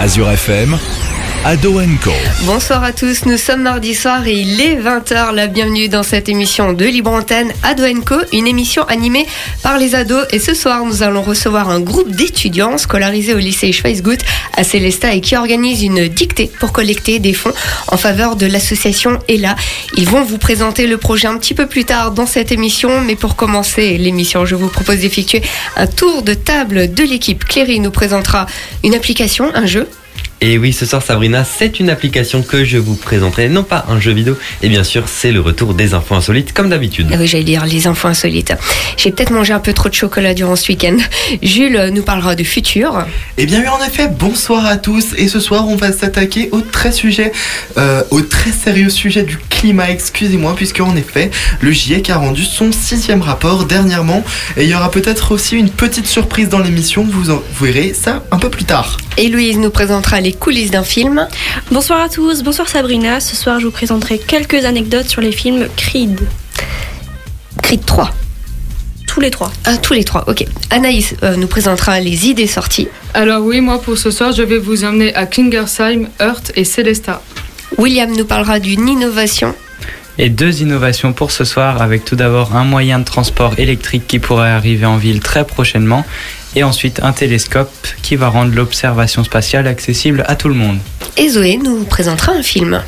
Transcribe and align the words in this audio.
Azure 0.00 0.32
FM, 0.34 0.78
Ado 1.42 1.80
Co. 2.04 2.10
Bonsoir 2.44 2.84
à 2.84 2.92
tous, 2.92 3.24
nous 3.24 3.38
sommes 3.38 3.62
mardi 3.62 3.94
soir 3.94 4.26
et 4.26 4.34
il 4.34 4.60
est 4.60 4.76
20h. 4.76 5.32
La 5.32 5.46
bienvenue 5.46 5.88
dans 5.88 6.02
cette 6.02 6.28
émission 6.28 6.74
de 6.74 6.84
Libre 6.84 7.10
Antenne 7.10 7.50
Ado 7.62 7.84
Co, 8.04 8.16
une 8.34 8.46
émission 8.46 8.84
animée 8.84 9.26
par 9.62 9.78
les 9.78 9.94
ados. 9.94 10.26
Et 10.32 10.38
ce 10.38 10.52
soir, 10.52 10.84
nous 10.84 11.02
allons 11.02 11.22
recevoir 11.22 11.70
un 11.70 11.80
groupe 11.80 12.10
d'étudiants 12.10 12.76
scolarisés 12.76 13.32
au 13.32 13.38
lycée 13.38 13.72
Schweizgut 13.72 14.18
à 14.54 14.64
Célestat 14.64 15.14
et 15.14 15.22
qui 15.22 15.34
organise 15.34 15.82
une 15.82 16.08
dictée 16.08 16.50
pour 16.60 16.72
collecter 16.72 17.20
des 17.20 17.32
fonds 17.32 17.54
en 17.88 17.96
faveur 17.96 18.36
de 18.36 18.44
l'association 18.44 19.18
ELA. 19.26 19.56
Ils 19.96 20.10
vont 20.10 20.22
vous 20.22 20.38
présenter 20.38 20.86
le 20.86 20.98
projet 20.98 21.26
un 21.26 21.38
petit 21.38 21.54
peu 21.54 21.66
plus 21.66 21.86
tard 21.86 22.10
dans 22.10 22.26
cette 22.26 22.52
émission, 22.52 23.00
mais 23.00 23.16
pour 23.16 23.34
commencer 23.34 23.96
l'émission, 23.96 24.44
je 24.44 24.56
vous 24.56 24.68
propose 24.68 24.98
d'effectuer 24.98 25.40
un 25.76 25.86
tour 25.86 26.20
de 26.20 26.34
table 26.34 26.92
de 26.92 27.02
l'équipe. 27.02 27.46
Cléry 27.46 27.80
nous 27.80 27.90
présentera 27.90 28.44
une 28.84 28.94
application, 28.94 29.50
un 29.54 29.64
jeu 29.64 29.88
et 30.40 30.56
oui, 30.56 30.72
ce 30.72 30.86
soir 30.86 31.02
Sabrina, 31.02 31.44
c'est 31.44 31.80
une 31.80 31.90
application 31.90 32.42
que 32.42 32.64
je 32.64 32.78
vous 32.78 32.94
présenterai, 32.94 33.48
non 33.48 33.62
pas 33.62 33.84
un 33.88 34.00
jeu 34.00 34.12
vidéo, 34.12 34.38
et 34.62 34.68
bien 34.68 34.84
sûr 34.84 35.04
c'est 35.06 35.32
le 35.32 35.40
retour 35.40 35.74
des 35.74 35.92
infos 35.92 36.14
insolites 36.14 36.52
comme 36.52 36.70
d'habitude. 36.70 37.08
Ah 37.12 37.16
oui, 37.18 37.26
j'allais 37.26 37.44
dire 37.44 37.66
les 37.66 37.86
infos 37.86 38.08
insolites. 38.08 38.54
J'ai 38.96 39.10
peut-être 39.12 39.32
mangé 39.32 39.52
un 39.52 39.60
peu 39.60 39.72
trop 39.72 39.88
de 39.88 39.94
chocolat 39.94 40.32
durant 40.32 40.56
ce 40.56 40.68
week-end. 40.72 40.96
Jules 41.42 41.90
nous 41.92 42.02
parlera 42.02 42.34
du 42.34 42.44
futur. 42.44 43.06
Eh 43.36 43.46
bien 43.46 43.60
oui, 43.60 43.68
en 43.68 43.84
effet, 43.84 44.08
bonsoir 44.08 44.64
à 44.64 44.76
tous. 44.76 45.14
Et 45.16 45.28
ce 45.28 45.40
soir, 45.40 45.68
on 45.68 45.76
va 45.76 45.92
s'attaquer 45.92 46.48
au 46.52 46.60
très 46.62 46.92
sujet, 46.92 47.32
euh, 47.76 48.02
au 48.10 48.22
très 48.22 48.52
sérieux 48.52 48.88
sujet 48.88 49.22
du 49.22 49.36
climat, 49.36 49.90
excusez-moi, 49.90 50.54
puisque 50.56 50.80
en 50.80 50.96
effet, 50.96 51.30
le 51.60 51.70
GIEC 51.70 52.10
a 52.10 52.16
rendu 52.16 52.44
son 52.44 52.72
sixième 52.72 53.20
rapport 53.20 53.66
dernièrement, 53.66 54.24
et 54.56 54.64
il 54.64 54.70
y 54.70 54.74
aura 54.74 54.90
peut-être 54.90 55.32
aussi 55.32 55.56
une 55.56 55.70
petite 55.70 56.06
surprise 56.06 56.48
dans 56.48 56.60
l'émission. 56.60 57.04
Vous, 57.04 57.30
en, 57.30 57.42
vous 57.54 57.64
verrez 57.66 57.92
ça 57.94 58.24
un 58.30 58.38
peu 58.38 58.48
plus 58.48 58.64
tard. 58.64 58.96
Et 59.16 59.28
Louise 59.28 59.58
nous 59.58 59.70
présentera 59.70 60.20
les 60.20 60.29
coulisses 60.32 60.70
d'un 60.70 60.82
film. 60.82 61.26
Bonsoir 61.70 62.00
à 62.00 62.08
tous, 62.08 62.42
bonsoir 62.42 62.68
Sabrina. 62.68 63.20
Ce 63.20 63.36
soir, 63.36 63.60
je 63.60 63.66
vous 63.66 63.72
présenterai 63.72 64.18
quelques 64.18 64.64
anecdotes 64.64 65.08
sur 65.08 65.20
les 65.20 65.32
films 65.32 65.68
Creed. 65.76 66.20
Creed 67.62 67.84
3. 67.84 68.10
Tous 69.06 69.20
les 69.20 69.30
trois. 69.30 69.50
Ah, 69.64 69.76
tous 69.76 69.92
les 69.92 70.04
trois, 70.04 70.24
ok. 70.28 70.44
Anaïs 70.70 71.16
euh, 71.24 71.34
nous 71.34 71.48
présentera 71.48 71.98
les 71.98 72.28
idées 72.28 72.46
sorties. 72.46 72.86
Alors 73.12 73.42
oui, 73.42 73.60
moi 73.60 73.80
pour 73.80 73.98
ce 73.98 74.12
soir, 74.12 74.30
je 74.32 74.42
vais 74.42 74.58
vous 74.58 74.84
emmener 74.84 75.12
à 75.16 75.26
Klingersheim, 75.26 76.06
Heurt 76.20 76.52
et 76.54 76.64
Célestat. 76.64 77.20
William 77.76 78.10
nous 78.16 78.24
parlera 78.24 78.60
d'une 78.60 78.88
innovation. 78.88 79.54
Et 80.18 80.28
deux 80.28 80.62
innovations 80.62 81.12
pour 81.12 81.30
ce 81.30 81.44
soir, 81.44 81.82
avec 81.82 82.04
tout 82.04 82.14
d'abord 82.14 82.54
un 82.54 82.64
moyen 82.64 82.98
de 82.98 83.04
transport 83.04 83.54
électrique 83.58 84.06
qui 84.06 84.18
pourrait 84.18 84.50
arriver 84.50 84.86
en 84.86 84.96
ville 84.96 85.20
très 85.20 85.44
prochainement, 85.44 86.04
et 86.56 86.64
ensuite 86.64 87.00
un 87.02 87.12
télescope 87.12 87.86
qui 88.02 88.16
va 88.16 88.28
rendre 88.28 88.54
l'observation 88.54 89.24
spatiale 89.24 89.66
accessible 89.66 90.24
à 90.26 90.36
tout 90.36 90.48
le 90.48 90.54
monde. 90.54 90.78
Et 91.16 91.28
Zoé 91.28 91.58
nous 91.62 91.84
présentera 91.84 92.32
un 92.32 92.42
film. 92.42 92.82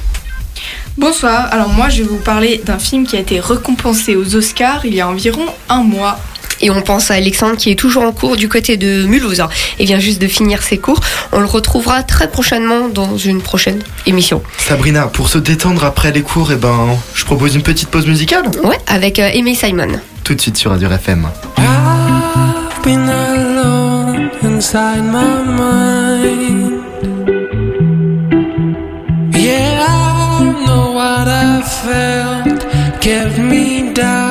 Bonsoir, 0.98 1.48
alors 1.52 1.70
moi 1.70 1.88
je 1.88 2.02
vais 2.02 2.08
vous 2.08 2.18
parler 2.18 2.60
d'un 2.64 2.78
film 2.78 3.06
qui 3.06 3.16
a 3.16 3.20
été 3.20 3.40
récompensé 3.40 4.14
aux 4.14 4.36
Oscars 4.36 4.84
il 4.84 4.94
y 4.94 5.00
a 5.00 5.08
environ 5.08 5.46
un 5.68 5.82
mois. 5.82 6.18
Et 6.60 6.70
on 6.70 6.80
pense 6.80 7.10
à 7.10 7.14
Alexandre 7.14 7.56
qui 7.56 7.70
est 7.70 7.74
toujours 7.74 8.04
en 8.04 8.12
cours 8.12 8.36
du 8.36 8.48
côté 8.48 8.76
de 8.76 9.04
Mulhouse 9.04 9.42
et 9.80 9.84
vient 9.84 9.98
juste 9.98 10.22
de 10.22 10.28
finir 10.28 10.62
ses 10.62 10.78
cours. 10.78 11.00
On 11.32 11.40
le 11.40 11.46
retrouvera 11.46 12.04
très 12.04 12.30
prochainement 12.30 12.88
dans 12.88 13.16
une 13.16 13.40
prochaine 13.40 13.82
émission. 14.06 14.42
Sabrina, 14.58 15.08
pour 15.08 15.28
se 15.28 15.38
détendre 15.38 15.84
après 15.84 16.12
les 16.12 16.22
cours, 16.22 16.52
eh 16.52 16.56
ben, 16.56 16.96
je 17.14 17.24
propose 17.24 17.56
une 17.56 17.62
petite 17.62 17.88
pause 17.88 18.06
musicale. 18.06 18.44
Ouais, 18.62 18.78
avec 18.86 19.18
euh, 19.18 19.28
Aimé 19.32 19.56
Simon. 19.56 20.00
Tout 20.22 20.34
de 20.34 20.40
suite 20.40 20.56
sur 20.56 20.70
Radio 20.70 20.88
FM. 20.88 21.26
Been 22.84 23.08
alone 23.08 24.30
inside 24.42 25.02
my 25.02 25.40
mind. 25.60 26.82
Yeah, 29.36 29.86
I 29.88 30.64
know 30.66 30.90
what 30.98 31.28
I 31.28 31.62
felt 31.62 32.60
kept 33.00 33.38
me 33.38 33.92
down. 33.94 34.21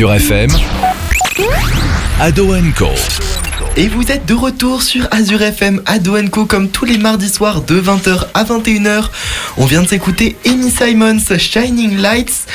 Azure 0.00 0.14
FM, 0.14 0.50
Ado 2.20 2.54
Co. 2.74 2.88
Et 3.76 3.88
vous 3.88 4.10
êtes 4.10 4.24
de 4.24 4.32
retour 4.32 4.82
sur 4.82 5.06
Azure 5.10 5.42
FM 5.42 5.82
Ado 5.84 6.16
Co 6.32 6.46
comme 6.46 6.70
tous 6.70 6.86
les 6.86 6.96
mardis 6.96 7.28
soirs 7.28 7.60
de 7.60 7.78
20h 7.78 8.28
à 8.32 8.44
21h. 8.44 9.10
On 9.58 9.66
vient 9.66 9.82
de 9.82 9.86
s'écouter 9.88 10.38
Amy 10.46 10.70
Simons 10.70 11.36
Shining 11.36 11.98
Lights. 11.98 12.46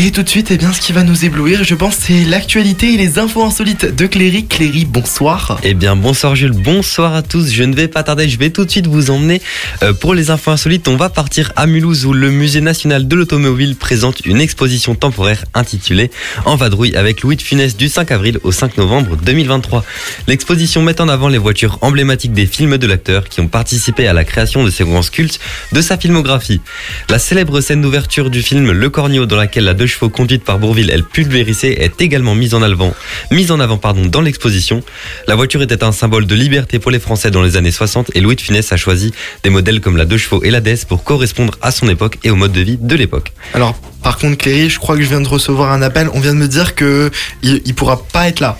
Et 0.00 0.12
tout 0.12 0.22
de 0.22 0.28
suite, 0.28 0.52
eh 0.52 0.56
bien, 0.56 0.72
ce 0.72 0.80
qui 0.80 0.92
va 0.92 1.02
nous 1.02 1.24
éblouir, 1.24 1.64
je 1.64 1.74
pense, 1.74 1.96
c'est 1.96 2.22
l'actualité 2.22 2.94
et 2.94 2.96
les 2.96 3.18
infos 3.18 3.42
insolites 3.42 3.84
de 3.84 4.06
Cléry. 4.06 4.46
Cléry, 4.46 4.84
bonsoir. 4.84 5.58
Eh 5.64 5.74
bien 5.74 5.96
bonsoir 5.96 6.36
Jules, 6.36 6.52
bonsoir 6.52 7.14
à 7.14 7.22
tous, 7.22 7.50
je 7.50 7.64
ne 7.64 7.74
vais 7.74 7.88
pas 7.88 8.04
tarder, 8.04 8.28
je 8.28 8.38
vais 8.38 8.50
tout 8.50 8.64
de 8.64 8.70
suite 8.70 8.86
vous 8.86 9.10
emmener 9.10 9.42
euh, 9.82 9.92
pour 9.92 10.14
les 10.14 10.30
infos 10.30 10.52
insolites. 10.52 10.86
On 10.86 10.96
va 10.96 11.08
partir 11.08 11.52
à 11.56 11.66
Mulhouse 11.66 12.06
où 12.06 12.12
le 12.12 12.30
musée 12.30 12.60
national 12.60 13.08
de 13.08 13.16
l'automobile 13.16 13.74
présente 13.74 14.24
une 14.24 14.40
exposition 14.40 14.94
temporaire 14.94 15.44
intitulée 15.54 16.12
En 16.44 16.54
vadrouille 16.54 16.94
avec 16.94 17.22
Louis 17.22 17.34
de 17.34 17.42
Funès 17.42 17.76
du 17.76 17.88
5 17.88 18.12
avril 18.12 18.38
au 18.44 18.52
5 18.52 18.76
novembre 18.76 19.16
2023. 19.16 19.84
L'exposition 20.28 20.80
met 20.80 21.00
en 21.00 21.08
avant 21.08 21.26
les 21.26 21.38
voitures 21.38 21.76
emblématiques 21.80 22.32
des 22.32 22.46
films 22.46 22.78
de 22.78 22.86
l'acteur 22.86 23.28
qui 23.28 23.40
ont 23.40 23.48
participé 23.48 24.06
à 24.06 24.12
la 24.12 24.22
création 24.22 24.62
de 24.62 24.70
séquences 24.70 25.10
cultes 25.10 25.40
de 25.72 25.80
sa 25.80 25.98
filmographie. 25.98 26.60
La 27.08 27.18
célèbre 27.18 27.60
scène 27.60 27.82
d'ouverture 27.82 28.30
du 28.30 28.42
film 28.42 28.70
Le 28.70 28.90
Cornio 28.90 29.26
dans 29.26 29.34
laquelle 29.34 29.64
la 29.64 29.74
deux 29.74 29.87
chevaux 29.88 30.08
conduite 30.08 30.44
par 30.44 30.58
Bourville 30.58 30.90
est 30.90 31.02
pulvérisée 31.02 31.82
est 31.82 32.00
également 32.00 32.34
mise 32.34 32.54
en 32.54 32.62
avant, 32.62 32.94
mise 33.30 33.50
en 33.50 33.60
avant 33.60 33.78
pardon, 33.78 34.06
dans 34.06 34.20
l'exposition. 34.20 34.82
La 35.26 35.34
voiture 35.34 35.62
était 35.62 35.82
un 35.82 35.92
symbole 35.92 36.26
de 36.26 36.34
liberté 36.34 36.78
pour 36.78 36.90
les 36.90 36.98
Français 36.98 37.30
dans 37.30 37.42
les 37.42 37.56
années 37.56 37.70
60 37.70 38.10
et 38.14 38.20
Louis 38.20 38.36
de 38.36 38.40
Funès 38.40 38.72
a 38.72 38.76
choisi 38.76 39.12
des 39.42 39.50
modèles 39.50 39.80
comme 39.80 39.96
la 39.96 40.04
deux 40.04 40.18
chevaux 40.18 40.42
et 40.42 40.50
la 40.50 40.60
DS 40.60 40.84
pour 40.86 41.04
correspondre 41.04 41.54
à 41.62 41.70
son 41.70 41.88
époque 41.88 42.18
et 42.24 42.30
au 42.30 42.36
mode 42.36 42.52
de 42.52 42.60
vie 42.60 42.78
de 42.80 42.94
l'époque. 42.94 43.32
Alors, 43.54 43.74
par 44.02 44.18
contre, 44.18 44.38
Cléry, 44.38 44.70
je 44.70 44.78
crois 44.78 44.96
que 44.96 45.02
je 45.02 45.08
viens 45.08 45.20
de 45.20 45.28
recevoir 45.28 45.72
un 45.72 45.82
appel. 45.82 46.08
On 46.14 46.20
vient 46.20 46.34
de 46.34 46.38
me 46.38 46.48
dire 46.48 46.74
que 46.74 47.10
il, 47.42 47.62
il 47.64 47.74
pourra 47.74 48.02
pas 48.02 48.28
être 48.28 48.40
là. 48.40 48.58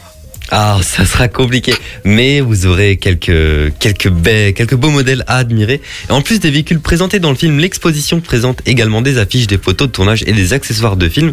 Ah, 0.51 0.79
ça 0.83 1.05
sera 1.05 1.29
compliqué, 1.29 1.75
mais 2.05 2.41
vous 2.41 2.65
aurez 2.65 2.97
quelques 2.97 3.71
quelques 3.79 4.11
quelques 4.55 4.75
beaux 4.75 4.89
modèles 4.89 5.23
à 5.27 5.37
admirer. 5.37 5.83
Et 6.09 6.13
en 6.13 6.23
plus 6.23 6.41
des 6.41 6.51
véhicules 6.51 6.81
présentés 6.81 7.19
dans 7.19 7.29
le 7.29 7.37
film, 7.37 7.59
l'exposition 7.59 8.21
présente 8.23 8.63
également 8.65 9.03
des 9.03 9.19
affiches, 9.19 9.47
des 9.47 9.59
photos 9.59 9.89
de 9.89 9.93
tournage 9.93 10.25
et 10.27 10.33
des 10.33 10.55
accessoires 10.55 10.97
de 10.97 11.07
film. 11.09 11.33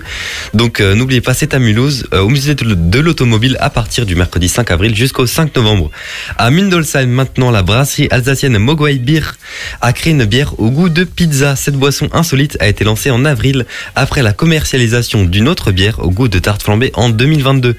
Donc 0.53 0.81
euh, 0.81 0.95
n'oubliez 0.95 1.21
pas, 1.21 1.33
c'est 1.33 1.53
à 1.53 1.59
Mulhouse, 1.59 2.07
euh, 2.13 2.19
au 2.19 2.29
musée 2.29 2.55
de 2.55 2.65
de 2.73 2.99
l'automobile 2.99 3.55
à 3.61 3.69
partir 3.69 4.05
du 4.05 4.15
mercredi 4.15 4.49
5 4.49 4.69
avril 4.71 4.93
jusqu'au 4.93 5.25
5 5.25 5.55
novembre. 5.55 5.91
À 6.37 6.51
Mindolsheim, 6.51 7.07
maintenant, 7.07 7.51
la 7.51 7.63
brasserie 7.63 8.09
alsacienne 8.11 8.57
Mogwai 8.57 8.99
Beer 8.99 9.37
a 9.79 9.93
créé 9.93 10.11
une 10.11 10.25
bière 10.25 10.59
au 10.59 10.71
goût 10.71 10.89
de 10.89 11.05
pizza. 11.05 11.55
Cette 11.55 11.75
boisson 11.75 12.09
insolite 12.11 12.57
a 12.59 12.67
été 12.67 12.83
lancée 12.83 13.11
en 13.11 13.23
avril 13.23 13.65
après 13.95 14.23
la 14.23 14.33
commercialisation 14.33 15.23
d'une 15.23 15.47
autre 15.47 15.71
bière 15.71 15.99
au 15.99 16.09
goût 16.09 16.27
de 16.27 16.39
tarte 16.39 16.63
flambée 16.63 16.91
en 16.95 17.09
2022. 17.09 17.77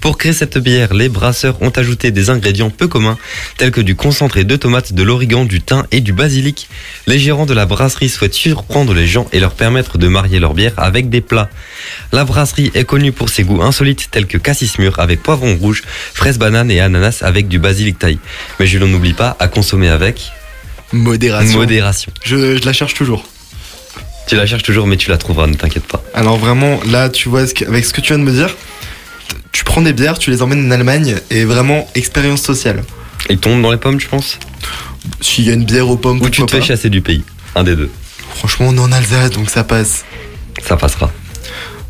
Pour 0.00 0.16
créer 0.16 0.32
cette 0.32 0.58
bière, 0.58 0.75
les 0.92 1.08
brasseurs 1.08 1.60
ont 1.62 1.70
ajouté 1.70 2.10
des 2.10 2.30
ingrédients 2.30 2.70
peu 2.70 2.88
communs 2.88 3.18
tels 3.56 3.70
que 3.70 3.80
du 3.80 3.96
concentré 3.96 4.44
de 4.44 4.56
tomates, 4.56 4.92
de 4.92 5.02
l'origan, 5.02 5.44
du 5.44 5.60
thym 5.60 5.84
et 5.90 6.00
du 6.00 6.12
basilic. 6.12 6.68
Les 7.06 7.18
gérants 7.18 7.46
de 7.46 7.54
la 7.54 7.66
brasserie 7.66 8.08
souhaitent 8.08 8.34
surprendre 8.34 8.92
les 8.94 9.06
gens 9.06 9.26
et 9.32 9.40
leur 9.40 9.54
permettre 9.54 9.98
de 9.98 10.08
marier 10.08 10.38
leur 10.38 10.54
bière 10.54 10.72
avec 10.76 11.08
des 11.08 11.20
plats. 11.20 11.48
La 12.12 12.24
brasserie 12.24 12.70
est 12.74 12.84
connue 12.84 13.12
pour 13.12 13.28
ses 13.28 13.44
goûts 13.44 13.62
insolites 13.62 14.08
tels 14.10 14.26
que 14.26 14.38
cassis 14.38 14.78
mûr 14.78 14.98
avec 14.98 15.22
poivron 15.22 15.56
rouge, 15.56 15.82
fraise 16.14 16.38
banane 16.38 16.70
et 16.70 16.80
ananas 16.80 17.22
avec 17.22 17.48
du 17.48 17.58
basilic 17.58 17.98
taille. 17.98 18.18
Mais 18.60 18.66
je 18.66 18.78
n'en 18.78 18.92
oublie 18.92 19.14
pas 19.14 19.36
à 19.38 19.48
consommer 19.48 19.88
avec 19.88 20.32
Modération. 20.92 21.58
modération. 21.58 22.12
je, 22.22 22.58
je 22.58 22.64
la 22.64 22.72
cherche 22.72 22.94
toujours. 22.94 23.26
Tu 24.26 24.34
la 24.34 24.46
cherches 24.46 24.64
toujours 24.64 24.86
mais 24.86 24.96
tu 24.96 25.10
la 25.10 25.18
trouveras, 25.18 25.46
ne 25.46 25.54
t'inquiète 25.54 25.86
pas. 25.86 26.02
Alors 26.12 26.36
vraiment, 26.36 26.80
là, 26.86 27.08
tu 27.08 27.28
vois, 27.28 27.42
avec 27.66 27.84
ce 27.84 27.92
que 27.92 28.00
tu 28.00 28.08
viens 28.08 28.18
de 28.18 28.24
me 28.24 28.32
dire, 28.32 28.54
tu 29.56 29.64
prends 29.64 29.80
des 29.80 29.94
bières, 29.94 30.18
tu 30.18 30.30
les 30.30 30.42
emmènes 30.42 30.66
en 30.66 30.70
Allemagne 30.70 31.16
et 31.30 31.46
vraiment 31.46 31.88
expérience 31.94 32.42
sociale. 32.42 32.84
Il 33.30 33.38
tombe 33.38 33.62
dans 33.62 33.70
les 33.70 33.78
pommes, 33.78 33.98
je 33.98 34.06
pense 34.06 34.38
S'il 35.22 35.46
y 35.46 35.50
a 35.50 35.54
une 35.54 35.64
bière 35.64 35.88
aux 35.88 35.96
pommes, 35.96 36.20
Ou 36.20 36.28
tu 36.28 36.44
te 36.44 36.50
fais 36.50 36.60
chasser 36.60 36.90
du 36.90 37.00
pays 37.00 37.24
Un 37.54 37.64
des 37.64 37.74
deux. 37.74 37.90
Franchement, 38.34 38.66
on 38.68 38.76
est 38.76 38.80
en 38.80 38.92
Alsace, 38.92 39.30
donc 39.30 39.48
ça 39.48 39.64
passe. 39.64 40.04
Ça 40.62 40.76
passera. 40.76 41.10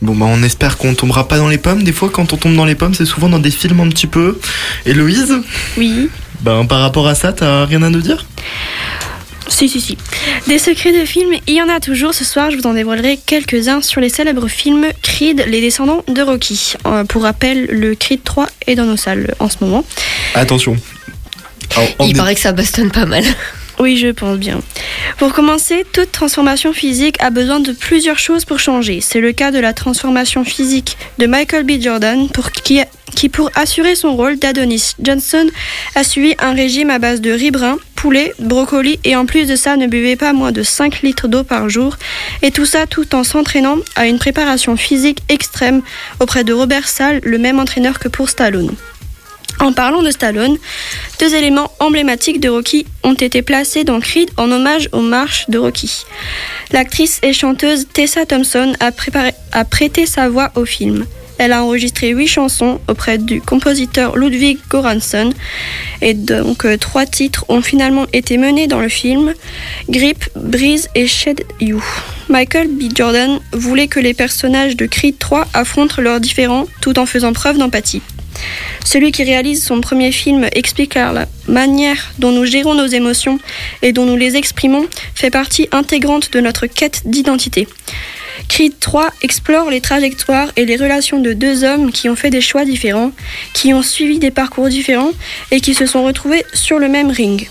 Bon 0.01 0.15
bah 0.15 0.27
on 0.29 0.45
espère 0.45 0.77
qu'on 0.77 0.95
tombera 0.95 1.27
pas 1.27 1.39
dans 1.39 1.49
les 1.49 1.59
pommes. 1.59 1.83
Des 1.83 1.91
fois 1.93 2.09
quand 2.09 2.33
on 2.33 2.37
tombe 2.37 2.55
dans 2.55 2.67
les 2.67 2.77
pommes 2.77 2.95
c'est 2.95 3.05
souvent 3.07 3.29
dans 3.29 3.41
des 3.41 3.51
films 3.51 3.81
un 3.81 3.89
petit 3.89 4.07
peu. 4.07 4.39
Héloïse, 4.85 5.35
Oui. 5.77 6.09
ben 6.43 6.67
par 6.67 6.79
rapport 6.83 7.09
à 7.09 7.17
ça 7.17 7.33
t'as 7.33 7.65
rien 7.65 7.83
à 7.83 7.91
nous 7.91 8.01
dire? 8.03 8.27
Si, 9.49 9.69
si, 9.69 9.81
si. 9.81 9.97
Des 10.49 10.59
secrets 10.59 10.93
de 10.93 11.05
films, 11.05 11.35
il 11.47 11.55
y 11.55 11.63
en 11.63 11.69
a 11.69 11.81
toujours. 11.81 12.15
Ce 12.15 12.25
soir, 12.25 12.51
je 12.51 12.57
vous 12.57 12.67
en 12.67 12.75
dévoilerai 12.75 13.19
quelques-uns 13.25 13.81
sur 13.81 14.01
les 14.01 14.09
célèbres 14.09 14.49
films 14.49 14.87
Creed, 15.03 15.45
les 15.47 15.61
descendants 15.61 16.05
de 16.09 16.21
Rocky. 16.23 16.75
Euh, 16.87 17.05
pour 17.05 17.23
rappel, 17.23 17.67
le 17.67 17.95
Creed 17.95 18.23
3 18.25 18.49
est 18.67 18.75
dans 18.75 18.85
nos 18.85 18.97
salles 18.97 19.35
en 19.39 19.49
ce 19.49 19.57
moment. 19.61 19.85
Attention. 20.35 20.77
Alors, 21.77 21.89
Il 22.01 22.17
paraît 22.17 22.35
que 22.35 22.41
ça 22.41 22.53
bastonne 22.53 22.91
pas 22.91 23.07
mal. 23.07 23.25
Oui, 23.79 23.99
je 23.99 24.09
pense 24.09 24.39
bien. 24.39 24.61
Pour 25.19 25.35
commencer, 25.35 25.85
toute 25.93 26.11
transformation 26.11 26.73
physique 26.73 27.17
a 27.21 27.29
besoin 27.29 27.61
de 27.61 27.73
plusieurs 27.73 28.19
choses 28.19 28.47
pour 28.47 28.59
changer. 28.59 29.03
C'est 29.03 29.21
le 29.21 29.33
cas 29.33 29.51
de 29.51 29.59
la 29.59 29.75
transformation 29.75 30.45
physique 30.45 30.97
de 31.19 31.27
Michael 31.27 31.65
B. 31.65 31.81
Jordan, 31.81 32.27
qui, 33.15 33.29
pour 33.29 33.51
assurer 33.55 33.95
son 33.95 34.17
rôle 34.17 34.39
d'Adonis 34.39 34.95
Johnson 34.99 35.47
a 35.95 36.05
suivi 36.05 36.35
un 36.39 36.55
régime 36.55 36.89
à 36.89 36.99
base 36.99 37.21
de 37.21 37.31
riz 37.31 37.51
brun, 37.51 37.79
poulet, 37.97 38.33
brocoli 38.39 38.99
et 39.05 39.15
en 39.15 39.27
plus 39.27 39.47
de 39.47 39.57
ça 39.57 39.77
ne 39.77 39.87
buvait 39.87 40.17
pas 40.17 40.33
moins 40.33 40.53
de 40.53 40.63
5 40.63 41.03
litres 41.03 41.29
d'eau 41.29 41.45
par 41.45 41.69
jour. 41.69 41.97
Et 42.41 42.51
tout 42.51 42.67
ça 42.67 42.87
tout 42.87 43.15
en 43.15 43.25
s'entraînant 43.25 43.77
à 43.95 44.07
une 44.07 44.19
préparation 44.19 44.77
physique 44.77 45.23
extrême 45.29 45.83
auprès 46.19 46.45
de 46.45 46.55
Robert 46.55 46.89
Salle, 46.89 47.21
le 47.25 47.39
même 47.39 47.59
entraîneur 47.59 47.99
que 47.99 48.09
pour 48.09 48.31
Stallone. 48.31 48.75
En 49.61 49.73
parlant 49.73 50.03
de 50.03 50.11
Stallone, 50.11 50.59
deux 51.19 51.35
éléments 51.35 51.71
emblématiques 51.81 52.41
de 52.41 52.49
Rocky 52.49 52.87
ont 53.03 53.15
été 53.15 53.43
placés 53.43 53.85
dans 53.85 54.01
Creed 54.01 54.31
en 54.37 54.51
hommage 54.51 54.89
aux 54.93 55.01
marches 55.01 55.49
de 55.49 55.59
Rocky. 55.59 56.05
L'actrice 56.73 57.21
et 57.23 57.33
chanteuse 57.33 57.87
Tessa 57.93 58.27
Thompson 58.27 58.75
a, 58.81 59.65
prêté 59.65 60.07
sa 60.07 60.29
voix 60.29 60.51
au 60.57 60.65
film. 60.65 61.07
Elle 61.39 61.53
a 61.53 61.63
enregistré 61.63 62.11
huit 62.11 62.29
chansons 62.29 62.81
auprès 62.89 63.19
du 63.19 63.41
compositeur 63.43 64.17
Ludwig 64.17 64.59
Göransson 64.71 65.35
et 66.01 66.15
donc 66.15 66.65
euh, 66.65 66.79
trois 66.79 67.05
titres 67.05 67.45
ont 67.49 67.61
finalement 67.61 68.07
été 68.15 68.39
menés 68.39 68.67
dans 68.67 68.81
le 68.81 68.89
film 68.89 69.35
Grip, 69.91 70.25
Breeze 70.35 70.89
et 70.95 71.07
Shed 71.07 71.45
You. 71.61 71.83
Michael 72.29 72.69
B. 72.69 72.85
Jordan 72.95 73.39
voulait 73.53 73.87
que 73.87 74.01
les 74.01 74.15
personnages 74.15 74.77
de 74.77 74.87
Creed 74.87 75.19
3 75.19 75.47
affrontent 75.53 76.01
leurs 76.01 76.21
différends 76.21 76.67
tout 76.81 76.99
en 76.99 77.05
faisant 77.05 77.35
preuve 77.35 77.59
d'empathie. 77.59 78.03
Celui 78.85 79.13
qui 79.13 79.25
réalise 79.25 79.65
son 79.65 79.81
premier 79.81 80.13
film 80.13 80.49
explique 80.53 80.95
la 80.95 81.27
manière 81.49 82.13
dont 82.19 82.33
nous 82.33 82.45
gérons 82.45 82.75
nos 82.75 82.87
émotions 82.87 83.39
et 83.83 83.93
dont 83.93 84.07
nous 84.07 84.17
les 84.17 84.37
exprimons 84.37 84.87
fait 85.15 85.31
partie 85.31 85.69
intégrante 85.73 86.33
de 86.33 86.41
notre 86.41 86.67
quête 86.67 87.03
d'identité. 87.05 87.67
Creed 88.49 88.79
3 88.79 89.11
explore 89.23 89.71
les 89.71 89.81
trajectoires 89.81 90.53
et 90.57 90.65
les 90.65 90.77
relations 90.77 91.21
de 91.21 91.33
deux 91.33 91.65
hommes 91.65 91.91
qui 91.91 92.09
ont 92.09 92.17
fait 92.17 92.31
des 92.31 92.41
choix 92.41 92.65
différents, 92.65 93.13
qui 93.55 93.75
ont 93.75 93.83
suivi 93.83 94.19
des 94.19 94.31
parcours 94.31 94.69
différents 94.69 95.13
et 95.51 95.61
qui 95.61 95.75
se 95.75 95.87
sont 95.87 96.05
retrouvés 96.05 96.45
sur 96.53 96.79
le 96.79 96.89
même 96.89 97.11
ring. 97.11 97.49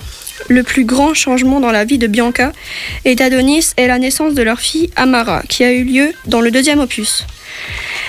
Le 0.48 0.64
plus 0.64 0.86
grand 0.86 1.14
changement 1.14 1.60
dans 1.60 1.72
la 1.72 1.86
vie 1.86 1.98
de 1.98 2.08
Bianca 2.08 2.52
et 3.04 3.16
d'Adonis 3.16 3.74
est 3.78 3.88
la 3.88 4.00
naissance 4.00 4.34
de 4.34 4.44
leur 4.44 4.60
fille 4.60 4.90
Amara, 4.96 5.42
qui 5.50 5.64
a 5.64 5.72
eu 5.72 5.84
lieu 5.84 6.14
dans 6.28 6.42
le 6.42 6.52
deuxième 6.52 6.80
opus. 6.80 7.26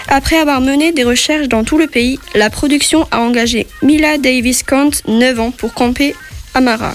Après 0.08 0.36
avoir 0.36 0.60
mené 0.60 0.92
des 0.92 1.04
recherches 1.04 1.48
dans 1.48 1.64
tout 1.64 1.78
le 1.78 1.88
pays, 1.88 2.18
la 2.34 2.50
production 2.50 3.08
a 3.10 3.20
engagé 3.20 3.66
Mila 3.82 4.18
Davis 4.18 4.62
Kant, 4.62 4.90
9 5.08 5.40
ans, 5.40 5.50
pour 5.50 5.74
camper 5.74 6.14
Amara. 6.54 6.94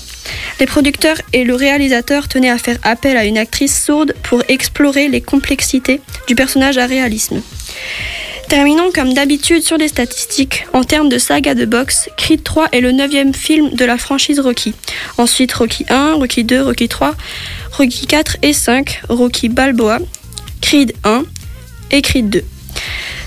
Les 0.59 0.65
producteurs 0.65 1.17
et 1.33 1.43
le 1.43 1.55
réalisateur 1.55 2.27
tenaient 2.27 2.49
à 2.49 2.57
faire 2.57 2.77
appel 2.83 3.17
à 3.17 3.25
une 3.25 3.37
actrice 3.37 3.83
sourde 3.83 4.13
pour 4.23 4.43
explorer 4.47 5.07
les 5.07 5.21
complexités 5.21 5.99
du 6.27 6.35
personnage 6.35 6.77
à 6.77 6.85
réalisme. 6.85 7.41
Terminons 8.47 8.91
comme 8.93 9.13
d'habitude 9.13 9.63
sur 9.63 9.77
les 9.77 9.87
statistiques. 9.87 10.65
En 10.73 10.83
termes 10.83 11.09
de 11.09 11.17
saga 11.17 11.55
de 11.55 11.65
boxe, 11.65 12.09
Creed 12.17 12.43
3 12.43 12.67
est 12.73 12.81
le 12.81 12.91
neuvième 12.91 13.33
film 13.33 13.69
de 13.69 13.85
la 13.85 13.97
franchise 13.97 14.39
Rocky. 14.39 14.73
Ensuite 15.17 15.53
Rocky 15.53 15.85
1, 15.89 16.15
Rocky 16.15 16.43
2, 16.43 16.61
Rocky 16.61 16.89
3, 16.89 17.15
Rocky 17.71 18.07
4 18.07 18.37
et 18.41 18.53
5, 18.53 19.03
Rocky 19.09 19.47
Balboa, 19.47 19.99
Creed 20.61 20.93
1 21.03 21.23
et 21.91 22.01
Creed 22.01 22.29
2. 22.29 22.43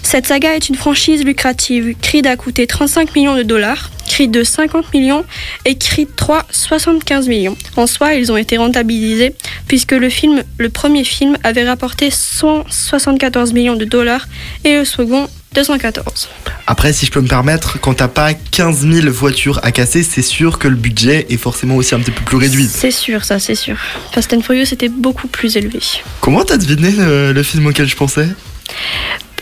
Cette 0.02 0.26
saga 0.26 0.54
est 0.54 0.68
une 0.68 0.74
franchise 0.74 1.24
lucrative. 1.24 1.96
Creed 2.00 2.26
a 2.26 2.36
coûté 2.36 2.66
35 2.66 3.14
millions 3.16 3.36
de 3.36 3.42
dollars, 3.42 3.90
Creed 4.06 4.30
2 4.30 4.44
50 4.44 4.92
millions 4.92 5.24
et 5.64 5.76
Creed 5.76 6.14
3 6.14 6.44
75 6.50 7.26
millions. 7.26 7.56
En 7.76 7.86
soi, 7.86 8.14
ils 8.14 8.30
ont 8.30 8.36
été 8.36 8.58
rentabilisés 8.58 9.34
puisque 9.66 9.92
le 9.92 10.10
film, 10.10 10.44
le 10.58 10.68
premier 10.68 11.04
film 11.04 11.36
avait 11.42 11.66
rapporté 11.66 12.10
174 12.10 13.54
millions 13.54 13.76
de 13.76 13.86
dollars 13.86 14.28
et 14.64 14.76
le 14.76 14.84
second 14.84 15.28
214. 15.54 16.28
Après 16.66 16.92
si 16.92 17.06
je 17.06 17.10
peux 17.10 17.20
me 17.20 17.28
permettre, 17.28 17.80
quand 17.80 17.94
t'as 17.94 18.08
pas 18.08 18.34
15 18.34 18.86
000 18.86 19.10
voitures 19.10 19.60
à 19.62 19.72
casser, 19.72 20.02
c'est 20.02 20.22
sûr 20.22 20.58
que 20.58 20.68
le 20.68 20.76
budget 20.76 21.26
est 21.30 21.36
forcément 21.36 21.76
aussi 21.76 21.94
un 21.94 22.00
petit 22.00 22.10
peu 22.10 22.24
plus 22.24 22.36
réduit. 22.36 22.68
C'est 22.70 22.90
sûr, 22.90 23.24
ça, 23.24 23.38
c'est 23.38 23.54
sûr. 23.54 23.76
Fast 24.12 24.32
and 24.34 24.42
Furious 24.42 24.72
était 24.72 24.88
beaucoup 24.88 25.28
plus 25.28 25.56
élevé 25.56 25.80
Comment 26.20 26.44
t'as 26.44 26.56
deviné 26.56 26.90
le, 26.90 27.32
le 27.32 27.42
film 27.42 27.66
auquel 27.66 27.88
je 27.88 27.96
pensais? 27.96 28.28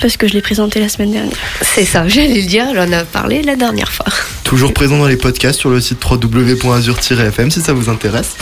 Parce 0.03 0.17
que 0.17 0.27
je 0.27 0.33
l'ai 0.33 0.43
présenté 0.43 0.81
la 0.81 0.89
semaine 0.89 1.13
dernière. 1.13 1.37
C'est 1.61 1.85
ça, 1.85 2.09
j'allais 2.09 2.35
le 2.35 2.47
dire, 2.47 2.67
j'en 2.75 2.91
ai 2.91 3.05
parlé 3.05 3.43
la 3.43 3.57
dernière 3.57 3.93
fois. 3.93 4.07
Toujours 4.45 4.75
présent 4.75 4.99
dans 4.99 5.07
les 5.07 5.17
podcasts 5.17 5.61
sur 5.61 5.71
le 5.71 5.81
site 5.81 6.05
www.azur-fm 6.05 7.51
si 7.51 7.61
ça 7.61 7.73
vous 7.73 7.89
intéresse. 7.89 8.33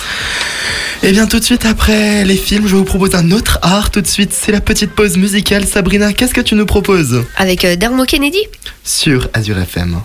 Et 1.02 1.12
bien 1.12 1.26
tout 1.26 1.38
de 1.38 1.44
suite 1.44 1.64
après 1.64 2.24
les 2.24 2.36
films, 2.36 2.66
je 2.66 2.76
vous 2.76 2.84
propose 2.84 3.14
un 3.14 3.30
autre 3.30 3.58
art. 3.62 3.90
Tout 3.90 4.00
de 4.02 4.06
suite, 4.06 4.32
c'est 4.32 4.52
la 4.52 4.60
petite 4.60 4.90
pause 4.90 5.16
musicale. 5.16 5.66
Sabrina, 5.66 6.12
qu'est-ce 6.12 6.34
que 6.34 6.40
tu 6.42 6.54
nous 6.54 6.66
proposes? 6.66 7.24
Avec 7.36 7.64
euh, 7.64 7.76
Dermo 7.76 8.04
Kennedy 8.04 8.40
sur 8.84 9.28
Azure 9.32 9.58
FM 9.58 10.00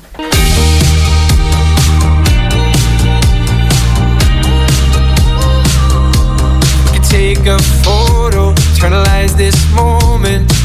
could 6.92 7.04
take 7.04 7.48
a 7.48 7.58
photo, 7.84 8.54
eternalize 8.76 9.36
this 9.36 9.56
moment 9.74 10.65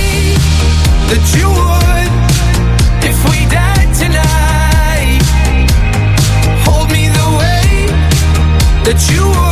that 8.91 9.09
you 9.09 9.50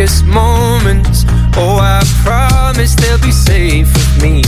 darkest 0.00 0.24
moments. 0.24 1.24
Oh, 1.56 1.76
I 1.78 2.02
promise 2.24 2.94
they'll 2.94 3.20
be 3.20 3.32
safe 3.32 3.92
with 3.92 4.22
me. 4.22 4.42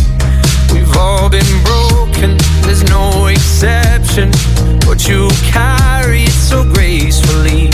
We've 0.73 0.97
all 0.97 1.28
been 1.28 1.44
broken, 1.62 2.38
there's 2.62 2.82
no 2.85 3.26
exception. 3.26 4.30
But 4.87 5.06
you 5.06 5.28
carry 5.52 6.23
it 6.25 6.30
so 6.30 6.64
gracefully. 6.64 7.68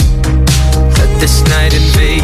Let 0.97 1.09
this 1.21 1.41
night 1.47 1.73
invade 1.73 2.18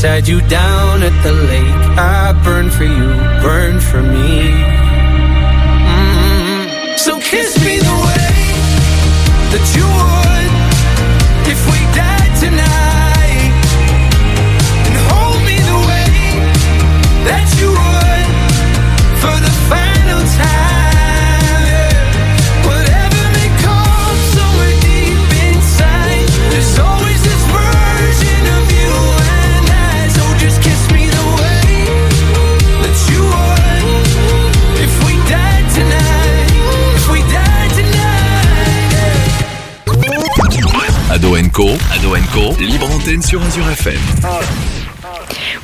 Right 0.00 0.28
you 0.28 0.40
down 0.42 1.02
at 1.02 1.22
the 1.24 1.32
lake. 1.32 1.57
Co, 41.58 41.70
Ado 41.92 42.14
Co, 42.32 42.54
libre 42.62 42.88
antenne 42.88 43.20
sur 43.20 43.42
Azure 43.42 43.68
FM. 43.68 43.98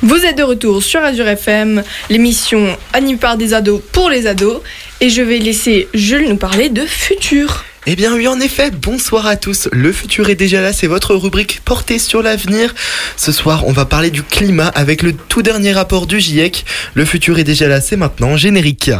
Vous 0.01 0.25
êtes 0.25 0.37
de 0.37 0.43
retour 0.43 0.83
sur 0.83 0.99
Azure 0.99 1.29
FM, 1.29 1.83
l'émission 2.09 2.75
animée 2.91 3.17
par 3.17 3.37
des 3.37 3.53
ados 3.53 3.81
pour 3.93 4.09
les 4.09 4.27
ados. 4.27 4.59
Et 4.99 5.09
je 5.09 5.21
vais 5.21 5.37
laisser 5.39 5.87
Jules 5.93 6.27
nous 6.27 6.35
parler 6.35 6.67
de 6.67 6.85
futur. 6.85 7.63
Eh 7.85 7.95
bien 7.95 8.13
oui, 8.13 8.27
en 8.27 8.41
effet, 8.41 8.71
bonsoir 8.71 9.25
à 9.25 9.37
tous. 9.37 9.69
Le 9.71 9.93
futur 9.93 10.29
est 10.29 10.35
déjà 10.35 10.59
là, 10.59 10.73
c'est 10.73 10.87
votre 10.87 11.15
rubrique 11.15 11.61
portée 11.63 11.97
sur 11.97 12.21
l'avenir. 12.21 12.75
Ce 13.15 13.31
soir, 13.31 13.65
on 13.65 13.71
va 13.71 13.85
parler 13.85 14.11
du 14.11 14.21
climat 14.21 14.67
avec 14.67 15.01
le 15.01 15.13
tout 15.13 15.43
dernier 15.43 15.71
rapport 15.71 16.07
du 16.07 16.19
GIEC. 16.19 16.65
Le 16.93 17.05
futur 17.05 17.39
est 17.39 17.45
déjà 17.45 17.69
là, 17.69 17.79
c'est 17.79 17.95
maintenant 17.95 18.35
générique. 18.35 18.91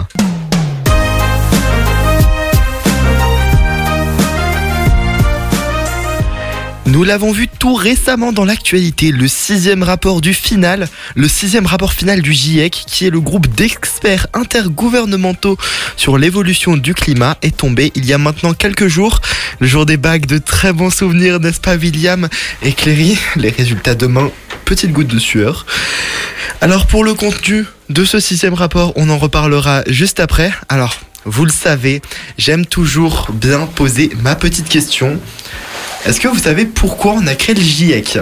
Nous 6.88 7.04
l'avons 7.04 7.32
vu 7.32 7.48
tout 7.48 7.74
récemment 7.74 8.32
dans 8.32 8.46
l'actualité, 8.46 9.12
le 9.12 9.27
sixième 9.27 9.82
rapport 9.82 10.22
du 10.22 10.36
final, 10.36 10.88
le 11.15 11.27
sixième 11.27 11.65
rapport 11.65 11.94
final 11.94 12.22
du 12.22 12.32
GIEC, 12.32 12.84
qui 12.86 13.08
est 13.08 13.10
le 13.10 13.20
groupe 13.20 13.48
d'experts 13.48 14.27
intergouvernementaux 14.34 15.58
sur 15.98 16.20
l'évolution 16.20 16.77
du 16.77 16.94
climat, 16.94 17.38
est 17.42 17.58
tombé 17.58 17.92
il 17.96 18.06
y 18.06 18.13
a 18.13 18.20
maintenant 18.20 18.54
quelques 18.54 18.88
jours. 18.88 19.22
Le 19.60 19.65
jour 19.65 19.88
des 19.88 19.98
bagues, 19.98 20.27
de 20.27 20.38
très 20.38 20.74
bons 20.74 20.92
souvenirs, 20.92 21.39
n'est-ce 21.39 21.60
pas 21.60 21.75
William 21.75 22.30
et 22.62 22.75
Les 23.36 23.50
résultats 23.50 23.96
demain, 23.96 24.30
petite 24.63 24.92
goutte 24.92 25.08
de 25.08 25.20
sueur. 25.20 25.65
Alors 26.62 26.86
pour 26.86 27.04
le 27.04 27.15
contenu 27.15 27.65
de 27.89 28.06
ce 28.06 28.20
sixième 28.20 28.54
rapport, 28.54 28.94
on 28.96 29.10
en 29.10 29.18
reparlera 29.18 29.82
juste 29.88 30.20
après. 30.20 30.51
Alors, 30.70 31.00
vous 31.25 31.46
le 31.46 31.51
savez, 31.51 32.04
j'aime 32.38 32.68
toujours 32.68 33.30
bien 33.34 33.65
poser 33.65 34.12
ma 34.22 34.36
petite 34.36 34.70
question. 34.70 35.20
Est-ce 36.06 36.20
que 36.20 36.28
vous 36.28 36.38
savez 36.40 36.66
pourquoi 36.66 37.14
on 37.14 37.26
a 37.28 37.36
créé 37.36 37.56
le 37.56 37.62
GIEC 37.62 38.20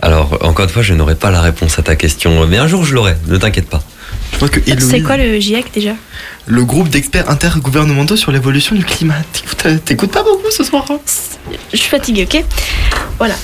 Alors, 0.00 0.38
encore 0.42 0.64
une 0.64 0.70
fois, 0.70 0.82
je 0.82 0.94
n'aurai 0.94 1.14
pas 1.14 1.30
la 1.30 1.40
réponse 1.40 1.78
à 1.78 1.82
ta 1.82 1.96
question, 1.96 2.46
mais 2.46 2.58
un 2.58 2.66
jour 2.68 2.84
je 2.84 2.94
l'aurai, 2.94 3.16
ne 3.26 3.36
t'inquiète 3.36 3.68
pas. 3.68 3.82
Je 4.32 4.36
crois 4.36 4.48
que 4.48 4.60
C'est 4.80 5.02
quoi 5.02 5.16
le 5.16 5.38
GIEC 5.38 5.72
déjà? 5.74 5.92
Le 6.46 6.64
groupe 6.64 6.88
d'experts 6.88 7.28
intergouvernementaux 7.30 8.16
sur 8.16 8.32
l'évolution 8.32 8.74
du 8.76 8.84
climat. 8.84 9.16
T'écoutes- 9.84 10.10
pas 10.12 10.22
beaucoup 10.22 10.50
ce 10.50 10.64
soir 10.64 10.84
hein? 10.90 10.98
Je 11.72 11.76
suis 11.76 11.88
fatiguée, 11.90 12.26
ok? 12.32 12.44
Voilà. 13.18 13.34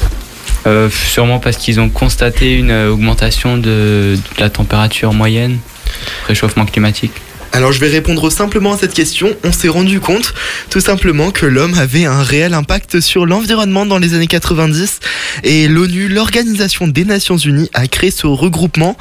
Euh, 0.67 0.89
sûrement 0.91 1.39
parce 1.39 1.59
qu'ils 1.59 1.79
ont 1.79 1.89
constaté 1.91 2.55
une 2.55 2.71
euh, 2.71 2.91
augmentation 2.91 3.57
de, 3.57 4.17
de 4.17 4.41
la 4.41 4.51
température 4.51 5.13
moyenne, 5.13 5.59
réchauffement 6.27 6.65
climatique. 6.67 7.13
Alors 7.53 7.73
je 7.73 7.81
vais 7.81 7.88
répondre 7.88 8.31
simplement 8.31 8.75
à 8.75 8.79
cette 8.79 8.93
question. 8.93 9.35
On 9.45 9.53
s'est 9.53 9.69
rendu 9.69 10.00
compte 10.00 10.35
tout 10.71 10.81
simplement 10.81 11.31
que 11.31 11.47
l'homme 11.47 11.75
avait 11.79 12.05
un 12.05 12.23
réel 12.23 12.55
impact 12.55 13.00
sur 13.00 13.25
l'environnement 13.25 13.87
dans 13.87 13.99
les 13.99 14.15
années 14.15 14.26
90 14.26 15.00
et 15.43 15.69
l'ONU, 15.69 16.09
l'Organisation 16.09 16.87
des 16.87 17.05
Nations 17.05 17.38
Unies, 17.38 17.71
a 17.73 17.87
créé 17.87 18.11
ce 18.11 18.26
regroupement 18.26 18.97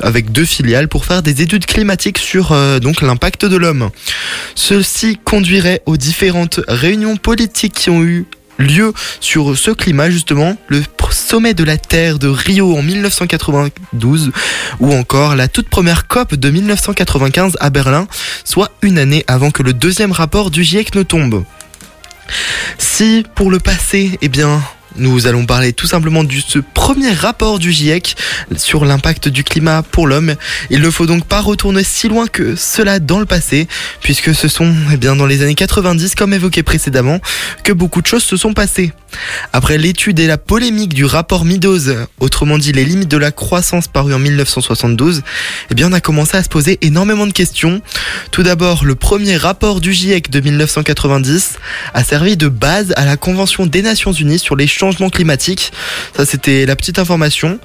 avec 0.00 0.32
deux 0.32 0.44
filiales 0.44 0.88
pour 0.88 1.04
faire 1.04 1.22
des 1.22 1.42
études 1.42 1.66
climatiques 1.66 2.18
sur 2.18 2.52
euh, 2.52 2.78
donc 2.78 3.02
l'impact 3.02 3.44
de 3.44 3.56
l'homme. 3.56 3.90
Ceci 4.54 5.18
conduirait 5.22 5.82
aux 5.86 5.96
différentes 5.96 6.60
réunions 6.66 7.16
politiques 7.16 7.74
qui 7.74 7.90
ont 7.90 8.02
eu 8.02 8.26
lieu 8.58 8.92
sur 9.20 9.56
ce 9.56 9.70
climat 9.70 10.10
justement, 10.10 10.56
le 10.68 10.82
sommet 11.10 11.54
de 11.54 11.64
la 11.64 11.78
Terre 11.78 12.18
de 12.18 12.28
Rio 12.28 12.76
en 12.76 12.82
1992 12.82 14.30
ou 14.80 14.92
encore 14.92 15.36
la 15.36 15.48
toute 15.48 15.68
première 15.68 16.06
COP 16.06 16.34
de 16.34 16.50
1995 16.50 17.56
à 17.60 17.70
Berlin, 17.70 18.06
soit 18.44 18.70
une 18.82 18.98
année 18.98 19.24
avant 19.26 19.50
que 19.50 19.62
le 19.62 19.72
deuxième 19.72 20.12
rapport 20.12 20.50
du 20.50 20.64
GIEC 20.64 20.94
ne 20.94 21.02
tombe. 21.02 21.44
Si 22.78 23.24
pour 23.34 23.50
le 23.50 23.58
passé, 23.58 24.18
eh 24.20 24.28
bien, 24.28 24.62
nous 24.98 25.26
allons 25.26 25.46
parler 25.46 25.72
tout 25.72 25.86
simplement 25.86 26.24
de 26.24 26.34
ce 26.46 26.58
premier 26.58 27.12
rapport 27.12 27.58
du 27.58 27.72
GIEC 27.72 28.16
sur 28.56 28.84
l'impact 28.84 29.28
du 29.28 29.44
climat 29.44 29.82
pour 29.82 30.06
l'homme. 30.06 30.34
Il 30.70 30.80
ne 30.80 30.90
faut 30.90 31.06
donc 31.06 31.24
pas 31.24 31.40
retourner 31.40 31.84
si 31.84 32.08
loin 32.08 32.26
que 32.26 32.56
cela 32.56 32.98
dans 32.98 33.20
le 33.20 33.26
passé, 33.26 33.68
puisque 34.02 34.34
ce 34.34 34.48
sont 34.48 34.74
eh 34.92 34.96
bien, 34.96 35.16
dans 35.16 35.26
les 35.26 35.42
années 35.42 35.54
90, 35.54 36.14
comme 36.14 36.34
évoqué 36.34 36.62
précédemment, 36.62 37.20
que 37.62 37.72
beaucoup 37.72 38.02
de 38.02 38.06
choses 38.06 38.24
se 38.24 38.36
sont 38.36 38.54
passées. 38.54 38.92
Après 39.52 39.78
l'étude 39.78 40.18
et 40.18 40.26
la 40.26 40.36
polémique 40.36 40.92
du 40.92 41.04
rapport 41.04 41.44
Meadows, 41.44 42.06
autrement 42.20 42.58
dit 42.58 42.72
les 42.72 42.84
limites 42.84 43.08
de 43.08 43.16
la 43.16 43.30
croissance 43.30 43.88
paru 43.88 44.12
en 44.12 44.18
1972, 44.18 45.22
eh 45.70 45.74
bien 45.74 45.88
on 45.88 45.92
a 45.92 46.00
commencé 46.00 46.36
à 46.36 46.42
se 46.42 46.48
poser 46.48 46.78
énormément 46.82 47.26
de 47.26 47.32
questions. 47.32 47.80
Tout 48.32 48.42
d'abord, 48.42 48.84
le 48.84 48.94
premier 48.94 49.36
rapport 49.36 49.80
du 49.80 49.94
GIEC 49.94 50.30
de 50.30 50.40
1990 50.40 51.54
a 51.94 52.04
servi 52.04 52.36
de 52.36 52.48
base 52.48 52.92
à 52.96 53.06
la 53.06 53.16
Convention 53.16 53.64
des 53.64 53.80
Nations 53.80 54.12
Unies 54.12 54.38
sur 54.38 54.54
les 54.54 54.66
changements 54.66 54.87
climatiques. 55.10 55.72
Ça 56.16 56.26
c'était 56.26 56.66
la 56.66 56.76
petite 56.76 56.98
information, 56.98 57.58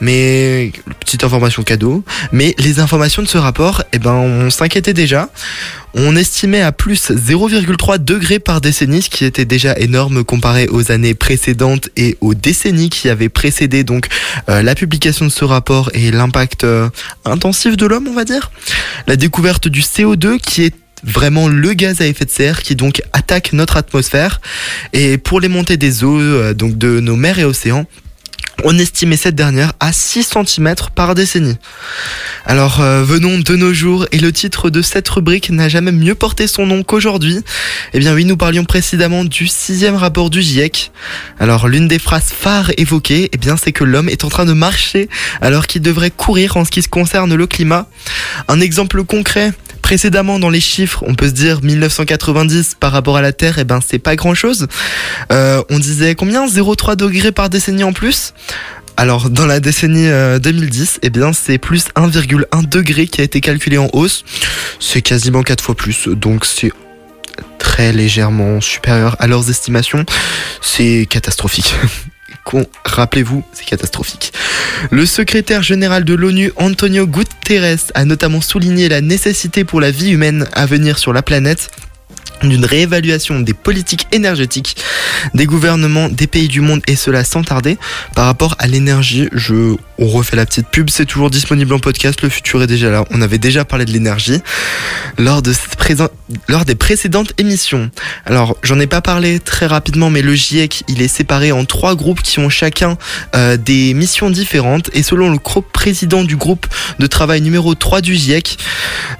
mais 0.00 0.72
petite 1.00 1.24
information 1.24 1.62
cadeau. 1.62 2.04
Mais 2.32 2.54
les 2.58 2.80
informations 2.80 3.22
de 3.22 3.28
ce 3.28 3.38
rapport, 3.38 3.82
eh 3.92 3.98
ben 3.98 4.12
on 4.12 4.50
s'inquiétait 4.50 4.94
déjà. 4.94 5.28
On 5.94 6.14
estimait 6.14 6.62
à 6.62 6.70
plus 6.70 7.10
0,3 7.10 7.98
degrés 7.98 8.38
par 8.38 8.60
décennie, 8.60 9.02
ce 9.02 9.10
qui 9.10 9.24
était 9.24 9.44
déjà 9.44 9.76
énorme 9.76 10.22
comparé 10.22 10.68
aux 10.68 10.92
années 10.92 11.14
précédentes 11.14 11.88
et 11.96 12.16
aux 12.20 12.34
décennies 12.34 12.90
qui 12.90 13.08
avaient 13.08 13.28
précédé 13.28 13.82
donc 13.82 14.06
euh, 14.48 14.62
la 14.62 14.76
publication 14.76 15.24
de 15.24 15.30
ce 15.30 15.44
rapport 15.44 15.90
et 15.92 16.12
l'impact 16.12 16.62
euh, 16.62 16.88
intensif 17.24 17.76
de 17.76 17.86
l'homme, 17.86 18.06
on 18.08 18.14
va 18.14 18.24
dire. 18.24 18.52
La 19.08 19.16
découverte 19.16 19.66
du 19.66 19.80
CO2 19.80 20.38
qui 20.38 20.62
est 20.62 20.74
vraiment 21.04 21.48
le 21.48 21.72
gaz 21.72 22.00
à 22.00 22.06
effet 22.06 22.24
de 22.24 22.30
serre 22.30 22.62
qui 22.62 22.76
donc 22.76 23.02
attaque 23.12 23.52
notre 23.52 23.76
atmosphère. 23.76 24.40
Et 24.92 25.18
pour 25.18 25.40
les 25.40 25.48
montées 25.48 25.76
des 25.76 26.04
eaux 26.04 26.18
euh, 26.18 26.54
donc 26.54 26.76
de 26.78 27.00
nos 27.00 27.16
mers 27.16 27.38
et 27.38 27.44
océans 27.44 27.86
on 28.64 28.78
estimait 28.78 29.16
cette 29.16 29.34
dernière 29.34 29.72
à 29.80 29.92
6 29.92 30.34
cm 30.46 30.74
par 30.94 31.14
décennie. 31.14 31.56
Alors 32.46 32.80
euh, 32.80 33.02
venons 33.04 33.38
de 33.38 33.56
nos 33.56 33.72
jours 33.72 34.06
et 34.12 34.18
le 34.18 34.32
titre 34.32 34.70
de 34.70 34.82
cette 34.82 35.08
rubrique 35.08 35.50
n'a 35.50 35.68
jamais 35.68 35.92
mieux 35.92 36.14
porté 36.14 36.46
son 36.46 36.66
nom 36.66 36.82
qu'aujourd'hui. 36.82 37.40
Eh 37.92 37.98
bien 37.98 38.14
oui, 38.14 38.24
nous 38.24 38.36
parlions 38.36 38.64
précédemment 38.64 39.24
du 39.24 39.46
sixième 39.46 39.96
rapport 39.96 40.30
du 40.30 40.42
GIEC. 40.42 40.92
Alors 41.38 41.68
l'une 41.68 41.88
des 41.88 41.98
phrases 41.98 42.30
phares 42.30 42.72
évoquées, 42.76 43.28
eh 43.32 43.36
bien 43.36 43.56
c'est 43.56 43.72
que 43.72 43.84
l'homme 43.84 44.08
est 44.08 44.24
en 44.24 44.28
train 44.28 44.44
de 44.44 44.52
marcher 44.52 45.08
alors 45.40 45.66
qu'il 45.66 45.82
devrait 45.82 46.10
courir 46.10 46.56
en 46.56 46.64
ce 46.64 46.70
qui 46.70 46.82
se 46.82 46.88
concerne 46.88 47.34
le 47.34 47.46
climat. 47.46 47.86
Un 48.48 48.60
exemple 48.60 49.04
concret, 49.04 49.52
précédemment 49.82 50.38
dans 50.38 50.50
les 50.50 50.60
chiffres, 50.60 51.04
on 51.06 51.14
peut 51.14 51.28
se 51.28 51.34
dire 51.34 51.62
1990 51.62 52.76
par 52.78 52.92
rapport 52.92 53.16
à 53.16 53.22
la 53.22 53.32
Terre, 53.32 53.58
eh 53.58 53.64
ben 53.64 53.80
c'est 53.86 53.98
pas 53.98 54.16
grand 54.16 54.34
chose. 54.34 54.68
Euh, 55.32 55.62
on 55.70 55.78
disait 55.78 56.14
combien? 56.14 56.46
0,3 56.46 56.96
degrés 56.96 57.32
par 57.32 57.50
décennie 57.50 57.84
en 57.84 57.92
plus 57.92 58.32
alors 58.96 59.30
dans 59.30 59.46
la 59.46 59.60
décennie 59.60 60.08
euh, 60.08 60.38
2010, 60.38 60.98
eh 61.02 61.08
bien 61.08 61.32
c'est 61.32 61.56
plus 61.56 61.86
1,1 61.96 62.68
degré 62.68 63.06
qui 63.06 63.22
a 63.22 63.24
été 63.24 63.40
calculé 63.40 63.78
en 63.78 63.88
hausse. 63.94 64.24
C'est 64.78 65.00
quasiment 65.00 65.42
4 65.42 65.64
fois 65.64 65.74
plus, 65.74 66.08
donc 66.08 66.44
c'est 66.44 66.72
très 67.58 67.92
légèrement 67.92 68.60
supérieur 68.60 69.16
à 69.18 69.26
leurs 69.26 69.48
estimations. 69.48 70.04
C'est 70.60 71.06
catastrophique. 71.08 71.74
Rappelez-vous, 72.84 73.44
c'est 73.52 73.64
catastrophique. 73.64 74.32
Le 74.90 75.06
secrétaire 75.06 75.62
général 75.62 76.04
de 76.04 76.14
l'ONU, 76.14 76.52
Antonio 76.56 77.06
Guterres, 77.06 77.78
a 77.94 78.04
notamment 78.04 78.40
souligné 78.40 78.88
la 78.88 79.00
nécessité 79.00 79.64
pour 79.64 79.80
la 79.80 79.90
vie 79.90 80.10
humaine 80.10 80.48
à 80.52 80.66
venir 80.66 80.98
sur 80.98 81.12
la 81.12 81.22
planète 81.22 81.70
d'une 82.42 82.64
réévaluation 82.64 83.40
des 83.40 83.54
politiques 83.54 84.06
énergétiques 84.12 84.76
des 85.34 85.46
gouvernements 85.46 86.08
des 86.08 86.26
pays 86.26 86.48
du 86.48 86.60
monde 86.60 86.82
et 86.86 86.96
cela 86.96 87.24
sans 87.24 87.42
tarder. 87.42 87.78
Par 88.14 88.26
rapport 88.26 88.54
à 88.58 88.66
l'énergie 88.66 89.28
je 89.32 89.76
on 89.98 90.06
refait 90.06 90.36
la 90.36 90.46
petite 90.46 90.68
pub 90.68 90.90
c'est 90.90 91.04
toujours 91.04 91.30
disponible 91.30 91.74
en 91.74 91.78
podcast 91.78 92.22
le 92.22 92.28
futur 92.28 92.62
est 92.62 92.66
déjà 92.66 92.90
là. 92.90 93.04
On 93.10 93.22
avait 93.22 93.38
déjà 93.38 93.64
parlé 93.64 93.84
de 93.84 93.92
l'énergie. 93.92 94.40
Lors 95.18 95.42
de 95.42 95.52
cette 95.52 95.76
lors 96.48 96.64
des 96.64 96.74
précédentes 96.74 97.32
émissions 97.38 97.90
alors 98.26 98.56
j'en 98.62 98.78
ai 98.80 98.86
pas 98.86 99.00
parlé 99.00 99.40
très 99.40 99.66
rapidement 99.66 100.10
mais 100.10 100.22
le 100.22 100.34
GIEC 100.34 100.84
il 100.88 101.02
est 101.02 101.08
séparé 101.08 101.52
en 101.52 101.64
trois 101.64 101.94
groupes 101.94 102.22
qui 102.22 102.38
ont 102.38 102.48
chacun 102.48 102.96
euh, 103.34 103.56
des 103.56 103.94
missions 103.94 104.30
différentes 104.30 104.90
et 104.92 105.02
selon 105.02 105.30
le 105.30 105.38
président 105.72 106.24
du 106.24 106.36
groupe 106.36 106.66
de 106.98 107.06
travail 107.06 107.40
numéro 107.40 107.74
3 107.74 108.00
du 108.00 108.14
GIEC 108.14 108.58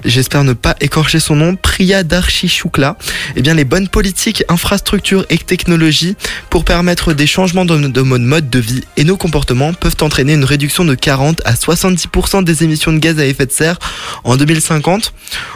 j'espère 0.05 0.43
ne 0.43 0.53
pas 0.53 0.75
écorcher 0.79 1.19
son 1.19 1.35
nom, 1.35 1.55
Priya 1.55 2.03
Darshi 2.03 2.47
Shukla, 2.47 2.97
eh 3.35 3.41
bien 3.41 3.53
les 3.53 3.65
bonnes 3.65 3.87
politiques, 3.87 4.43
infrastructures 4.49 5.25
et 5.29 5.37
technologies 5.37 6.15
pour 6.49 6.65
permettre 6.65 7.13
des 7.13 7.27
changements 7.27 7.65
de, 7.65 8.01
mode 8.01 8.49
de 8.49 8.59
vie 8.59 8.83
et 8.97 9.03
nos 9.03 9.17
comportements 9.17 9.73
peuvent 9.73 9.95
entraîner 10.01 10.33
une 10.33 10.43
réduction 10.43 10.85
de 10.85 10.95
40 10.95 11.41
à 11.45 11.53
70% 11.53 12.43
des 12.43 12.63
émissions 12.63 12.93
de 12.93 12.99
gaz 12.99 13.19
à 13.19 13.25
effet 13.25 13.45
de 13.45 13.51
serre 13.51 13.79
en 14.23 14.37
2050. 14.37 15.13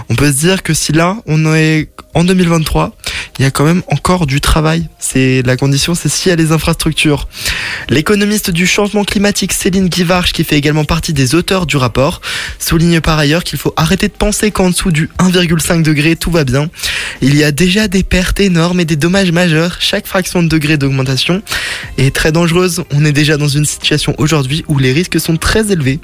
On 0.10 0.16
peut 0.16 0.32
se 0.32 0.38
dire 0.38 0.63
que 0.63 0.74
si 0.74 0.92
là 0.92 1.05
on 1.26 1.54
est 1.54 1.89
en 2.13 2.24
2023, 2.24 2.96
il 3.38 3.44
y 3.44 3.46
a 3.46 3.52
quand 3.52 3.65
même 3.65 3.84
encore 3.91 4.26
du 4.26 4.39
travail. 4.39 4.88
C'est 5.00 5.41
la 5.46 5.58
condition, 5.58 5.94
c'est 5.94 6.08
s'il 6.08 6.30
y 6.30 6.34
a 6.34 6.38
les 6.38 6.54
infrastructures. 6.54 7.28
L'économiste 7.89 8.50
du 8.50 8.65
changement 8.65 9.04
climatique 9.04 9.52
Céline 9.52 9.89
Guivarch, 9.89 10.32
qui 10.32 10.46
fait 10.46 10.58
également 10.58 10.86
partie 10.86 11.12
des 11.12 11.36
auteurs 11.36 11.65
du 11.65 11.76
rapport, 11.76 12.22
souligne 12.60 13.02
par 13.02 13.20
ailleurs 13.20 13.44
qu'il 13.44 13.60
faut 13.60 13.74
arrêter 13.76 14.08
de 14.08 14.13
penser 14.13 14.52
qu'en 14.52 14.70
dessous 14.70 14.91
du 14.91 15.10
1,5 15.20 15.82
degré 15.82 16.15
tout 16.15 16.32
va 16.32 16.46
bien. 16.46 16.70
Il 17.22 17.36
y 17.36 17.44
a 17.44 17.52
déjà 17.52 17.89
des 17.89 18.04
pertes 18.04 18.39
énormes 18.39 18.80
et 18.80 18.86
des 18.86 18.96
dommages 18.96 19.34
majeurs. 19.34 19.78
Chaque 19.82 20.08
fraction 20.08 20.41
de 20.41 20.48
degré 20.48 20.78
d'augmentation 20.78 21.41
est 21.98 22.15
très 22.15 22.32
dangereuse. 22.32 22.84
On 22.94 23.04
est 23.04 23.12
déjà 23.12 23.36
dans 23.36 23.50
une 23.50 23.65
situation 23.65 24.15
aujourd'hui 24.18 24.63
où 24.70 24.80
les 24.80 24.94
risques 24.94 25.20
sont 25.20 25.36
très 25.36 25.72
élevés. 25.72 26.00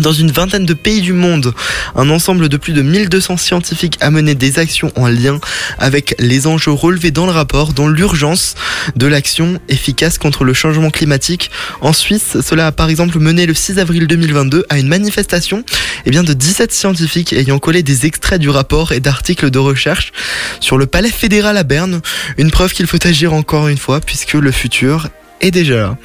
Dans 0.00 0.12
une 0.12 0.32
vingtaine 0.32 0.66
de 0.66 0.74
pays 0.74 1.02
du 1.02 1.12
monde, 1.12 1.54
un 1.94 2.10
ensemble 2.10 2.48
de 2.48 2.56
plus 2.56 2.72
de 2.72 2.82
1200 2.82 3.36
scientifiques 3.36 3.96
a 4.00 4.10
mené 4.10 4.34
des 4.34 4.58
actions 4.58 4.90
en 4.96 5.06
lien 5.06 5.38
avec 5.78 6.16
les 6.18 6.48
enjeux 6.48 6.72
relevés 6.72 7.12
dans 7.12 7.26
le 7.26 7.32
rapport, 7.32 7.72
dont 7.72 7.86
l'urgence 7.86 8.56
de 8.96 9.06
l'action 9.06 9.60
efficace 9.68 10.18
contre 10.18 10.42
le 10.42 10.52
changement 10.52 10.90
climatique. 10.90 11.52
En 11.80 11.92
Suisse, 11.92 12.38
cela 12.44 12.66
a 12.66 12.72
par 12.72 12.90
exemple 12.90 13.20
mené 13.20 13.46
le 13.46 13.54
6 13.54 13.78
avril 13.78 14.08
2022 14.08 14.66
à 14.68 14.78
une 14.78 14.88
manifestation 14.88 15.64
eh 16.06 16.10
bien, 16.10 16.24
de 16.24 16.32
17 16.32 16.72
scientifiques 16.72 17.32
ayant 17.32 17.60
collé 17.60 17.84
des 17.84 18.04
extraits 18.04 18.40
du 18.40 18.50
rapport 18.50 18.90
et 18.90 18.98
d'articles 18.98 19.50
de 19.50 19.58
recherche 19.60 20.12
sur 20.58 20.76
le 20.76 20.86
palais 20.86 21.10
fédéral 21.10 21.56
à 21.56 21.62
Berne. 21.62 22.00
Une 22.36 22.50
preuve 22.50 22.72
qu'il 22.72 22.88
faut 22.88 23.06
agir 23.06 23.32
encore 23.32 23.68
une 23.68 23.78
fois 23.78 24.00
puisque 24.00 24.34
le 24.34 24.50
futur 24.50 25.08
est 25.44 25.50
déjà 25.50 25.76
là. 25.76 25.96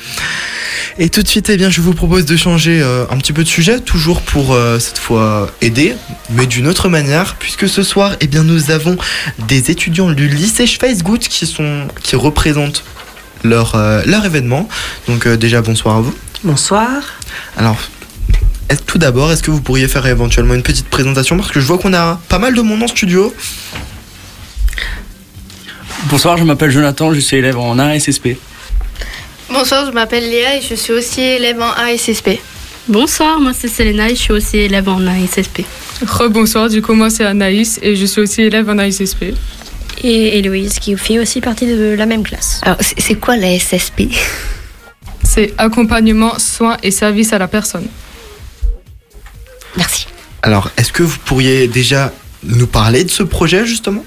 Et 0.98 1.10
tout 1.10 1.24
de 1.24 1.28
suite, 1.28 1.50
eh 1.50 1.56
bien, 1.56 1.70
je 1.70 1.80
vous 1.80 1.94
propose 1.94 2.26
de 2.26 2.36
changer 2.36 2.82
euh, 2.82 3.06
un 3.10 3.18
petit 3.18 3.32
peu 3.32 3.44
de 3.44 3.48
sujet, 3.48 3.80
toujours 3.80 4.22
pour 4.22 4.54
euh, 4.54 4.80
cette 4.80 4.98
fois 4.98 5.50
aider, 5.62 5.96
mais 6.30 6.46
d'une 6.46 6.68
autre 6.68 6.90
manière, 6.90 7.36
puisque 7.40 7.70
ce 7.70 7.84
soir, 7.84 8.16
eh 8.20 8.28
bien, 8.28 8.44
nous 8.44 8.70
avons 8.72 8.98
des 9.48 9.72
étudiants 9.72 10.12
du 10.12 10.28
lycée 10.28 10.68
Schweizgut 10.68 11.20
qui 11.20 11.46
sont, 11.46 11.88
qui 12.04 12.18
représentent 12.18 12.84
leur, 13.44 13.76
euh, 13.76 14.02
leur 14.06 14.26
événement. 14.26 14.68
Donc 15.08 15.26
euh, 15.26 15.38
déjà, 15.38 15.62
bonsoir 15.62 15.96
à 15.98 16.02
vous. 16.02 16.14
Bonsoir. 16.44 16.90
Alors, 17.56 17.78
est- 18.70 18.86
tout 18.86 18.98
d'abord, 18.98 19.32
est-ce 19.32 19.42
que 19.44 19.52
vous 19.52 19.62
pourriez 19.62 19.88
faire 19.88 20.06
éventuellement 20.06 20.54
une 20.56 20.64
petite 20.64 20.90
présentation? 20.90 21.38
Parce 21.38 21.52
que 21.52 21.62
je 21.62 21.66
vois 21.66 21.78
qu'on 21.78 21.94
a 21.94 22.20
pas 22.28 22.40
mal 22.40 22.54
de 22.56 22.62
monde 22.62 22.84
en 22.84 22.88
studio. 22.88 23.34
Bonsoir, 26.10 26.36
je 26.38 26.44
m'appelle 26.44 26.72
Jonathan, 26.72 27.14
je 27.14 27.20
suis 27.22 27.38
élève 27.38 27.58
en 27.58 27.78
ASSP. 27.80 28.30
Bonsoir, 29.60 29.86
je 29.86 29.92
m'appelle 29.92 30.24
Léa 30.24 30.56
et 30.56 30.62
je 30.62 30.74
suis 30.74 30.94
aussi 30.94 31.20
élève 31.20 31.60
en 31.60 31.72
ASSP. 31.72 32.40
Bonsoir, 32.88 33.42
moi 33.42 33.52
c'est 33.54 33.68
Selena 33.68 34.10
et 34.10 34.16
je 34.16 34.22
suis 34.22 34.32
aussi 34.32 34.58
élève 34.58 34.88
en 34.88 35.06
ASSP. 35.06 35.66
Rebonsoir, 36.02 36.70
du 36.70 36.82
coup 36.82 36.94
moi 36.94 37.10
c'est 37.10 37.26
Anaïs 37.26 37.78
et 37.82 37.98
je 37.98 38.06
suis 38.06 38.22
aussi 38.22 38.44
élève 38.44 38.70
en 38.70 38.78
ASSP. 38.78 39.34
Et 40.02 40.38
Héloïse 40.38 40.80
qui 40.80 40.96
fait 40.96 41.20
aussi 41.20 41.42
partie 41.42 41.68
de 41.68 41.94
la 41.98 42.06
même 42.06 42.24
classe. 42.24 42.62
Alors, 42.64 42.78
c'est 42.80 43.16
quoi 43.16 43.36
la 43.36 43.60
SSP 43.60 44.04
C'est 45.26 45.54
accompagnement, 45.58 46.40
soins 46.40 46.78
et 46.82 46.92
services 46.92 47.34
à 47.34 47.38
la 47.38 47.50
personne. 47.50 47.88
Merci. 49.76 50.08
Alors, 50.42 50.72
est-ce 50.78 50.94
que 50.94 51.04
vous 51.04 51.20
pourriez 51.26 51.68
déjà 51.68 52.14
nous 52.44 52.68
parler 52.68 53.04
de 53.04 53.12
ce 53.12 53.24
projet 53.24 53.66
justement? 53.66 54.06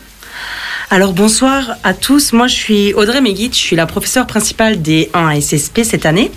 Alors 0.92 1.14
bonsoir 1.14 1.78
à 1.84 1.94
tous, 1.94 2.34
moi 2.34 2.48
je 2.48 2.54
suis 2.54 2.92
Audrey 2.92 3.22
Meguit, 3.22 3.48
je 3.50 3.56
suis 3.56 3.76
la 3.76 3.86
professeure 3.86 4.26
principale 4.26 4.82
des 4.82 5.08
1 5.14 5.26
à 5.26 5.40
SSP 5.40 5.84
cette 5.84 6.04
année. 6.04 6.30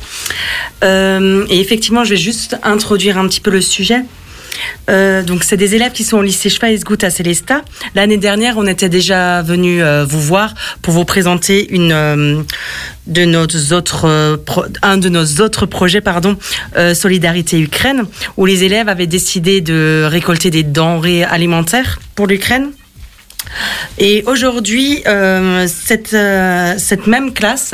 Euh, 0.82 1.46
et 1.50 1.60
effectivement, 1.60 2.06
je 2.06 2.12
vais 2.12 2.16
juste 2.16 2.56
introduire 2.64 3.18
un 3.18 3.28
petit 3.28 3.42
peu 3.42 3.52
le 3.52 3.60
sujet. 3.60 4.06
Euh, 4.90 5.24
donc 5.24 5.44
c'est 5.44 5.58
des 5.58 5.76
élèves 5.76 5.92
qui 5.92 6.06
sont 6.06 6.20
au 6.20 6.22
lycée 6.22 6.50
Schweizgut 6.50 7.04
à 7.04 7.10
Célestat. 7.10 7.64
L'année 7.96 8.16
dernière, 8.16 8.58
on 8.58 8.66
était 8.66 8.88
déjà 8.88 9.42
venu 9.42 9.84
euh, 9.84 10.06
vous 10.06 10.22
voir 10.22 10.54
pour 10.82 10.94
vous 10.94 11.04
présenter 11.04 11.70
une 11.74 12.46
de 13.08 13.26
nos 13.26 13.48
autres 13.74 14.40
un 14.82 14.98
de 14.98 15.10
nos 15.10 15.26
autres 15.42 15.66
projets 15.66 16.00
pardon 16.00 16.38
Solidarité 16.94 17.60
Ukraine 17.60 18.06
où 18.38 18.46
les 18.46 18.64
élèves 18.64 18.88
avaient 18.88 19.06
décidé 19.06 19.60
de 19.60 20.08
récolter 20.10 20.50
des 20.50 20.64
denrées 20.64 21.26
alimentaires 21.26 22.00
pour 22.16 22.26
l'Ukraine. 22.26 22.72
Et 23.98 24.24
aujourd'hui, 24.28 25.02
euh, 25.08 25.68
cette, 25.68 26.14
euh, 26.14 26.76
cette 26.78 27.08
même 27.08 27.34
classe 27.34 27.74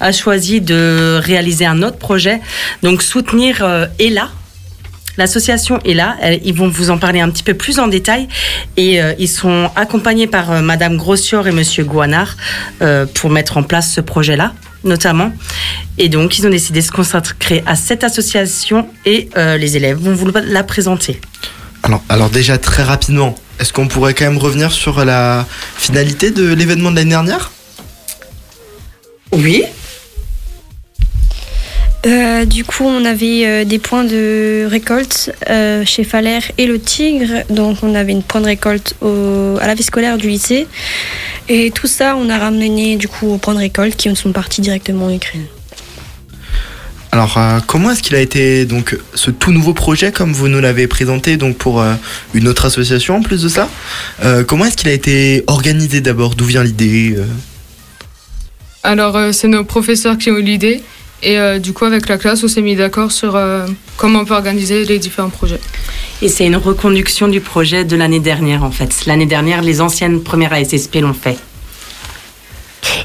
a 0.00 0.12
choisi 0.12 0.60
de 0.60 1.18
réaliser 1.22 1.64
un 1.66 1.82
autre 1.82 1.96
projet, 1.98 2.40
donc 2.82 3.02
soutenir 3.02 3.58
euh, 3.62 3.86
ELA. 3.98 4.28
L'association 5.18 5.78
là, 5.84 6.16
Elle- 6.22 6.40
ils 6.44 6.54
vont 6.54 6.68
vous 6.68 6.88
en 6.90 6.96
parler 6.98 7.20
un 7.20 7.28
petit 7.30 7.42
peu 7.42 7.52
plus 7.54 7.78
en 7.78 7.86
détail 7.86 8.28
et 8.78 8.98
ils 9.18 9.28
sont 9.28 9.70
accompagnés 9.76 10.26
par 10.26 10.62
Madame 10.62 10.96
Grossior 10.96 11.46
et 11.46 11.52
Monsieur 11.52 11.84
Guanard 11.84 12.34
pour 13.12 13.28
mettre 13.28 13.58
en 13.58 13.62
place 13.62 13.92
ce 13.92 14.00
projet-là, 14.00 14.54
notamment. 14.84 15.30
Et 15.98 16.08
donc 16.08 16.38
ils 16.38 16.46
ont 16.46 16.50
décidé 16.50 16.80
de 16.80 16.84
se 16.86 16.90
consacrer 16.92 17.62
à 17.66 17.76
cette 17.76 18.04
association 18.04 18.88
et 19.04 19.28
les 19.36 19.76
élèves 19.76 19.98
vont 19.98 20.14
vous 20.14 20.30
la 20.46 20.62
présenter. 20.64 21.20
Alors, 21.82 22.02
alors 22.08 22.30
déjà 22.30 22.56
très 22.56 22.82
rapidement, 22.82 23.34
est-ce 23.60 23.72
qu'on 23.72 23.88
pourrait 23.88 24.14
quand 24.14 24.24
même 24.24 24.38
revenir 24.38 24.72
sur 24.72 25.04
la 25.04 25.46
finalité 25.76 26.30
de 26.30 26.52
l'événement 26.52 26.90
de 26.90 26.96
l'année 26.96 27.10
dernière? 27.10 27.52
Oui. 29.32 29.64
Euh, 32.04 32.44
du 32.44 32.64
coup, 32.64 32.84
on 32.84 33.04
avait 33.04 33.46
euh, 33.46 33.64
des 33.64 33.78
points 33.78 34.02
de 34.02 34.66
récolte 34.68 35.32
euh, 35.48 35.84
chez 35.84 36.02
Faller 36.02 36.40
et 36.58 36.66
le 36.66 36.80
Tigre. 36.80 37.44
Donc, 37.48 37.78
on 37.82 37.94
avait 37.94 38.10
une 38.10 38.24
point 38.24 38.40
de 38.40 38.46
récolte 38.46 38.94
au- 39.00 39.56
à 39.60 39.68
la 39.68 39.74
vie 39.74 39.84
scolaire 39.84 40.18
du 40.18 40.28
lycée. 40.28 40.66
Et 41.48 41.70
tout 41.70 41.86
ça, 41.86 42.16
on 42.16 42.28
a 42.28 42.38
ramené 42.38 42.96
du 42.96 43.06
coup 43.06 43.28
aux 43.32 43.38
points 43.38 43.54
de 43.54 43.60
récolte 43.60 43.94
qui 43.94 44.14
sont 44.16 44.32
partis 44.32 44.60
directement 44.60 45.06
en 45.06 45.14
Ukraine. 45.14 45.46
Alors, 47.14 47.36
euh, 47.36 47.58
comment 47.66 47.90
est-ce 47.90 48.02
qu'il 48.02 48.16
a 48.16 48.20
été 48.20 48.64
donc 48.64 48.96
ce 49.14 49.30
tout 49.30 49.52
nouveau 49.52 49.74
projet 49.74 50.12
comme 50.12 50.32
vous 50.32 50.48
nous 50.48 50.60
l'avez 50.60 50.86
présenté 50.86 51.36
donc 51.36 51.58
pour 51.58 51.82
euh, 51.82 51.92
une 52.32 52.48
autre 52.48 52.64
association 52.64 53.16
en 53.16 53.22
plus 53.22 53.42
de 53.42 53.48
ça 53.48 53.68
Euh, 54.24 54.44
Comment 54.44 54.64
est-ce 54.64 54.78
qu'il 54.78 54.88
a 54.88 54.92
été 54.92 55.44
organisé 55.46 56.00
d'abord? 56.00 56.34
D'où 56.34 56.46
vient 56.46 56.64
l'idée 56.64 57.14
euh? 57.18 57.24
Alors, 58.82 59.16
euh, 59.16 59.32
c'est 59.32 59.46
nos 59.48 59.62
professeurs 59.62 60.16
qui 60.16 60.30
ont 60.30 60.38
eu 60.38 60.42
l'idée. 60.42 60.82
Et 61.22 61.38
euh, 61.38 61.58
du 61.60 61.72
coup, 61.72 61.84
avec 61.84 62.08
la 62.08 62.16
classe, 62.18 62.42
on 62.42 62.48
s'est 62.48 62.62
mis 62.62 62.74
d'accord 62.76 63.12
sur 63.12 63.36
euh, 63.36 63.66
comment 63.96 64.20
on 64.20 64.24
peut 64.24 64.34
organiser 64.34 64.84
les 64.86 64.98
différents 64.98 65.28
projets. 65.30 65.60
Et 66.22 66.28
c'est 66.28 66.46
une 66.46 66.56
reconduction 66.56 67.28
du 67.28 67.40
projet 67.40 67.84
de 67.84 67.94
l'année 67.94 68.20
dernière 68.20 68.64
en 68.64 68.70
fait. 68.70 69.04
L'année 69.06 69.26
dernière, 69.26 69.60
les 69.62 69.80
anciennes 69.80 70.22
premières 70.22 70.52
ASSP 70.52 70.96
l'ont 70.96 71.14
fait. 71.14 71.36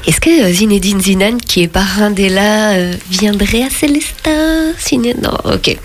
Est-ce 0.06 0.20
que 0.20 0.44
euh, 0.44 0.52
Zinedine 0.52 1.00
Zidane, 1.00 1.40
qui 1.40 1.62
est 1.62 1.68
parrain 1.68 2.10
d'Ella, 2.10 2.70
euh, 2.72 2.94
viendrait 3.10 3.62
à 3.62 3.70
Célesta 3.70 4.30
Signer- 4.78 5.14
Non, 5.22 5.36
ok. 5.44 5.76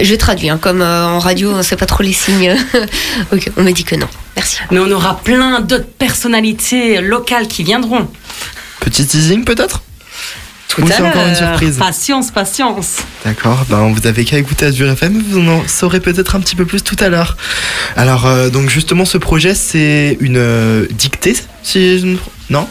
Je 0.00 0.14
traduis, 0.14 0.48
hein, 0.48 0.58
comme 0.60 0.80
euh, 0.82 1.06
en 1.06 1.18
radio, 1.18 1.50
on 1.52 1.56
ne 1.58 1.62
sait 1.62 1.76
pas 1.76 1.86
trop 1.86 2.02
les 2.02 2.12
signes. 2.12 2.54
ok, 3.32 3.50
on 3.56 3.62
me 3.62 3.72
dit 3.72 3.84
que 3.84 3.96
non. 3.96 4.08
Merci. 4.36 4.58
Mais 4.70 4.78
on 4.78 4.90
aura 4.90 5.18
plein 5.20 5.60
d'autres 5.60 5.86
personnalités 5.86 7.00
locales 7.00 7.48
qui 7.48 7.62
viendront. 7.64 8.08
Petit 8.80 9.06
teasing 9.06 9.44
peut-être? 9.44 9.82
Tout 10.68 10.80
Ou 10.82 10.86
à 10.86 10.90
c'est 10.90 11.02
encore 11.02 11.26
une 11.26 11.34
surprise? 11.34 11.76
Patience, 11.76 12.30
patience. 12.30 12.96
D'accord, 13.26 13.66
ben 13.68 13.92
vous 13.92 14.06
avez 14.06 14.24
qu'à 14.24 14.38
écouter 14.38 14.64
Azure 14.66 14.88
FM, 14.90 15.22
vous 15.28 15.46
en 15.46 15.62
saurez 15.68 16.00
peut-être 16.00 16.34
un 16.34 16.40
petit 16.40 16.56
peu 16.56 16.64
plus 16.64 16.82
tout 16.82 16.96
à 16.98 17.10
l'heure. 17.10 17.36
Alors, 17.94 18.24
euh, 18.26 18.48
donc 18.48 18.70
justement, 18.70 19.04
ce 19.04 19.18
projet, 19.18 19.54
c'est 19.54 20.16
une 20.20 20.38
euh, 20.38 20.86
dictée, 20.92 21.36
si 21.62 21.98
je 21.98 22.06
ne... 22.06 22.16
Non? 22.48 22.66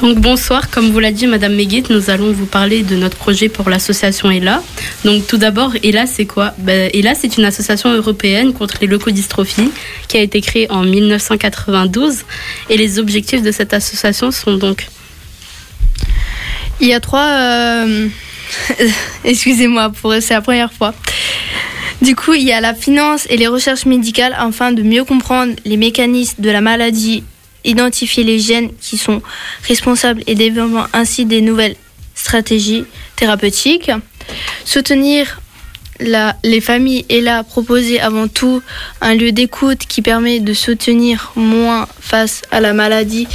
Donc 0.00 0.20
bonsoir, 0.20 0.70
comme 0.70 0.90
vous 0.90 1.00
l'a 1.00 1.10
dit 1.10 1.26
Madame 1.26 1.56
Meguit, 1.56 1.82
nous 1.90 2.08
allons 2.08 2.30
vous 2.30 2.46
parler 2.46 2.82
de 2.84 2.94
notre 2.94 3.16
projet 3.16 3.48
pour 3.48 3.68
l'association 3.68 4.30
ELA. 4.30 4.62
Donc 5.04 5.26
tout 5.26 5.38
d'abord, 5.38 5.72
ELA 5.82 6.06
c'est 6.06 6.24
quoi? 6.24 6.54
Ben, 6.58 6.88
ELA 6.94 7.16
c'est 7.16 7.36
une 7.36 7.44
association 7.44 7.92
européenne 7.92 8.52
contre 8.52 8.76
les 8.80 8.86
leucodystrophies 8.86 9.72
qui 10.06 10.16
a 10.16 10.20
été 10.20 10.40
créée 10.40 10.70
en 10.70 10.84
1992 10.84 12.18
et 12.70 12.76
les 12.76 13.00
objectifs 13.00 13.42
de 13.42 13.50
cette 13.50 13.74
association 13.74 14.30
sont 14.30 14.54
donc 14.54 14.86
Il 16.80 16.86
y 16.86 16.92
a 16.92 17.00
trois. 17.00 17.26
euh, 17.26 18.06
Excusez-moi, 19.24 19.90
pour 19.90 20.14
c'est 20.20 20.34
la 20.34 20.42
première 20.42 20.72
fois. 20.72 20.94
Du 22.02 22.14
coup, 22.14 22.34
il 22.34 22.44
y 22.44 22.52
a 22.52 22.60
la 22.60 22.74
finance 22.74 23.26
et 23.28 23.36
les 23.36 23.48
recherches 23.48 23.84
médicales 23.84 24.36
afin 24.38 24.70
de 24.70 24.82
mieux 24.82 25.02
comprendre 25.02 25.54
les 25.64 25.76
mécanismes 25.76 26.40
de 26.40 26.50
la 26.50 26.60
maladie, 26.60 27.24
identifier 27.64 28.24
les 28.24 28.38
gènes 28.38 28.70
qui 28.80 28.96
sont 28.98 29.22
responsables 29.66 30.22
et 30.26 30.34
développer 30.34 30.82
ainsi 30.92 31.24
des 31.24 31.40
nouvelles 31.40 31.76
stratégies 32.14 32.84
thérapeutiques. 33.16 33.90
Soutenir 34.64 35.40
la- 36.00 36.36
les 36.44 36.60
familles 36.60 37.04
et 37.08 37.20
là 37.20 37.42
proposer 37.42 38.00
avant 38.00 38.28
tout 38.28 38.62
un 39.00 39.14
lieu 39.14 39.32
d'écoute 39.32 39.80
qui 39.88 40.02
permet 40.02 40.38
de 40.40 40.52
soutenir 40.54 41.32
moins 41.34 41.88
face 42.00 42.42
à 42.50 42.60
la 42.60 42.72
maladie 42.72 43.26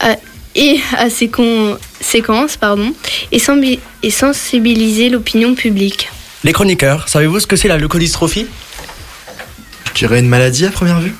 à- 0.00 0.16
et 0.54 0.80
à 0.96 1.08
ses 1.08 1.28
conséquences 1.28 2.56
pardon, 2.56 2.92
et, 3.32 3.40
et 4.02 4.10
sensibiliser 4.10 5.08
l'opinion 5.08 5.54
publique. 5.54 6.08
Les 6.44 6.52
chroniqueurs, 6.52 7.08
savez-vous 7.08 7.40
ce 7.40 7.46
que 7.46 7.56
c'est 7.56 7.68
la 7.68 7.78
leucodystrophie? 7.78 8.46
Je 9.86 9.92
dirais 9.94 10.20
une 10.20 10.28
maladie 10.28 10.66
à 10.66 10.70
première 10.70 11.00
vue? 11.00 11.14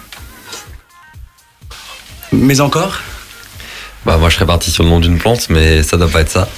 Mais 2.33 2.61
encore? 2.61 2.99
Bah 4.07 4.17
moi 4.19 4.29
je 4.29 4.37
serais 4.37 4.47
parti 4.47 4.71
sur 4.71 4.85
le 4.85 4.91
nom 4.91 5.01
d'une 5.01 5.19
plante, 5.19 5.49
mais 5.51 5.83
ça 5.83 5.97
doit 5.97 6.09
pas 6.09 6.21
être 6.21 6.31
ça. 6.31 6.49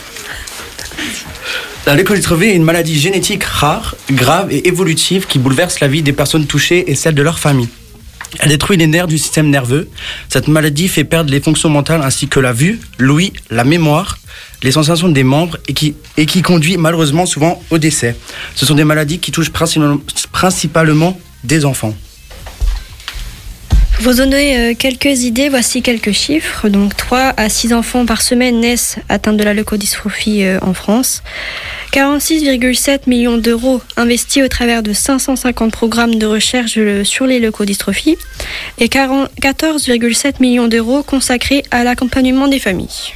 La 1.87 1.95
leucodystrophie 1.95 2.45
est 2.45 2.55
une 2.55 2.63
maladie 2.63 3.01
génétique 3.01 3.43
rare, 3.45 3.97
grave 4.11 4.53
et 4.53 4.69
évolutive 4.69 5.27
qui 5.27 5.39
bouleverse 5.39 5.81
la 5.81 5.89
vie 5.89 6.03
des 6.03 6.13
personnes 6.13 6.47
touchées 6.47 6.91
et 6.91 6.95
celle 6.95 7.15
de 7.15 7.23
leur 7.23 7.39
famille. 7.39 7.69
Elle 8.39 8.51
détruit 8.51 8.77
les 8.77 8.87
nerfs 8.87 9.09
du 9.09 9.19
système 9.19 9.51
nerveux. 9.51 9.89
Cette 10.29 10.47
maladie 10.47 10.89
fait 10.89 11.05
perdre 11.05 11.31
les 11.31 11.41
fonctions 11.41 11.69
mentales 11.69 12.03
ainsi 12.03 12.29
que 12.29 12.39
la 12.39 12.53
vue, 12.53 12.79
l'ouïe, 12.99 13.33
la 13.51 13.65
mémoire, 13.65 14.19
les 14.63 14.71
sensations 14.71 15.09
des 15.09 15.25
membres 15.25 15.57
et 15.67 15.75
qui, 15.75 15.97
et 16.17 16.27
qui 16.27 16.43
conduit 16.43 16.77
malheureusement 16.77 17.27
souvent 17.27 17.61
au 17.71 17.79
décès. 17.79 18.15
Ce 18.55 18.67
sont 18.67 18.75
des 18.75 18.85
maladies 18.85 19.19
qui 19.19 19.33
touchent 19.33 19.51
principalement, 19.51 20.01
principalement 20.33 21.19
des 21.43 21.65
enfants. 21.65 21.95
Vous 24.01 24.15
donner 24.15 24.57
euh, 24.57 24.75
quelques 24.75 25.25
idées, 25.25 25.51
voici 25.51 25.83
quelques 25.83 26.13
chiffres. 26.13 26.71
Donc 26.71 26.97
3 26.97 27.35
à 27.37 27.51
6 27.51 27.75
enfants 27.75 28.07
par 28.07 28.23
semaine 28.23 28.59
naissent 28.59 28.97
atteints 29.11 29.35
de 29.35 29.45
la 29.45 29.53
leucodystrophie 29.53 30.43
euh, 30.43 30.59
en 30.63 30.73
France. 30.73 31.23
46,7 31.93 33.01
millions 33.09 33.37
d'euros 33.37 33.83
investis 33.99 34.43
au 34.43 34.49
travers 34.49 34.83
de 34.83 34.95
550 34.95 35.71
programmes 35.71 36.15
de 36.15 36.25
recherche 36.25 36.79
euh, 36.79 37.05
sur 37.05 37.27
les 37.27 37.41
leucodystrophies 37.41 38.17
et 38.79 38.89
40 38.89 39.29
14,7 39.43 40.41
millions 40.41 40.67
d'euros 40.67 41.03
consacrés 41.03 41.63
à 41.71 41.85
l'accompagnement 41.85 42.49
des 42.49 42.59
familles. 42.59 43.13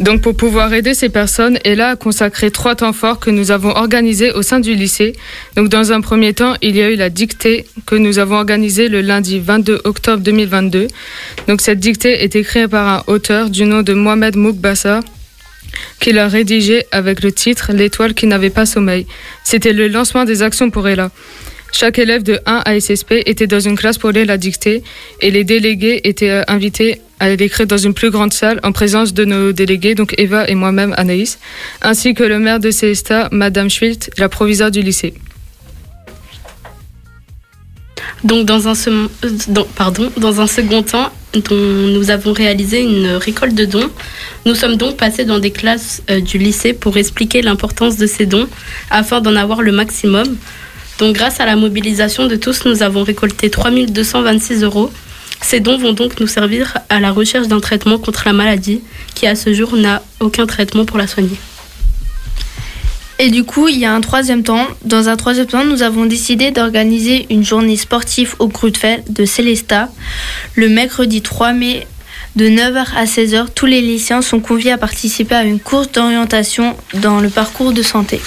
Donc 0.00 0.22
pour 0.22 0.34
pouvoir 0.36 0.72
aider 0.72 0.94
ces 0.94 1.10
personnes, 1.10 1.58
ELA 1.64 1.90
a 1.90 1.96
consacré 1.96 2.50
trois 2.50 2.74
temps 2.74 2.92
forts 2.92 3.20
que 3.20 3.30
nous 3.30 3.50
avons 3.50 3.70
organisés 3.70 4.32
au 4.32 4.42
sein 4.42 4.58
du 4.58 4.74
lycée. 4.74 5.14
Donc 5.54 5.68
dans 5.68 5.92
un 5.92 6.00
premier 6.00 6.34
temps, 6.34 6.54
il 6.60 6.76
y 6.76 6.82
a 6.82 6.90
eu 6.90 6.96
la 6.96 7.08
dictée 7.08 7.66
que 7.86 7.94
nous 7.94 8.18
avons 8.18 8.36
organisée 8.36 8.88
le 8.88 9.00
lundi 9.00 9.38
22 9.38 9.82
octobre 9.84 10.22
2022. 10.22 10.88
Donc 11.46 11.60
cette 11.60 11.78
dictée 11.78 12.24
était 12.24 12.42
créée 12.42 12.68
par 12.68 12.88
un 12.88 13.12
auteur 13.12 13.48
du 13.48 13.64
nom 13.64 13.82
de 13.82 13.92
Mohamed 13.92 14.34
Moukbassa 14.34 15.00
qui 16.00 16.12
l'a 16.12 16.26
rédigée 16.26 16.84
avec 16.90 17.22
le 17.22 17.30
titre 17.30 17.72
L'étoile 17.72 18.14
qui 18.14 18.26
n'avait 18.26 18.50
pas 18.50 18.66
sommeil. 18.66 19.06
C'était 19.44 19.72
le 19.72 19.88
lancement 19.88 20.24
des 20.24 20.42
actions 20.42 20.70
pour 20.70 20.88
ELA. 20.88 21.10
Chaque 21.72 21.98
élève 21.98 22.22
de 22.22 22.38
1 22.44 22.62
à 22.64 22.80
SSP 22.80 23.22
était 23.24 23.46
dans 23.46 23.60
une 23.60 23.76
classe 23.76 23.98
pour 23.98 24.10
lire 24.10 24.26
la 24.26 24.36
dictée 24.36 24.82
et 25.20 25.30
les 25.30 25.42
délégués 25.42 26.00
étaient 26.04 26.30
euh, 26.30 26.42
invités 26.46 27.00
à 27.22 27.34
l'écrire 27.36 27.68
dans 27.68 27.78
une 27.78 27.94
plus 27.94 28.10
grande 28.10 28.32
salle 28.32 28.58
en 28.64 28.72
présence 28.72 29.14
de 29.14 29.24
nos 29.24 29.52
délégués, 29.52 29.94
donc 29.94 30.12
Eva 30.18 30.48
et 30.48 30.56
moi-même 30.56 30.92
Anaïs, 30.96 31.38
ainsi 31.80 32.14
que 32.14 32.24
le 32.24 32.40
maire 32.40 32.58
de 32.58 32.72
Célestat, 32.72 33.28
Madame 33.30 33.70
Schwilt, 33.70 34.10
la 34.18 34.28
proviseure 34.28 34.72
du 34.72 34.82
lycée. 34.82 35.14
Donc 38.24 38.44
dans 38.44 38.66
un, 38.66 38.74
second 38.74 40.82
temps, 40.82 41.12
nous 41.52 42.10
avons 42.10 42.32
réalisé 42.32 42.82
une 42.82 43.12
récolte 43.12 43.54
de 43.54 43.66
dons. 43.66 43.90
Nous 44.44 44.56
sommes 44.56 44.76
donc 44.76 44.96
passés 44.96 45.24
dans 45.24 45.38
des 45.38 45.52
classes 45.52 46.02
euh, 46.10 46.20
du 46.20 46.38
lycée 46.38 46.72
pour 46.72 46.96
expliquer 46.96 47.40
l'importance 47.40 47.98
de 47.98 48.06
ces 48.06 48.26
dons 48.26 48.48
afin 48.90 49.20
d'en 49.20 49.36
avoir 49.36 49.62
le 49.62 49.70
maximum. 49.70 50.26
Donc 50.98 51.14
grâce 51.14 51.38
à 51.38 51.46
la 51.46 51.54
mobilisation 51.54 52.26
de 52.26 52.34
tous, 52.34 52.64
nous 52.64 52.82
avons 52.82 53.04
récolté 53.04 53.48
3226 53.48 54.64
euros. 54.64 54.90
Ces 55.42 55.60
dons 55.60 55.76
vont 55.76 55.92
donc 55.92 56.18
nous 56.20 56.26
servir 56.26 56.78
à 56.88 57.00
la 57.00 57.10
recherche 57.10 57.48
d'un 57.48 57.60
traitement 57.60 57.98
contre 57.98 58.22
la 58.26 58.32
maladie 58.32 58.80
qui 59.14 59.26
à 59.26 59.34
ce 59.34 59.52
jour 59.52 59.76
n'a 59.76 60.02
aucun 60.20 60.46
traitement 60.46 60.84
pour 60.84 60.98
la 60.98 61.06
soigner. 61.06 61.36
Et 63.18 63.30
du 63.30 63.44
coup, 63.44 63.68
il 63.68 63.78
y 63.78 63.84
a 63.84 63.92
un 63.92 64.00
troisième 64.00 64.42
temps. 64.42 64.66
Dans 64.84 65.08
un 65.08 65.16
troisième 65.16 65.46
temps, 65.46 65.64
nous 65.64 65.82
avons 65.82 66.06
décidé 66.06 66.50
d'organiser 66.50 67.26
une 67.30 67.44
journée 67.44 67.76
sportive 67.76 68.34
au 68.38 68.48
Grutfeld 68.48 69.12
de 69.12 69.24
Célestat 69.24 69.90
le 70.54 70.68
mercredi 70.68 71.22
3 71.22 71.52
mai 71.52 71.86
de 72.34 72.48
9h 72.48 72.84
à 72.96 73.04
16h. 73.04 73.48
Tous 73.54 73.66
les 73.66 73.80
lycéens 73.80 74.22
sont 74.22 74.40
conviés 74.40 74.72
à 74.72 74.78
participer 74.78 75.34
à 75.34 75.44
une 75.44 75.60
course 75.60 75.92
d'orientation 75.92 76.74
dans 76.94 77.20
le 77.20 77.28
parcours 77.28 77.72
de 77.72 77.82
santé. 77.82 78.20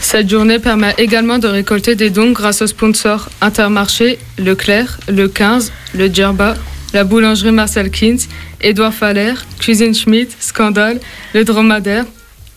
Cette 0.00 0.30
journée 0.30 0.58
permet 0.58 0.94
également 0.98 1.38
de 1.38 1.48
récolter 1.48 1.94
des 1.94 2.10
dons 2.10 2.30
grâce 2.30 2.62
aux 2.62 2.66
sponsors 2.66 3.28
Intermarché, 3.40 4.18
Leclerc, 4.38 4.98
Le 5.08 5.28
15, 5.28 5.72
Le 5.94 6.08
Djerba, 6.12 6.54
la 6.94 7.04
boulangerie 7.04 7.52
Marcel 7.52 7.90
Kins, 7.90 8.28
Édouard 8.60 8.94
Faller, 8.94 9.34
Cuisine 9.58 9.94
Schmidt, 9.94 10.34
Scandale, 10.40 11.00
Le 11.34 11.44
Dromadaire, 11.44 12.06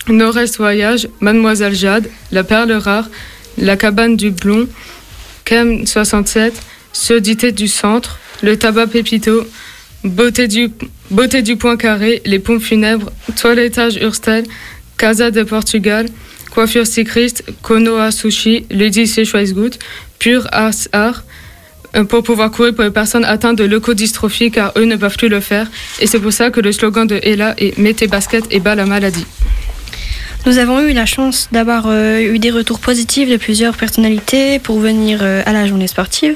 Nord-Est 0.07 0.57
Voyage, 0.57 1.07
Mademoiselle 1.19 1.75
Jade, 1.75 2.09
La 2.31 2.43
Perle 2.43 2.71
Rare, 2.73 3.09
La 3.57 3.75
Cabane 3.75 4.15
du 4.15 4.31
Blond, 4.31 4.67
Chem 5.45 5.85
67, 5.85 6.53
Surdité 6.93 7.51
du 7.51 7.67
Centre, 7.67 8.19
Le 8.41 8.57
Tabac 8.57 8.87
Pépito, 8.87 9.45
Beauté 10.03 10.47
du, 10.47 10.71
Beauté 11.09 11.43
Point 11.55 11.77
Carré, 11.77 12.21
Les 12.25 12.39
Pompes 12.39 12.61
Funèbres, 12.61 13.11
Toilettage 13.39 13.97
Urstel, 13.97 14.45
Casa 14.97 15.31
de 15.31 15.43
Portugal, 15.43 16.07
Coiffure 16.51 16.85
Cycliste, 16.85 17.43
Konoha 17.61 18.11
Sushi, 18.11 18.65
L'Odyssée 18.69 19.25
Schweizgut, 19.25 19.71
Pure 20.19 20.47
Arts 20.51 20.87
Art, 20.91 21.23
euh, 21.95 22.03
pour 22.03 22.23
pouvoir 22.23 22.51
courir 22.51 22.75
pour 22.75 22.83
les 22.83 22.91
personnes 22.91 23.25
atteintes 23.25 23.57
de 23.57 23.63
leucodystrophie 23.63 24.51
car 24.51 24.71
eux 24.77 24.85
ne 24.85 24.95
peuvent 24.95 25.17
plus 25.17 25.29
le 25.29 25.39
faire. 25.39 25.67
Et 25.99 26.07
c'est 26.07 26.19
pour 26.19 26.31
ça 26.31 26.51
que 26.51 26.59
le 26.59 26.71
slogan 26.71 27.07
de 27.07 27.19
Ella 27.23 27.53
est 27.57 27.77
Mets 27.77 27.93
tes 27.93 28.07
baskets 28.07 28.45
et 28.51 28.59
bats 28.59 28.75
la 28.75 28.85
maladie. 28.85 29.25
Nous 30.47 30.57
avons 30.57 30.79
eu 30.79 30.91
la 30.91 31.05
chance 31.05 31.49
d'avoir 31.51 31.83
euh, 31.85 32.19
eu 32.19 32.39
des 32.39 32.49
retours 32.49 32.79
positifs 32.79 33.29
de 33.29 33.37
plusieurs 33.37 33.77
personnalités 33.77 34.57
pour 34.57 34.79
venir 34.79 35.19
euh, 35.21 35.43
à 35.45 35.53
la 35.53 35.67
journée 35.67 35.87
sportive, 35.87 36.35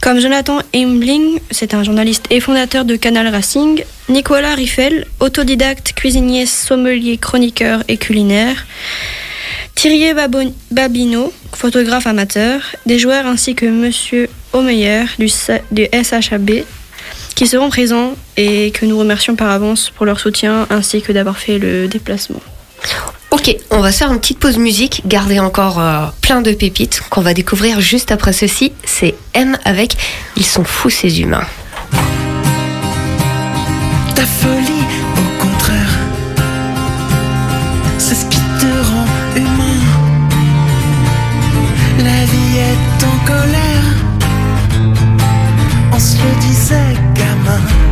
comme 0.00 0.18
Jonathan 0.18 0.60
Embling, 0.74 1.40
c'est 1.50 1.74
un 1.74 1.82
journaliste 1.82 2.24
et 2.30 2.40
fondateur 2.40 2.86
de 2.86 2.96
Canal 2.96 3.28
Racing, 3.28 3.84
Nicolas 4.08 4.54
Riffel, 4.54 5.06
autodidacte, 5.20 5.92
cuisinier, 5.92 6.46
sommelier, 6.46 7.18
chroniqueur 7.18 7.84
et 7.88 7.98
culinaire, 7.98 8.64
Thierry 9.74 10.14
Babino, 10.70 11.32
photographe 11.54 12.06
amateur, 12.06 12.60
des 12.86 12.98
joueurs 12.98 13.26
ainsi 13.26 13.54
que 13.54 13.66
Monsieur 13.66 14.28
Omeyer 14.52 15.04
du 15.18 15.28
SHAB 15.28 16.64
qui 17.34 17.46
seront 17.46 17.68
présents 17.68 18.14
et 18.36 18.70
que 18.70 18.86
nous 18.86 18.98
remercions 18.98 19.36
par 19.36 19.50
avance 19.50 19.90
pour 19.90 20.06
leur 20.06 20.20
soutien 20.20 20.66
ainsi 20.70 21.02
que 21.02 21.12
d'avoir 21.12 21.38
fait 21.38 21.58
le 21.58 21.88
déplacement. 21.88 22.40
Ok, 23.30 23.56
on 23.70 23.80
va 23.80 23.90
se 23.90 23.98
faire 23.98 24.12
une 24.12 24.20
petite 24.20 24.38
pause 24.38 24.58
musique, 24.58 25.02
garder 25.06 25.40
encore 25.40 25.80
euh, 25.80 26.06
plein 26.20 26.40
de 26.40 26.52
pépites 26.52 27.02
qu'on 27.10 27.20
va 27.20 27.34
découvrir 27.34 27.80
juste 27.80 28.12
après 28.12 28.32
ceci. 28.32 28.72
C'est 28.84 29.14
M 29.32 29.58
avec 29.64 29.96
Ils 30.36 30.46
sont 30.46 30.64
fous 30.64 30.90
ces 30.90 31.20
humains. 31.20 31.44
Ta 34.14 34.24
folie, 34.24 34.86
on 45.94 45.98
se 45.98 46.16
le 46.16 46.40
disait, 46.40 46.94
gamin. 47.14 47.83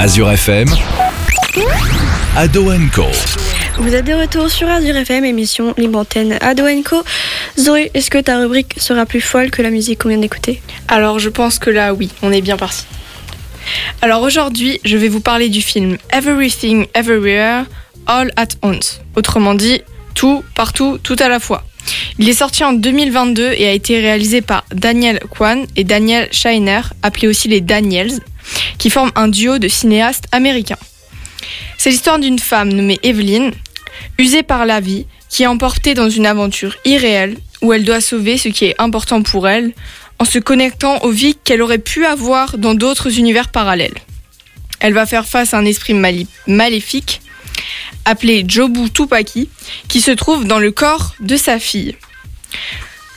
Azure 0.00 0.30
FM, 0.30 0.66
Ado 2.34 2.72
Co. 2.94 3.04
Vous 3.76 3.94
êtes 3.94 4.06
de 4.06 4.14
retour 4.14 4.48
sur 4.48 4.66
Azure 4.66 4.96
FM, 4.96 5.26
émission 5.26 5.74
Libre 5.76 5.98
Antenne 5.98 6.38
Ado 6.40 6.64
Co. 6.82 7.02
Zoé, 7.58 7.90
est-ce 7.92 8.08
que 8.08 8.16
ta 8.16 8.38
rubrique 8.38 8.76
sera 8.78 9.04
plus 9.04 9.20
folle 9.20 9.50
que 9.50 9.60
la 9.60 9.68
musique 9.68 9.98
qu'on 9.98 10.08
vient 10.08 10.16
d'écouter? 10.16 10.62
Alors 10.88 11.18
je 11.18 11.28
pense 11.28 11.58
que 11.58 11.68
là, 11.68 11.92
oui, 11.92 12.08
on 12.22 12.32
est 12.32 12.40
bien 12.40 12.56
parti. 12.56 12.86
Alors 14.00 14.22
aujourd'hui, 14.22 14.80
je 14.86 14.96
vais 14.96 15.08
vous 15.08 15.20
parler 15.20 15.50
du 15.50 15.60
film 15.60 15.98
Everything 16.14 16.86
Everywhere 16.94 17.66
All 18.06 18.32
at 18.36 18.48
Once. 18.62 19.02
Autrement 19.16 19.52
dit, 19.52 19.82
tout, 20.14 20.42
partout, 20.54 20.98
tout 21.02 21.16
à 21.18 21.28
la 21.28 21.40
fois. 21.40 21.62
Il 22.18 22.26
est 22.26 22.34
sorti 22.34 22.64
en 22.64 22.72
2022 22.72 23.52
et 23.54 23.68
a 23.68 23.72
été 23.72 24.00
réalisé 24.00 24.40
par 24.40 24.64
Daniel 24.72 25.20
Kwan 25.28 25.66
et 25.76 25.84
Daniel 25.84 26.26
Shiner, 26.32 26.80
appelés 27.02 27.28
aussi 27.28 27.48
les 27.48 27.60
Daniels, 27.60 28.12
qui 28.78 28.90
forment 28.90 29.12
un 29.14 29.28
duo 29.28 29.58
de 29.58 29.68
cinéastes 29.68 30.26
américains. 30.32 30.78
C'est 31.78 31.90
l'histoire 31.90 32.18
d'une 32.18 32.38
femme 32.38 32.72
nommée 32.72 32.98
Evelyn, 33.02 33.50
usée 34.18 34.42
par 34.42 34.66
la 34.66 34.80
vie, 34.80 35.06
qui 35.28 35.44
est 35.44 35.46
emportée 35.46 35.94
dans 35.94 36.10
une 36.10 36.26
aventure 36.26 36.76
irréelle 36.84 37.36
où 37.62 37.72
elle 37.72 37.84
doit 37.84 38.00
sauver 38.00 38.36
ce 38.36 38.48
qui 38.48 38.66
est 38.66 38.74
important 38.78 39.22
pour 39.22 39.48
elle 39.48 39.72
en 40.18 40.24
se 40.24 40.38
connectant 40.38 40.98
aux 40.98 41.10
vies 41.10 41.36
qu'elle 41.42 41.62
aurait 41.62 41.78
pu 41.78 42.04
avoir 42.04 42.58
dans 42.58 42.74
d'autres 42.74 43.18
univers 43.18 43.48
parallèles. 43.48 43.94
Elle 44.80 44.92
va 44.92 45.06
faire 45.06 45.26
face 45.26 45.54
à 45.54 45.58
un 45.58 45.64
esprit 45.64 45.94
maléfique 46.46 47.20
appelé 48.04 48.44
Jobu 48.46 48.90
Tupaki 48.90 49.48
qui 49.88 50.00
se 50.00 50.10
trouve 50.10 50.46
dans 50.46 50.58
le 50.58 50.72
corps 50.72 51.14
de 51.20 51.36
sa 51.36 51.58
fille. 51.58 51.96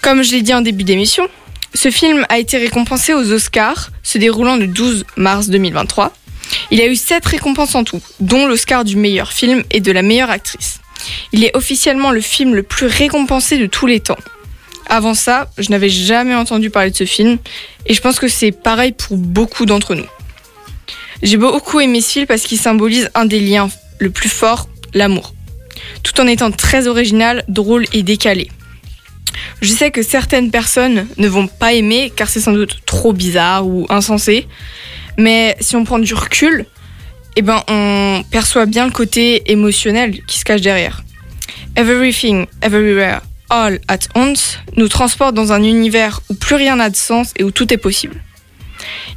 Comme 0.01 0.23
je 0.23 0.31
l'ai 0.31 0.41
dit 0.41 0.53
en 0.53 0.61
début 0.61 0.83
d'émission, 0.83 1.27
ce 1.73 1.89
film 1.89 2.25
a 2.29 2.39
été 2.39 2.57
récompensé 2.57 3.13
aux 3.13 3.31
Oscars, 3.31 3.89
se 4.03 4.17
déroulant 4.17 4.55
le 4.55 4.67
12 4.67 5.05
mars 5.17 5.47
2023. 5.49 6.13
Il 6.71 6.81
a 6.81 6.87
eu 6.87 6.95
7 6.95 7.25
récompenses 7.25 7.75
en 7.75 7.83
tout, 7.83 8.01
dont 8.19 8.45
l'Oscar 8.45 8.83
du 8.83 8.95
meilleur 8.95 9.31
film 9.33 9.63
et 9.71 9.79
de 9.79 9.91
la 9.91 10.01
meilleure 10.01 10.29
actrice. 10.29 10.79
Il 11.31 11.43
est 11.43 11.55
officiellement 11.55 12.11
le 12.11 12.21
film 12.21 12.53
le 12.55 12.63
plus 12.63 12.85
récompensé 12.85 13.57
de 13.57 13.65
tous 13.65 13.87
les 13.87 13.99
temps. 13.99 14.17
Avant 14.87 15.13
ça, 15.13 15.49
je 15.57 15.69
n'avais 15.69 15.89
jamais 15.89 16.35
entendu 16.35 16.69
parler 16.69 16.91
de 16.91 16.95
ce 16.95 17.05
film 17.05 17.37
et 17.85 17.93
je 17.93 18.01
pense 18.01 18.19
que 18.19 18.27
c'est 18.27 18.51
pareil 18.51 18.91
pour 18.91 19.17
beaucoup 19.17 19.65
d'entre 19.65 19.95
nous. 19.95 20.05
J'ai 21.21 21.37
beaucoup 21.37 21.79
aimé 21.79 22.01
ce 22.01 22.11
film 22.11 22.25
parce 22.27 22.43
qu'il 22.43 22.59
symbolise 22.59 23.09
un 23.15 23.25
des 23.25 23.39
liens 23.39 23.69
le 23.99 24.09
plus 24.09 24.29
fort, 24.29 24.67
l'amour. 24.93 25.33
Tout 26.03 26.19
en 26.21 26.27
étant 26.27 26.51
très 26.51 26.87
original, 26.87 27.43
drôle 27.47 27.85
et 27.93 28.03
décalé. 28.03 28.49
Je 29.61 29.71
sais 29.71 29.91
que 29.91 30.03
certaines 30.03 30.51
personnes 30.51 31.07
ne 31.17 31.27
vont 31.27 31.47
pas 31.47 31.73
aimer 31.73 32.11
car 32.15 32.27
c'est 32.27 32.41
sans 32.41 32.53
doute 32.53 32.79
trop 32.85 33.13
bizarre 33.13 33.67
ou 33.67 33.85
insensé, 33.89 34.47
mais 35.17 35.55
si 35.59 35.75
on 35.75 35.83
prend 35.83 35.99
du 35.99 36.13
recul, 36.13 36.65
eh 37.35 37.41
ben 37.41 37.63
on 37.67 38.23
perçoit 38.29 38.65
bien 38.65 38.85
le 38.85 38.91
côté 38.91 39.51
émotionnel 39.51 40.23
qui 40.25 40.39
se 40.39 40.45
cache 40.45 40.61
derrière. 40.61 41.03
Everything, 41.75 42.45
Everywhere, 42.61 43.21
All 43.49 43.79
at 43.87 43.99
Once 44.15 44.59
nous 44.77 44.87
transporte 44.87 45.33
dans 45.33 45.51
un 45.51 45.63
univers 45.63 46.21
où 46.29 46.35
plus 46.35 46.55
rien 46.55 46.75
n'a 46.75 46.89
de 46.89 46.95
sens 46.95 47.31
et 47.37 47.43
où 47.43 47.51
tout 47.51 47.73
est 47.73 47.77
possible. 47.77 48.21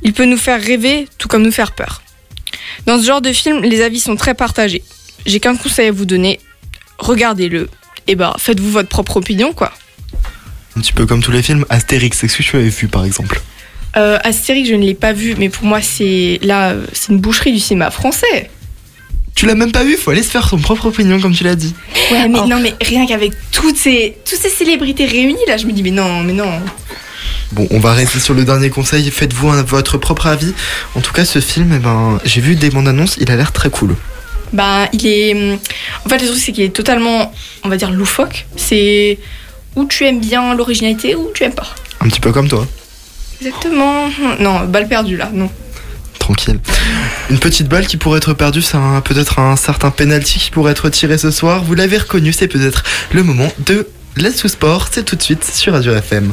Il 0.02 0.12
peut 0.12 0.24
nous 0.24 0.36
faire 0.36 0.62
rêver 0.62 1.08
tout 1.18 1.28
comme 1.28 1.42
nous 1.42 1.52
faire 1.52 1.72
peur. 1.72 2.02
Dans 2.86 2.98
ce 2.98 3.06
genre 3.06 3.20
de 3.20 3.32
film, 3.32 3.62
les 3.62 3.82
avis 3.82 4.00
sont 4.00 4.16
très 4.16 4.34
partagés. 4.34 4.82
J'ai 5.26 5.40
qu'un 5.40 5.56
conseil 5.56 5.88
à 5.88 5.92
vous 5.92 6.06
donner, 6.06 6.40
regardez-le 6.98 7.68
et 8.06 8.14
ben 8.14 8.32
faites-vous 8.38 8.70
votre 8.70 8.88
propre 8.88 9.16
opinion 9.16 9.52
quoi. 9.52 9.72
Un 10.76 10.80
petit 10.80 10.92
peu 10.92 11.06
comme 11.06 11.22
tous 11.22 11.32
les 11.32 11.42
films. 11.42 11.64
Astérix, 11.70 12.22
est-ce 12.22 12.36
que 12.36 12.42
tu 12.42 12.56
avais 12.56 12.68
vu 12.68 12.88
par 12.88 13.04
exemple? 13.04 13.40
Euh, 13.96 14.18
Astérix, 14.24 14.68
je 14.68 14.74
ne 14.74 14.84
l'ai 14.84 14.94
pas 14.94 15.12
vu, 15.12 15.34
mais 15.38 15.48
pour 15.48 15.64
moi 15.64 15.80
c'est 15.80 16.38
là, 16.42 16.74
c'est 16.92 17.12
une 17.12 17.18
boucherie 17.18 17.52
du 17.52 17.60
cinéma 17.60 17.90
français. 17.90 18.50
Tu 19.34 19.46
l'as 19.46 19.54
même 19.54 19.72
pas 19.72 19.84
vu, 19.84 19.96
faut 19.96 20.10
aller 20.10 20.22
se 20.22 20.30
faire 20.30 20.48
son 20.48 20.58
propre 20.58 20.86
opinion 20.86 21.20
comme 21.20 21.34
tu 21.34 21.44
l'as 21.44 21.54
dit. 21.54 21.74
Ouais, 22.10 22.28
mais 22.28 22.40
non, 22.46 22.58
mais 22.60 22.74
rien 22.80 23.06
qu'avec 23.06 23.32
toutes 23.52 23.76
ces, 23.76 24.16
toutes 24.28 24.38
ces 24.38 24.48
célébrités 24.48 25.06
réunies 25.06 25.36
là, 25.46 25.56
je 25.56 25.66
me 25.66 25.72
dis 25.72 25.82
mais 25.82 25.90
non, 25.90 26.22
mais 26.22 26.32
non. 26.32 26.60
Bon, 27.52 27.66
on 27.70 27.78
va 27.78 27.92
rester 27.92 28.18
sur 28.18 28.34
le 28.34 28.44
dernier 28.44 28.70
conseil, 28.70 29.10
faites-vous 29.10 29.50
votre 29.66 29.98
propre 29.98 30.26
avis. 30.26 30.52
En 30.94 31.00
tout 31.00 31.12
cas, 31.12 31.24
ce 31.24 31.38
film, 31.38 31.72
eh 31.74 31.78
ben, 31.78 32.18
j'ai 32.24 32.40
vu 32.40 32.56
des 32.56 32.70
bandes 32.70 32.88
annonces, 32.88 33.16
il 33.20 33.30
a 33.30 33.36
l'air 33.36 33.52
très 33.52 33.70
cool. 33.70 33.94
Bah, 34.52 34.88
il 34.92 35.06
est. 35.06 35.32
hum, 35.34 35.58
En 36.04 36.08
fait, 36.08 36.18
le 36.18 36.26
truc, 36.26 36.40
c'est 36.40 36.52
qu'il 36.52 36.64
est 36.64 36.70
totalement, 36.74 37.32
on 37.62 37.68
va 37.68 37.76
dire, 37.76 37.90
loufoque. 37.90 38.46
C'est 38.56 39.18
où 39.76 39.84
tu 39.86 40.04
aimes 40.04 40.20
bien 40.20 40.54
l'originalité 40.54 41.14
ou 41.14 41.28
tu 41.34 41.44
aimes 41.44 41.54
pas. 41.54 41.68
Un 42.00 42.08
petit 42.08 42.20
peu 42.20 42.32
comme 42.32 42.48
toi, 42.48 42.66
Exactement. 43.40 44.08
Non, 44.40 44.64
balle 44.64 44.88
perdue 44.88 45.16
là, 45.16 45.28
non. 45.32 45.50
tranquille. 46.18 46.58
Une 47.30 47.38
petite 47.38 47.68
balle 47.68 47.86
qui 47.86 47.96
pourrait 47.98 48.18
être 48.18 48.32
perdue, 48.32 48.62
c'est 48.62 48.78
peut-être 49.04 49.38
un 49.38 49.56
certain 49.56 49.90
penalty 49.90 50.38
qui 50.38 50.50
pourrait 50.50 50.72
être 50.72 50.88
tiré 50.88 51.18
ce 51.18 51.30
soir. 51.30 51.62
Vous 51.62 51.74
l'avez 51.74 51.98
reconnu, 51.98 52.32
c'est 52.32 52.48
peut-être 52.48 52.82
le 53.12 53.22
moment 53.22 53.52
de 53.66 53.86
Let's 54.18 54.42
Do 54.42 54.48
Sport, 54.48 54.88
c'est 54.90 55.04
tout 55.04 55.14
de 55.14 55.22
suite 55.22 55.44
sur 55.44 55.74
Radio 55.74 55.94
FM. 55.94 56.32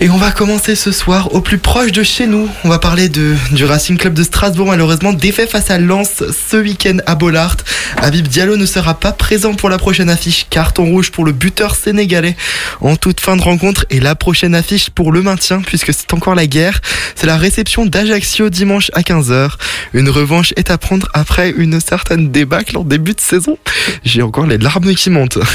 Et 0.00 0.10
on 0.10 0.16
va 0.16 0.32
commencer 0.32 0.74
ce 0.74 0.90
soir 0.90 1.32
au 1.34 1.40
plus 1.40 1.58
proche 1.58 1.92
de 1.92 2.02
chez 2.02 2.26
nous. 2.26 2.48
On 2.64 2.68
va 2.68 2.80
parler 2.80 3.08
de, 3.08 3.36
du 3.52 3.64
Racing 3.64 3.96
Club 3.96 4.12
de 4.12 4.24
Strasbourg, 4.24 4.66
malheureusement 4.66 5.12
défait 5.12 5.46
face 5.46 5.70
à 5.70 5.78
Lens 5.78 6.24
ce 6.50 6.56
week-end 6.56 6.96
à 7.06 7.14
Bollard. 7.14 7.58
Habib 7.98 8.26
Diallo 8.26 8.56
ne 8.56 8.66
sera 8.66 8.94
pas 8.94 9.12
présent 9.12 9.54
pour 9.54 9.68
la 9.68 9.78
prochaine 9.78 10.10
affiche. 10.10 10.46
Carton 10.50 10.86
rouge 10.86 11.12
pour 11.12 11.24
le 11.24 11.30
buteur 11.30 11.76
sénégalais 11.76 12.34
en 12.80 12.96
toute 12.96 13.20
fin 13.20 13.36
de 13.36 13.42
rencontre. 13.42 13.86
Et 13.90 14.00
la 14.00 14.16
prochaine 14.16 14.56
affiche 14.56 14.90
pour 14.90 15.12
le 15.12 15.22
maintien, 15.22 15.60
puisque 15.60 15.94
c'est 15.94 16.12
encore 16.12 16.34
la 16.34 16.48
guerre, 16.48 16.80
c'est 17.14 17.28
la 17.28 17.36
réception 17.36 17.86
d'Ajaccio 17.86 18.50
dimanche 18.50 18.90
à 18.94 19.02
15h. 19.02 19.52
Une 19.92 20.08
revanche 20.08 20.52
est 20.56 20.72
à 20.72 20.76
prendre 20.76 21.08
après 21.14 21.50
une 21.56 21.80
certaine 21.80 22.32
débâcle 22.32 22.76
en 22.76 22.82
début 22.82 23.14
de 23.14 23.20
saison. 23.20 23.58
J'ai 24.04 24.22
encore 24.22 24.48
les 24.48 24.58
larmes 24.58 24.92
qui 24.96 25.10
montent. 25.10 25.38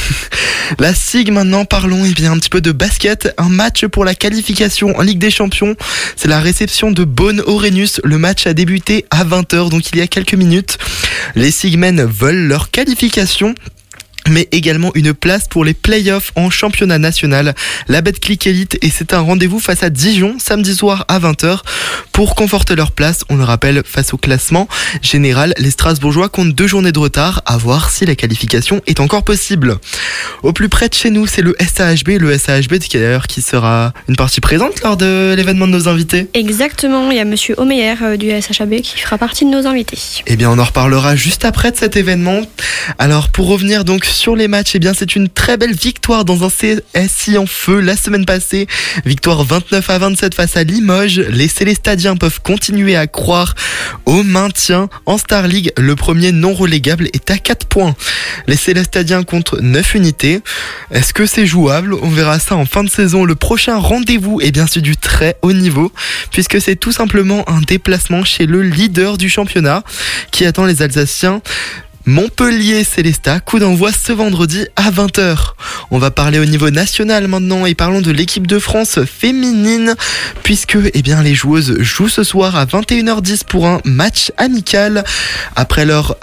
La 0.79 0.93
SIG 0.93 1.31
maintenant, 1.41 1.65
parlons 1.65 2.06
eh 2.06 2.13
bien 2.13 2.32
un 2.32 2.38
petit 2.38 2.49
peu 2.51 2.62
de 2.62 2.71
basket. 2.71 3.34
Un 3.39 3.49
match 3.49 3.88
pour 3.88 4.06
la 4.06 4.13
qualification 4.13 4.95
en 4.95 5.01
Ligue 5.01 5.17
des 5.17 5.32
Champions. 5.32 5.75
C'est 6.15 6.27
la 6.27 6.39
réception 6.39 6.91
de 6.91 7.04
Bonne 7.04 7.41
Orenus. 7.47 7.99
Le 8.04 8.19
match 8.19 8.45
a 8.45 8.54
débuté 8.54 9.06
à 9.10 9.25
20h, 9.25 9.71
donc 9.71 9.89
il 9.91 9.97
y 9.97 10.01
a 10.01 10.08
quelques 10.08 10.36
minutes. 10.36 10.77
Les 11.34 11.49
Sigmen 11.49 12.04
veulent 12.04 12.47
leur 12.47 12.69
qualification 12.69 13.56
mais 14.29 14.47
également 14.51 14.91
une 14.95 15.13
place 15.13 15.47
pour 15.47 15.65
les 15.65 15.73
playoffs 15.73 16.31
en 16.36 16.49
championnat 16.49 16.97
national, 16.97 17.55
la 17.88 18.01
Betclic 18.01 18.47
Elite, 18.47 18.77
et 18.81 18.89
c'est 18.89 19.13
un 19.13 19.19
rendez-vous 19.19 19.60
face 19.60 19.84
à 19.84 19.89
Dijon 19.89 20.36
samedi 20.39 20.75
soir 20.75 21.05
à 21.07 21.19
20h 21.19 21.60
pour 22.12 22.36
conforter 22.36 22.75
leur 22.75 22.91
place. 22.91 23.23
On 23.29 23.36
le 23.36 23.43
rappelle, 23.43 23.84
face 23.86 24.13
au 24.13 24.17
classement 24.17 24.67
général, 25.01 25.53
les 25.57 25.71
Strasbourgeois 25.71 26.29
comptent 26.29 26.53
deux 26.53 26.67
journées 26.67 26.91
de 26.91 26.99
retard 26.99 27.41
à 27.45 27.57
voir 27.57 27.89
si 27.89 28.05
la 28.05 28.15
qualification 28.15 28.81
est 28.88 28.99
encore 28.99 29.23
possible. 29.23 29.77
Au 30.43 30.53
plus 30.53 30.69
près 30.69 30.89
de 30.89 30.93
chez 30.93 31.10
nous, 31.10 31.27
c'est 31.27 31.41
le 31.41 31.55
SAHB, 31.60 32.19
le 32.19 32.38
SAHB 32.38 32.79
qui 32.79 32.97
d'ailleurs 32.97 33.27
qui 33.27 33.41
sera 33.41 33.93
une 34.07 34.15
partie 34.15 34.41
présente 34.41 34.81
lors 34.81 34.97
de 34.97 35.34
l'événement 35.36 35.67
de 35.67 35.73
nos 35.73 35.88
invités. 35.88 36.27
Exactement, 36.34 37.10
il 37.12 37.17
y 37.17 37.19
a 37.19 37.25
Monsieur 37.25 37.55
Omeyer 37.57 37.95
euh, 38.01 38.17
du 38.17 38.29
SHAB 38.29 38.81
qui 38.81 38.99
fera 38.99 39.17
partie 39.17 39.45
de 39.45 39.49
nos 39.49 39.65
invités. 39.65 39.97
Eh 40.27 40.36
bien, 40.36 40.49
on 40.49 40.60
en 40.60 40.63
reparlera 40.63 41.15
juste 41.15 41.45
après 41.45 41.71
de 41.71 41.77
cet 41.77 41.95
événement. 41.95 42.41
Alors, 42.97 43.29
pour 43.29 43.47
revenir 43.47 43.86
donc 43.86 44.05
sur 44.12 44.36
les 44.36 44.47
matchs, 44.47 44.71
eh 44.76 44.80
bien, 44.80 44.93
c'est 44.93 45.15
une 45.15 45.30
très 45.30 45.58
belle 45.58 45.74
victoire 45.74 46.26
dans 46.26 46.43
un 46.43 46.50
CSI 46.50 47.38
en 47.38 47.45
feu 47.45 47.80
la 47.80 47.95
semaine 47.95 48.26
passée. 48.26 48.67
Victoire 49.06 49.43
29 49.43 49.89
à 49.89 49.97
27 49.97 50.36
face 50.36 50.58
à 50.58 50.63
Limoges. 50.63 51.19
Les 51.19 51.47
Célestadiens 51.47 52.15
peuvent 52.15 52.41
continuer 52.41 52.95
à 52.95 53.08
croire 53.08 53.56
au 54.06 54.24
maintien 54.24 54.89
en 55.06 55.17
Star 55.17 55.47
League. 55.47 55.71
Le 55.78 55.95
premier 55.95 56.32
non 56.32 56.54
relégable 56.54 57.08
est 57.13 57.32
à 57.32 57.38
4 57.38 57.67
points. 57.67 57.95
Les 58.47 58.56
Célestadiens 58.56 59.24
comptent 59.24 59.56
9 59.60 59.95
unités. 59.95 60.41
Est-ce 60.91 61.13
que 61.13 61.26
c'est 61.26 61.45
jouable? 61.45 61.93
On 61.93 62.10
verra 62.10 62.39
ça 62.39 62.56
en 62.56 62.65
fin 62.65 62.84
de 62.84 62.89
saison. 62.89 63.26
Le 63.26 63.36
prochain 63.36 63.78
rendez-vous 63.78 64.41
est 64.41 64.52
bien 64.52 64.67
sûr 64.67 64.82
du 64.82 64.97
très 64.97 65.38
haut 65.41 65.54
niveau, 65.54 65.91
puisque 66.32 66.62
c'est 66.62 66.76
tout 66.76 66.91
simplement 66.91 67.47
un 67.50 67.62
déplacement 67.62 68.24
chez 68.24 68.45
le 68.45 68.62
leader 68.62 69.17
du 69.17 69.30
championnat 69.30 69.84
qui 70.32 70.45
attend 70.45 70.65
les 70.65 70.82
Alsaciens. 70.82 71.41
Montpellier 72.05 72.83
Célesta, 72.83 73.39
coup 73.39 73.59
d'envoi 73.59 73.91
ce 73.91 74.11
vendredi 74.11 74.65
à 74.75 74.89
20h. 74.89 75.37
On 75.91 75.99
va 75.99 76.09
parler 76.09 76.39
au 76.39 76.45
niveau 76.45 76.69
national 76.71 77.27
maintenant 77.27 77.65
et 77.65 77.75
parlons 77.75 78.01
de 78.01 78.11
l'équipe 78.11 78.47
de 78.47 78.57
France 78.57 78.99
féminine 79.05 79.95
puisque 80.43 80.77
eh 80.93 81.01
bien 81.01 81.21
les 81.21 81.35
joueuses 81.35 81.79
jouent 81.79 82.09
ce 82.09 82.23
soir 82.23 82.55
à 82.55 82.65
21h10 82.65 83.43
pour 83.45 83.67
un 83.67 83.81
match 83.85 84.31
amical 84.37 85.03
après 85.55 85.85
leur 85.85 86.17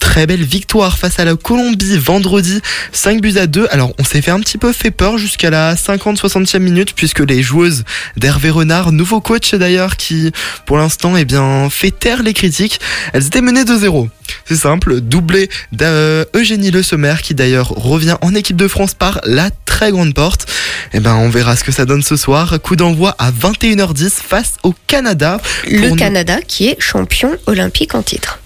très 0.00 0.26
belle 0.26 0.42
victoire 0.42 0.98
face 0.98 1.20
à 1.20 1.24
la 1.24 1.36
Colombie 1.36 1.96
vendredi 1.96 2.60
5 2.92 3.20
buts 3.20 3.36
à 3.38 3.46
2. 3.46 3.68
Alors 3.70 3.92
on 3.98 4.04
s'est 4.04 4.20
fait 4.22 4.32
un 4.32 4.40
petit 4.40 4.58
peu 4.58 4.72
fait 4.72 4.90
peur 4.90 5.18
jusqu'à 5.18 5.50
la 5.50 5.74
50-60e 5.76 6.58
minute 6.58 6.94
puisque 6.96 7.20
les 7.20 7.42
joueuses 7.42 7.84
d'Hervé 8.16 8.50
Renard, 8.50 8.90
nouveau 8.90 9.20
coach 9.20 9.54
d'ailleurs 9.54 9.96
qui 9.96 10.32
pour 10.66 10.78
l'instant 10.78 11.16
eh 11.16 11.24
bien 11.24 11.68
fait 11.70 11.92
taire 11.92 12.22
les 12.24 12.32
critiques, 12.32 12.80
elles 13.12 13.26
étaient 13.26 13.40
menées 13.42 13.62
2-0. 13.64 14.08
C'est 14.46 14.56
simple, 14.56 15.00
doublé 15.00 15.48
d'Eugénie 15.72 16.70
Le 16.70 16.82
Sommer 16.82 17.14
qui 17.22 17.34
d'ailleurs 17.34 17.68
revient 17.68 18.16
en 18.22 18.34
équipe 18.34 18.56
de 18.56 18.68
France 18.68 18.94
par 18.94 19.20
la 19.24 19.50
très 19.64 19.90
grande 19.92 20.14
porte. 20.14 20.46
Et 20.92 21.00
ben 21.00 21.14
on 21.14 21.28
verra 21.30 21.54
ce 21.56 21.62
que 21.64 21.72
ça 21.72 21.84
donne 21.84 22.02
ce 22.02 22.16
soir. 22.16 22.58
Coup 22.60 22.74
d'envoi 22.76 23.14
à 23.18 23.30
21h10 23.30 24.10
face 24.10 24.54
au 24.62 24.74
Canada. 24.86 25.40
Le 25.70 25.90
nous- 25.90 25.96
Canada 25.96 26.40
qui 26.46 26.68
est 26.68 26.80
champion 26.80 27.36
olympique 27.46 27.94
en 27.94 28.02
titre. 28.02 28.39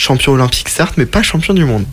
Champion 0.00 0.32
olympique 0.32 0.68
certes, 0.68 0.96
mais 0.96 1.06
pas 1.06 1.22
champion 1.22 1.54
du 1.54 1.64
monde. 1.64 1.84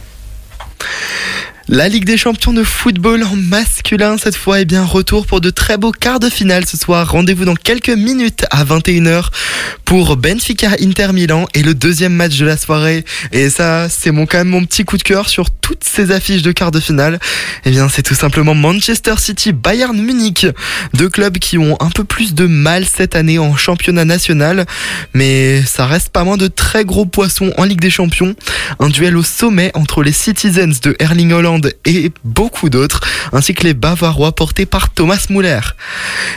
La 1.70 1.90
Ligue 1.90 2.06
des 2.06 2.16
champions 2.16 2.54
de 2.54 2.64
football 2.64 3.24
en 3.24 3.36
masculin, 3.36 4.18
cette 4.18 4.38
fois, 4.38 4.62
est 4.62 4.66
bien 4.66 4.86
retour 4.86 5.26
pour 5.26 5.42
de 5.42 5.50
très 5.50 5.78
beaux 5.78 5.92
quarts 5.92 6.22
de 6.22 6.30
finale 6.30 6.66
ce 6.66 6.78
soir. 6.78 7.12
Rendez-vous 7.12 7.44
dans 7.44 7.56
quelques 7.56 7.90
minutes 7.90 8.46
à 8.52 8.64
21h 8.64 9.32
pour 9.84 10.16
Benfica 10.16 10.72
Inter 10.82 11.12
Milan 11.12 11.46
et 11.54 11.64
le 11.64 11.74
deuxième 11.74 12.14
match 12.14 12.38
de 12.38 12.46
la 12.46 12.56
soirée. 12.56 13.04
Et 13.34 13.50
ça, 13.50 13.90
c'est 13.90 14.12
mon, 14.12 14.26
quand 14.26 14.38
même 14.38 14.48
mon 14.48 14.64
petit 14.64 14.86
coup 14.86 14.98
de 14.98 15.04
cœur 15.04 15.28
sur 15.28 15.50
toutes 15.50 15.84
ces 15.84 16.12
affiches 16.12 16.42
de 16.42 16.54
quarts 16.54 16.72
de 16.72 16.80
finale. 16.80 17.20
Eh 17.66 17.72
bien, 17.72 17.90
c'est 17.90 18.02
tout 18.02 18.16
simplement 18.16 18.56
Manchester 18.56 19.16
City 19.18 19.52
Bayern 19.52 20.02
Munich. 20.02 20.48
Deux 20.94 21.10
clubs 21.10 21.38
qui 21.38 21.58
ont 21.58 21.76
un 21.82 21.90
peu 21.90 22.06
plus 22.06 22.34
de 22.34 22.48
mal 22.48 22.86
cette 22.86 23.14
année 23.18 23.40
en 23.40 23.58
championnat 23.58 24.06
national. 24.06 24.66
Mais 25.14 25.62
ça 25.64 25.86
reste 25.86 26.10
pas 26.10 26.24
moins 26.24 26.38
de 26.38 26.48
très 26.48 26.86
gros 26.86 27.06
poissons 27.06 27.52
en 27.58 27.66
Ligue 27.66 27.82
des 27.82 27.90
champions. 27.90 28.36
Un 28.80 28.88
duel 28.88 29.18
au 29.18 29.24
sommet 29.24 29.72
entre 29.74 30.02
les 30.02 30.14
Citizens 30.14 30.80
de 30.82 30.96
Erling 31.00 31.34
Holland 31.34 31.57
et 31.86 32.12
beaucoup 32.24 32.70
d'autres, 32.70 33.02
ainsi 33.34 33.54
que 33.54 33.64
les 33.64 33.74
Bavarois 33.74 34.34
portés 34.34 34.66
par 34.66 34.94
Thomas 34.94 35.26
Muller. 35.30 35.60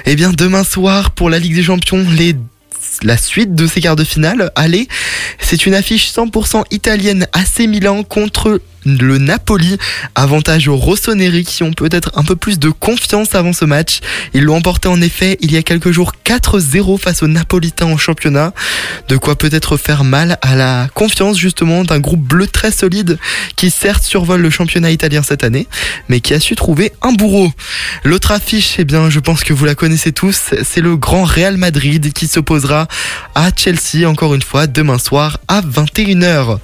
Et 0.07 0.17
bien 0.17 0.33
demain 0.33 0.65
soir 0.65 1.11
pour 1.13 1.31
la 1.31 1.39
Ligue 1.39 1.55
des 1.55 1.63
Champions, 1.63 2.05
les 2.17 2.37
la 3.03 3.17
suite 3.17 3.55
de 3.55 3.67
ces 3.67 3.81
quarts 3.81 3.97
de 3.97 4.05
finale, 4.05 4.51
allez, 4.57 4.89
c'est 5.39 5.67
une 5.67 5.75
affiche 5.75 6.13
100% 6.13 6.65
italienne 6.71 7.27
AC 7.33 7.61
Milan 7.61 8.03
contre 8.03 8.61
le 8.85 9.19
Napoli. 9.19 9.79
Avantage 10.15 10.69
aux 10.69 10.77
Rossoneri 10.77 11.45
qui 11.45 11.63
ont 11.63 11.73
peut-être 11.73 12.11
un 12.15 12.25
peu 12.25 12.37
plus 12.37 12.59
de 12.59 12.71
confiance 12.71 13.35
avant 13.35 13.53
ce 13.53 13.65
match. 13.65 14.01
Ils 14.35 14.45
l'ont 14.45 14.57
emporté 14.57 14.89
en 14.89 15.01
effet 15.01 15.37
il 15.41 15.53
y 15.53 15.57
a 15.57 15.63
quelques 15.63 15.91
jours 15.91 16.13
4-0 16.25 16.99
face 16.99 17.23
aux 17.23 17.29
Napolitains 17.29 17.87
en 17.87 17.97
championnat. 17.97 18.53
De 19.09 19.17
quoi 19.17 19.37
peut-être 19.37 19.77
faire 19.77 20.05
mal 20.05 20.39
à 20.43 20.55
la 20.55 20.89
confiance 20.95 21.39
justement 21.39 21.85
d'un 21.85 22.01
groupe 22.01 22.21
bleu 22.21 22.47
très 22.47 22.71
solide 22.71 23.19
qui 23.57 23.71
certes 23.71 24.05
survole 24.05 24.41
le 24.41 24.51
championnat 24.51 24.91
italien 24.91 25.23
cette 25.23 25.45
année, 25.45 25.67
mais 26.09 26.21
qui 26.21 26.35
a 26.35 26.41
su 26.41 26.55
trouver 26.55 26.93
un 27.03 27.13
bourreau. 27.13 27.53
L'autre 28.05 28.33
affiche, 28.33 28.77
eh 28.79 28.85
bien, 28.85 29.11
je 29.11 29.21
pense 29.21 29.45
que 29.45 29.53
vous 29.53 29.65
la 29.65 29.75
connaissez 29.75 30.13
tous, 30.13 30.55
c'est 30.63 30.81
le 30.81 30.97
grand 30.97 31.25
Real 31.25 31.57
Madrid 31.57 32.13
qui 32.13 32.27
s'opposera 32.27 32.89
à 33.35 33.51
Chelsea 33.55 34.09
encore 34.09 34.35
une 34.35 34.43
fois 34.43 34.67
demain 34.67 34.99
soir 34.99 35.39
à 35.49 35.61
21h. 35.61 36.59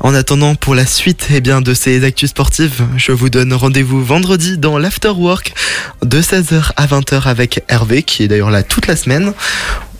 En 0.00 0.14
attendant, 0.14 0.54
pour 0.54 0.74
la 0.74 0.86
suite 0.86 1.28
eh 1.34 1.40
bien, 1.40 1.60
de 1.60 1.74
ces 1.74 2.04
actus 2.04 2.30
sportives, 2.30 2.84
je 2.96 3.12
vous 3.12 3.30
donne 3.30 3.52
rendez-vous 3.52 4.04
vendredi 4.04 4.58
dans 4.58 4.78
l'Afterwork 4.78 5.54
de 6.02 6.20
16h 6.20 6.72
à 6.76 6.86
20h 6.86 7.28
avec 7.28 7.62
Hervé, 7.68 8.02
qui 8.02 8.22
est 8.22 8.28
d'ailleurs 8.28 8.50
là 8.50 8.62
toute 8.62 8.86
la 8.86 8.96
semaine. 8.96 9.32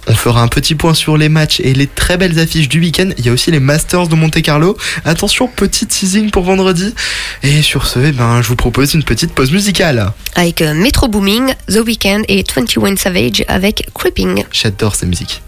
On 0.07 0.15
fera 0.15 0.43
un 0.43 0.49
petit 0.49 0.75
point 0.75 0.95
sur 0.95 1.17
les 1.17 1.29
matchs 1.29 1.61
et 1.61 1.75
les 1.75 1.87
très 1.87 2.17
belles 2.17 2.39
affiches 2.39 2.69
du 2.69 2.81
week-end. 2.81 3.11
Il 3.19 3.27
y 3.27 3.29
a 3.29 3.33
aussi 3.33 3.51
les 3.51 3.61
Masters 3.61 4.09
de 4.09 4.15
Monte 4.15 4.41
Carlo. 4.43 4.77
Attention, 5.05 5.47
petit 5.47 5.87
teasing 5.87 6.31
pour 6.31 6.43
vendredi. 6.43 6.95
Et 7.43 7.63
sur 7.63 7.87
ce, 7.87 7.99
eh 8.01 8.13
ben, 8.13 8.43
je 8.43 8.49
vous 8.49 8.57
propose 8.57 8.95
une 8.95 9.05
petite 9.05 9.33
pause 9.33 9.53
musicale. 9.53 10.13
Avec 10.35 10.63
euh, 10.63 10.75
Metro 10.75 11.07
Booming, 11.07 11.55
The 11.69 11.81
Weeknd 11.87 12.23
et 12.29 12.43
21 12.43 12.97
Savage 12.97 13.45
avec 13.47 13.89
Creeping. 13.95 14.45
J'adore 14.53 14.95
ces 14.95 15.07
musiques. 15.07 15.43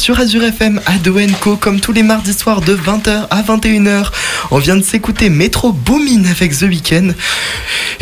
Sur 0.00 0.18
Azure 0.18 0.44
FM 0.44 0.80
à 0.86 0.92
Co 1.42 1.56
comme 1.56 1.78
tous 1.78 1.92
les 1.92 2.02
mardis 2.02 2.32
soirs 2.32 2.62
de 2.62 2.74
20h 2.74 3.26
à 3.28 3.42
21h. 3.42 4.06
On 4.50 4.56
vient 4.56 4.76
de 4.76 4.82
s'écouter 4.82 5.28
Metro 5.28 5.72
Boomin 5.72 6.24
avec 6.24 6.56
The 6.56 6.62
Weeknd. 6.62 7.12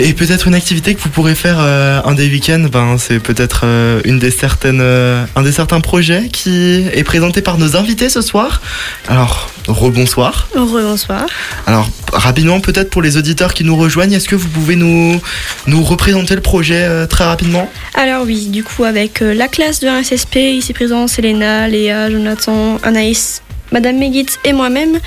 Et 0.01 0.13
peut-être 0.13 0.47
une 0.47 0.55
activité 0.55 0.95
que 0.95 1.01
vous 1.01 1.09
pourrez 1.09 1.35
faire 1.35 1.57
euh, 1.59 2.01
un 2.05 2.15
des 2.15 2.29
week-ends, 2.29 2.67
ben, 2.71 2.99
c'est 2.99 3.19
peut-être 3.19 3.63
euh, 3.65 4.01
une 4.05 4.21
des 4.21 4.31
certaines, 4.31 4.81
euh, 4.81 5.25
un 5.35 5.43
des 5.43 5.51
certains 5.51 5.81
projets 5.81 6.29
qui 6.29 6.87
est 6.93 7.03
présenté 7.03 7.43
par 7.43 7.59
nos 7.59 7.77
invités 7.77 8.09
ce 8.09 8.21
soir. 8.21 8.63
Alors, 9.09 9.51
rebonsoir. 9.67 10.49
Bonsoir. 10.55 11.27
Alors, 11.67 11.89
rapidement, 12.13 12.61
peut-être 12.61 12.91
pour 12.91 13.03
les 13.03 13.17
auditeurs 13.17 13.55
qui 13.55 13.65
nous 13.65 13.77
rejoignent, 13.77 14.13
est-ce 14.13 14.29
que 14.29 14.37
vous 14.37 14.49
pouvez 14.49 14.77
nous, 14.77 15.21
nous 15.67 15.83
représenter 15.83 16.37
le 16.37 16.43
projet 16.43 17.07
très 17.09 17.25
rapidement? 17.25 17.69
Alors 17.95 18.25
oui, 18.25 18.47
du 18.47 18.63
coup 18.63 18.85
avec 18.85 19.21
la 19.21 19.49
classe 19.49 19.81
de 19.81 19.89
1SSP, 19.89 20.39
ici 20.39 20.73
présent 20.73 21.09
Selena, 21.09 21.69
Léa, 21.89 22.11
Jonathan, 22.11 22.77
Anaïs, 22.83 23.41
Madame 23.73 23.97
Megitz 23.97 24.39
et 24.45 24.53
moi-même, 24.53 25.01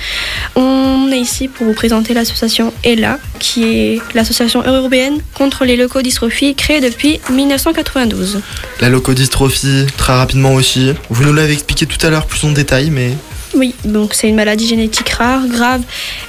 on 0.56 1.08
est 1.12 1.18
ici 1.18 1.46
pour 1.46 1.64
vous 1.66 1.74
présenter 1.74 2.12
l'association 2.12 2.72
ELA, 2.82 3.18
qui 3.38 3.64
est 3.64 4.00
l'association 4.14 4.64
européenne 4.64 5.18
contre 5.34 5.64
les 5.64 5.76
leucodystrophies 5.76 6.56
créée 6.56 6.80
depuis 6.80 7.20
1992. 7.30 8.40
La 8.80 8.88
leucodystrophie, 8.88 9.86
très 9.96 10.12
rapidement 10.12 10.54
aussi. 10.54 10.92
Vous 11.08 11.24
nous 11.24 11.32
l'avez 11.32 11.52
expliqué 11.52 11.86
tout 11.86 12.04
à 12.04 12.10
l'heure 12.10 12.26
plus 12.26 12.44
en 12.44 12.50
détail, 12.50 12.90
mais 12.90 13.12
Oui, 13.54 13.76
donc 13.84 14.14
c'est 14.14 14.28
une 14.28 14.36
maladie 14.36 14.66
génétique 14.66 15.10
rare, 15.10 15.46
grave 15.46 15.82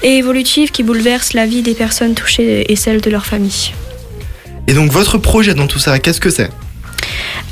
et 0.03 0.17
évolutive 0.17 0.69
qui 0.69 0.83
bouleverse 0.83 1.33
la 1.33 1.47
vie 1.47 1.63
des 1.63 1.73
personnes 1.73 2.13
touchées 2.13 2.71
et 2.71 2.75
celle 2.75 3.01
de 3.01 3.09
leur 3.09 3.25
famille. 3.25 3.73
Et 4.67 4.73
donc 4.73 4.91
votre 4.91 5.17
projet 5.17 5.55
dans 5.55 5.67
tout 5.67 5.79
ça, 5.79 5.97
qu'est-ce 5.97 6.21
que 6.21 6.29
c'est? 6.29 6.51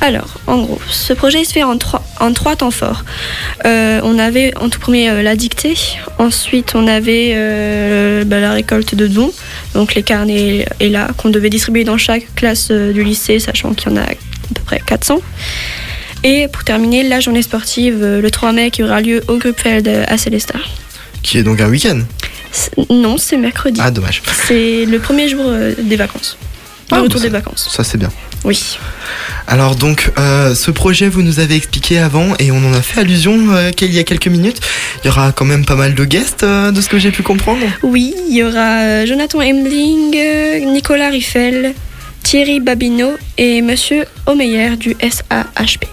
Alors, 0.02 0.40
en 0.48 0.58
gros, 0.58 0.82
ce 0.90 1.14
projet 1.14 1.44
se 1.44 1.54
fait 1.54 1.62
en 1.64 1.78
trois, 1.78 2.04
en 2.20 2.34
trois 2.34 2.56
temps 2.56 2.72
forts. 2.72 3.06
Euh, 3.66 4.02
on 4.04 4.18
avait 4.18 4.52
en 4.58 4.68
tout 4.70 4.80
premier 4.80 5.10
euh, 5.10 5.22
la 5.22 5.36
dictée, 5.36 5.76
ensuite 6.18 6.74
on 6.74 6.88
avait 6.88 7.34
euh, 7.36 8.24
bah, 8.26 8.40
la 8.40 8.52
récolte 8.52 8.96
de 8.96 9.06
dons, 9.06 9.32
donc 9.76 9.94
les 9.94 10.02
carnets 10.02 10.66
et 10.80 10.90
là 10.90 11.10
qu'on 11.18 11.30
devait 11.30 11.52
distribuer 11.52 11.84
dans 11.84 11.98
chaque 11.98 12.34
classe 12.34 12.72
du 12.72 13.04
lycée, 13.04 13.40
sachant 13.40 13.76
qu'il 13.76 13.92
y 13.92 13.94
en 13.94 13.98
a 13.98 14.02
à 14.02 14.14
peu 14.56 14.64
près 14.66 14.82
400. 14.84 15.20
Et 16.24 16.48
pour 16.48 16.64
terminer, 16.64 17.04
la 17.04 17.20
journée 17.20 17.44
sportive 17.44 18.04
le 18.04 18.32
3 18.32 18.54
mai 18.54 18.72
qui 18.72 18.84
aura 18.84 19.02
lieu 19.02 19.22
au 19.28 19.38
Gruppfeld 19.38 19.88
euh, 19.88 20.04
à 20.08 20.18
Célestat. 20.18 20.60
Qui 21.22 21.38
est 21.38 21.44
donc 21.44 21.62
un 21.62 21.70
week-end? 21.70 22.00
Non, 22.90 23.18
c'est 23.18 23.38
mercredi. 23.38 23.80
Ah, 23.84 23.92
dommage. 23.92 24.24
C'est 24.48 24.86
le 24.86 25.00
premier 25.00 25.30
jour 25.30 25.46
des 25.78 25.96
vacances. 25.96 26.38
Le 26.92 26.98
Ah, 26.98 27.02
retour 27.02 27.22
des 27.22 27.30
vacances. 27.30 27.70
Ça 27.72 27.84
c'est 27.84 27.98
bien. 27.98 28.10
Oui. 28.44 28.78
Alors 29.48 29.76
donc, 29.76 30.12
euh, 30.18 30.56
ce 30.56 30.72
projet, 30.72 31.08
vous 31.10 31.22
nous 31.22 31.40
avez 31.40 31.56
expliqué 31.56 32.00
avant 32.00 32.34
et 32.40 32.52
on 32.52 32.58
en 32.58 32.74
a 32.74 32.82
fait 32.82 33.00
allusion 33.02 33.52
euh, 33.52 33.72
qu'il 33.72 33.94
y 33.94 34.00
a 34.00 34.04
quelques 34.04 34.28
minutes. 34.28 34.60
Il 35.04 35.08
y 35.08 35.10
aura 35.10 35.32
quand 35.32 35.46
même 35.46 35.66
pas 35.66 35.76
mal 35.76 35.94
de 35.96 36.06
guests, 36.06 36.44
euh, 36.44 36.72
de 36.72 36.82
ce 36.82 36.90
que 36.90 36.98
j'ai 37.00 37.12
pu 37.12 37.24
comprendre. 37.24 37.62
Oui, 37.84 38.14
il 38.30 38.36
y 38.36 38.44
aura 38.44 38.80
euh, 38.82 39.06
Jonathan 39.06 39.42
Emling, 39.42 40.16
euh, 40.16 40.60
Nicolas 40.72 41.10
Riffel, 41.10 41.74
Thierry 42.24 42.60
Babineau 42.60 43.12
et 43.38 43.62
Monsieur 43.62 44.06
Omeyer 44.26 44.76
du 44.78 44.96
SAHP. 45.02 45.86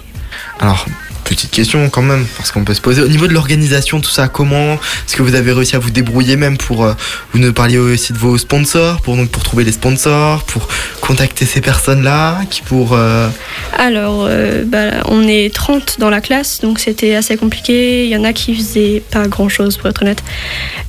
Alors, 0.60 0.84
Petite 1.28 1.50
question 1.50 1.90
quand 1.90 2.00
même, 2.00 2.24
parce 2.38 2.50
qu'on 2.50 2.64
peut 2.64 2.72
se 2.72 2.80
poser. 2.80 3.02
Au 3.02 3.08
niveau 3.08 3.26
de 3.26 3.34
l'organisation, 3.34 4.00
tout 4.00 4.08
ça, 4.10 4.28
comment 4.28 4.74
est-ce 4.74 5.14
que 5.14 5.22
vous 5.22 5.34
avez 5.34 5.52
réussi 5.52 5.76
à 5.76 5.78
vous 5.78 5.90
débrouiller 5.90 6.36
même 6.36 6.56
pour... 6.56 6.84
euh, 6.86 6.94
vous 7.34 7.38
nous 7.38 7.52
parliez 7.52 7.76
aussi 7.76 8.14
de 8.14 8.18
vos 8.18 8.38
sponsors, 8.38 9.02
pour, 9.02 9.14
donc, 9.14 9.28
pour 9.28 9.42
trouver 9.42 9.64
les 9.64 9.72
sponsors, 9.72 10.42
pour 10.44 10.66
contacter 11.02 11.44
ces 11.44 11.60
personnes-là, 11.60 12.40
qui 12.48 12.62
pour... 12.62 12.94
euh, 12.94 13.28
Alors, 13.76 14.24
euh, 14.26 14.64
bah, 14.66 15.02
on 15.04 15.28
est 15.28 15.54
30 15.54 16.00
dans 16.00 16.08
la 16.08 16.22
classe, 16.22 16.60
donc 16.62 16.78
c'était 16.78 17.14
assez 17.14 17.36
compliqué. 17.36 18.04
Il 18.04 18.10
y 18.10 18.16
en 18.16 18.24
a 18.24 18.32
qui 18.32 18.54
faisaient 18.56 19.02
pas 19.10 19.28
grand 19.28 19.50
chose, 19.50 19.76
pour 19.76 19.90
être 19.90 20.00
honnête. 20.00 20.22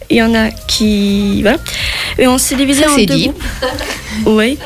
Il 0.09 0.17
y 0.17 0.21
en 0.23 0.33
a 0.33 0.49
qui. 0.51 1.41
Voilà. 1.43 1.57
Et 2.17 2.27
on 2.27 2.37
s'est 2.37 2.55
divisé 2.55 2.83
Ça, 2.83 2.91
en 2.91 2.95
deux 2.97 3.05
dit. 3.05 3.23
groupes. 3.27 3.43
Oui. 4.25 4.57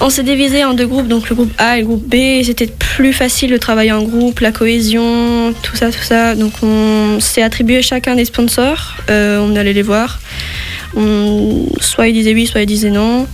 On 0.00 0.10
s'est 0.10 0.22
divisé 0.22 0.64
en 0.64 0.74
deux 0.74 0.86
groupes, 0.86 1.08
donc 1.08 1.28
le 1.30 1.34
groupe 1.34 1.52
A 1.58 1.78
et 1.78 1.80
le 1.80 1.86
groupe 1.86 2.06
B. 2.06 2.42
C'était 2.44 2.66
plus 2.66 3.12
facile 3.12 3.50
de 3.50 3.56
travailler 3.56 3.90
en 3.92 4.02
groupe, 4.02 4.40
la 4.40 4.52
cohésion, 4.52 5.54
tout 5.62 5.76
ça, 5.76 5.90
tout 5.90 6.02
ça. 6.02 6.34
Donc 6.34 6.52
on 6.62 7.18
s'est 7.20 7.42
attribué 7.42 7.80
chacun 7.82 8.14
des 8.16 8.24
sponsors. 8.26 8.94
Euh, 9.10 9.38
on 9.40 9.56
allait 9.56 9.72
les 9.72 9.82
voir. 9.82 10.20
On- 10.94 11.66
Soit 11.80 12.08
ils 12.08 12.12
disaient 12.12 12.34
oui, 12.34 12.46
soit 12.46 12.60
ils 12.62 12.66
disaient 12.66 12.90
non. 12.90 13.26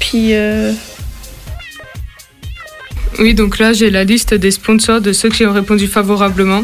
Puis. 0.00 0.34
euh, 0.34 0.72
Oui, 3.18 3.34
donc 3.34 3.58
là, 3.58 3.72
j'ai 3.72 3.90
la 3.90 4.04
liste 4.04 4.34
des 4.34 4.50
sponsors 4.50 5.00
de 5.00 5.12
ceux 5.12 5.28
qui 5.28 5.44
ont 5.46 5.52
répondu 5.52 5.86
favorablement. 5.86 6.62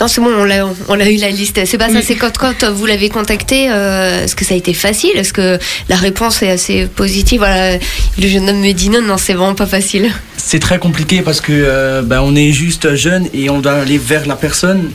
Non, 0.00 0.08
c'est 0.08 0.20
bon, 0.20 0.30
on 0.30 0.44
l'a, 0.44 0.66
on 0.88 1.00
a 1.00 1.08
eu 1.08 1.16
la 1.16 1.30
liste. 1.30 1.58
C'est 1.64 1.78
pas 1.78 1.88
ça, 1.88 2.02
c'est 2.02 2.16
quand, 2.16 2.36
quand 2.36 2.70
vous 2.72 2.86
l'avez 2.86 3.08
contacté, 3.08 3.70
euh, 3.70 4.24
est-ce 4.24 4.36
que 4.36 4.44
ça 4.44 4.54
a 4.54 4.56
été 4.56 4.74
facile? 4.74 5.12
Est-ce 5.14 5.32
que 5.32 5.58
la 5.88 5.96
réponse 5.96 6.42
est 6.42 6.50
assez 6.50 6.86
positive? 6.86 7.38
Voilà, 7.38 7.78
Le 8.18 8.28
jeune 8.28 8.48
homme 8.48 8.60
me 8.60 8.72
dit 8.72 8.90
non, 8.90 9.00
non, 9.00 9.16
c'est 9.16 9.32
vraiment 9.32 9.54
pas 9.54 9.66
facile. 9.66 10.10
C'est 10.36 10.60
très 10.60 10.78
compliqué 10.78 11.22
parce 11.22 11.40
que 11.40 11.52
euh, 11.52 12.02
bah, 12.02 12.22
on 12.22 12.36
est 12.36 12.52
juste 12.52 12.94
jeune 12.94 13.26
et 13.32 13.48
on 13.50 13.60
doit 13.60 13.72
aller 13.72 13.98
vers 13.98 14.26
la 14.26 14.36
personne. 14.36 14.90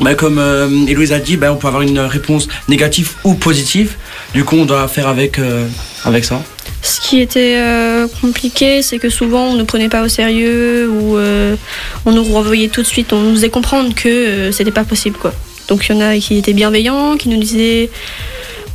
Bah, 0.00 0.14
comme 0.14 0.38
euh, 0.38 0.68
Héloïse 0.86 1.12
a 1.12 1.18
dit, 1.20 1.36
bah, 1.36 1.52
on 1.52 1.56
peut 1.56 1.68
avoir 1.68 1.82
une 1.82 1.98
réponse 2.00 2.48
négative 2.68 3.12
ou 3.24 3.34
positive. 3.34 3.94
Du 4.34 4.44
coup, 4.44 4.56
on 4.56 4.64
doit 4.64 4.88
faire 4.88 5.08
avec, 5.08 5.38
euh, 5.38 5.66
avec 6.04 6.24
ça. 6.24 6.42
Ce 6.86 7.00
qui 7.00 7.20
était 7.20 7.54
euh, 7.56 8.06
compliqué, 8.20 8.80
c'est 8.80 8.98
que 8.98 9.10
souvent 9.10 9.46
on 9.48 9.54
ne 9.54 9.64
prenait 9.64 9.88
pas 9.88 10.02
au 10.02 10.08
sérieux 10.08 10.88
ou 10.88 11.16
euh, 11.16 11.56
on 12.04 12.12
nous 12.12 12.22
renvoyait 12.22 12.68
tout 12.68 12.80
de 12.82 12.86
suite. 12.86 13.12
On 13.12 13.20
nous 13.20 13.32
faisait 13.34 13.48
comprendre 13.50 13.92
que 13.92 14.08
euh, 14.08 14.52
c'était 14.52 14.70
pas 14.70 14.84
possible, 14.84 15.16
quoi. 15.18 15.32
Donc 15.66 15.84
il 15.88 15.96
y 15.96 15.98
en 15.98 16.00
a 16.00 16.16
qui 16.18 16.38
étaient 16.38 16.52
bienveillants, 16.52 17.16
qui 17.16 17.28
nous 17.28 17.38
disaient 17.40 17.90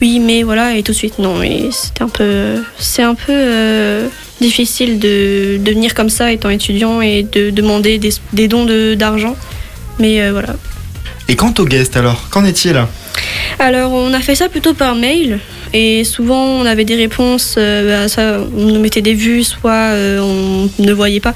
oui, 0.02 0.20
mais 0.20 0.44
voilà, 0.44 0.76
et 0.76 0.84
tout 0.84 0.92
de 0.92 0.98
suite 0.98 1.20
non. 1.20 1.36
Mais 1.38 1.70
c'était 1.72 2.04
un 2.04 2.10
peu, 2.10 2.62
c'est 2.78 3.04
un 3.04 3.16
peu 3.16 3.32
euh, 3.32 4.08
difficile 4.42 5.00
de, 5.00 5.56
de 5.58 5.72
venir 5.72 5.94
comme 5.94 6.10
ça 6.10 6.34
étant 6.34 6.50
étudiant 6.50 7.00
et 7.00 7.24
de 7.24 7.50
demander 7.50 7.98
des, 7.98 8.12
des 8.34 8.50
dons 8.50 8.66
de- 8.66 8.94
d'argent. 8.94 9.38
Mais 10.00 10.30
voilà. 10.32 10.56
Et 11.30 11.38
quant 11.38 11.54
aux 11.60 11.66
guests 11.66 11.96
alors, 11.96 12.28
qu'en 12.30 12.44
est-il? 12.44 12.76
Alors, 13.60 13.94
on 13.94 14.14
a 14.14 14.20
fait 14.20 14.36
ça 14.36 14.50
plutôt 14.50 14.74
par 14.74 14.96
mail. 14.96 15.40
Et 15.74 16.04
souvent, 16.04 16.62
on 16.62 16.66
avait 16.66 16.86
des 16.86 16.96
réponses, 16.96 17.56
euh, 17.58 18.04
bah, 18.04 18.08
ça, 18.08 18.40
on 18.56 18.62
nous 18.62 18.80
mettait 18.80 19.02
des 19.02 19.14
vues, 19.14 19.44
soit 19.44 19.72
euh, 19.72 20.20
on 20.20 20.70
ne 20.84 20.94
voyait 20.94 21.20
pas. 21.20 21.34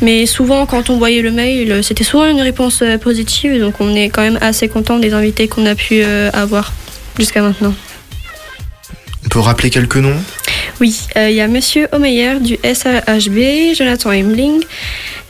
Mais 0.00 0.26
souvent, 0.26 0.66
quand 0.66 0.90
on 0.90 0.98
voyait 0.98 1.22
le 1.22 1.30
mail, 1.30 1.72
euh, 1.72 1.82
c'était 1.82 2.04
souvent 2.04 2.26
une 2.26 2.40
réponse 2.40 2.82
positive. 3.00 3.58
Donc, 3.60 3.80
on 3.80 3.94
est 3.94 4.08
quand 4.10 4.22
même 4.22 4.38
assez 4.40 4.68
content 4.68 4.98
des 4.98 5.14
invités 5.14 5.48
qu'on 5.48 5.66
a 5.66 5.74
pu 5.74 6.02
avoir 6.02 6.72
jusqu'à 7.18 7.42
maintenant. 7.42 7.74
On 9.24 9.28
peut 9.28 9.40
rappeler 9.40 9.70
quelques 9.70 9.96
noms? 9.96 10.20
Oui, 10.80 11.00
euh, 11.16 11.30
il 11.30 11.36
y 11.36 11.40
a 11.40 11.48
Monsieur 11.48 11.86
Omeyer 11.92 12.40
du 12.40 12.58
SAHB, 12.62 13.74
Jonathan 13.76 14.10
Hemling, 14.10 14.62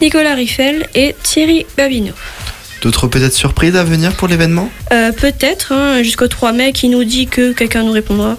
Nicolas 0.01 0.35
Riffel 0.35 0.87
et 0.95 1.15
Thierry 1.23 1.67
Babineau. 1.77 2.15
D'autres 2.83 3.07
peut-être 3.07 3.33
surprises 3.33 3.77
à 3.77 3.85
venir 3.85 4.13
pour 4.13 4.29
l'événement? 4.29 4.69
Euh, 4.93 5.13
Peut-être, 5.13 5.73
hein, 5.73 6.03
jusqu'au 6.03 6.29
3 6.29 6.53
mai, 6.53 6.73
qui 6.73 6.89
nous 6.89 7.05
dit 7.05 7.27
que 7.29 7.53
quelqu'un 7.53 7.85
nous 7.85 7.93
répondra. 7.93 8.37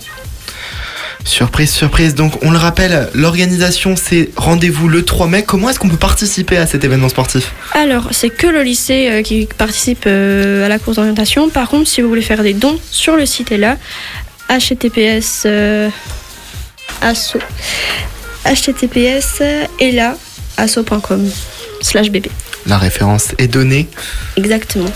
Surprise, 1.26 1.72
surprise. 1.72 2.16
Donc, 2.16 2.34
on 2.44 2.52
le 2.52 2.58
rappelle, 2.58 3.10
l'organisation, 3.14 3.96
c'est 3.96 4.30
rendez-vous 4.36 4.90
le 4.90 5.06
3 5.06 5.28
mai. 5.28 5.44
Comment 5.44 5.70
est-ce 5.70 5.80
qu'on 5.80 5.88
peut 5.88 5.96
participer 5.96 6.58
à 6.58 6.68
cet 6.68 6.84
événement 6.84 7.08
sportif? 7.08 7.54
Alors, 7.72 8.10
c'est 8.12 8.30
que 8.30 8.48
le 8.48 8.62
lycée 8.62 9.10
euh, 9.10 9.22
qui 9.22 9.48
participe 9.58 10.04
euh, 10.06 10.66
à 10.66 10.70
la 10.70 10.80
course 10.80 10.98
d'orientation. 10.98 11.50
Par 11.50 11.70
contre, 11.70 11.88
si 11.88 12.02
vous 12.02 12.10
voulez 12.10 12.22
faire 12.22 12.44
des 12.44 12.54
dons, 12.54 12.78
sur 12.92 13.16
le 13.16 13.26
site 13.26 13.54
est 13.54 13.58
là. 13.58 13.78
https 14.50 15.44
euh, 15.46 15.90
asso 17.02 17.38
https 18.46 19.42
est 19.80 19.92
là 19.92 20.18
asso.com 20.58 21.30
slash 21.82 22.12
bb. 22.12 22.28
La 22.66 22.78
référence 22.78 23.34
est 23.38 23.48
donnée. 23.48 23.88
Exactement. 24.38 24.90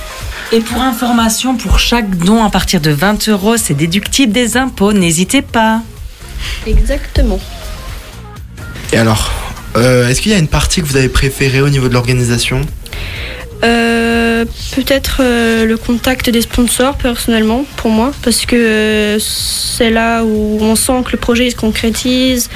Et 0.52 0.60
pour 0.62 0.82
information, 0.82 1.58
pour 1.58 1.80
chaque 1.80 2.10
don 2.18 2.44
à 2.44 2.50
partir 2.50 2.80
de 2.80 2.92
20 2.92 3.28
euros, 3.28 3.58
c'est 3.58 3.74
déductible 3.74 4.32
des 4.32 4.56
impôts. 4.56 4.94
N'hésitez 4.94 5.42
pas. 5.42 5.82
Exactement. 6.66 7.40
Et 8.94 8.98
alors, 8.98 9.32
euh, 9.76 10.08
est-ce 10.08 10.22
qu'il 10.22 10.32
y 10.32 10.36
a 10.36 10.38
une 10.38 10.48
partie 10.48 10.82
que 10.82 10.86
vous 10.88 10.96
avez 10.96 11.10
préférée 11.10 11.62
au 11.62 11.70
niveau 11.70 11.90
de 11.90 11.94
l'organisation? 11.94 12.62
Euh, 13.64 14.46
Peut-être 14.76 15.22
euh, 15.22 15.66
le 15.66 15.78
contact 15.78 16.30
des 16.30 16.42
sponsors 16.42 16.96
personnellement 16.96 17.66
pour 17.78 17.90
moi 17.90 18.12
parce 18.22 18.46
que 18.46 18.56
euh, 18.56 19.20
c'est 19.20 19.90
là 19.90 20.24
où 20.24 20.60
on 20.62 20.76
sent 20.76 21.02
que 21.06 21.12
le 21.14 21.18
projet 21.18 21.50
se 21.50 21.56
concrétise, 21.56 22.50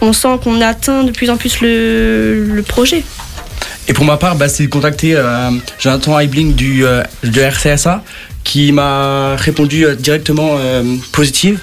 on 0.00 0.14
sent 0.14 0.38
qu'on 0.42 0.62
atteint 0.62 1.04
de 1.04 1.10
plus 1.10 1.28
en 1.28 1.36
plus 1.36 1.60
le, 1.60 2.44
le 2.46 2.62
projet. 2.62 3.04
Et 3.90 3.92
pour 3.92 4.04
ma 4.04 4.16
part, 4.16 4.36
bah, 4.36 4.48
c'est 4.48 4.62
de 4.62 4.68
contacter 4.68 5.16
euh, 5.16 5.50
Jonathan 5.80 6.16
Heibling 6.16 6.54
du, 6.54 6.86
euh, 6.86 7.02
de 7.24 7.40
RCSA 7.40 8.04
qui 8.44 8.70
m'a 8.70 9.34
répondu 9.34 9.84
euh, 9.84 9.96
directement 9.96 10.58
positive, 11.10 11.58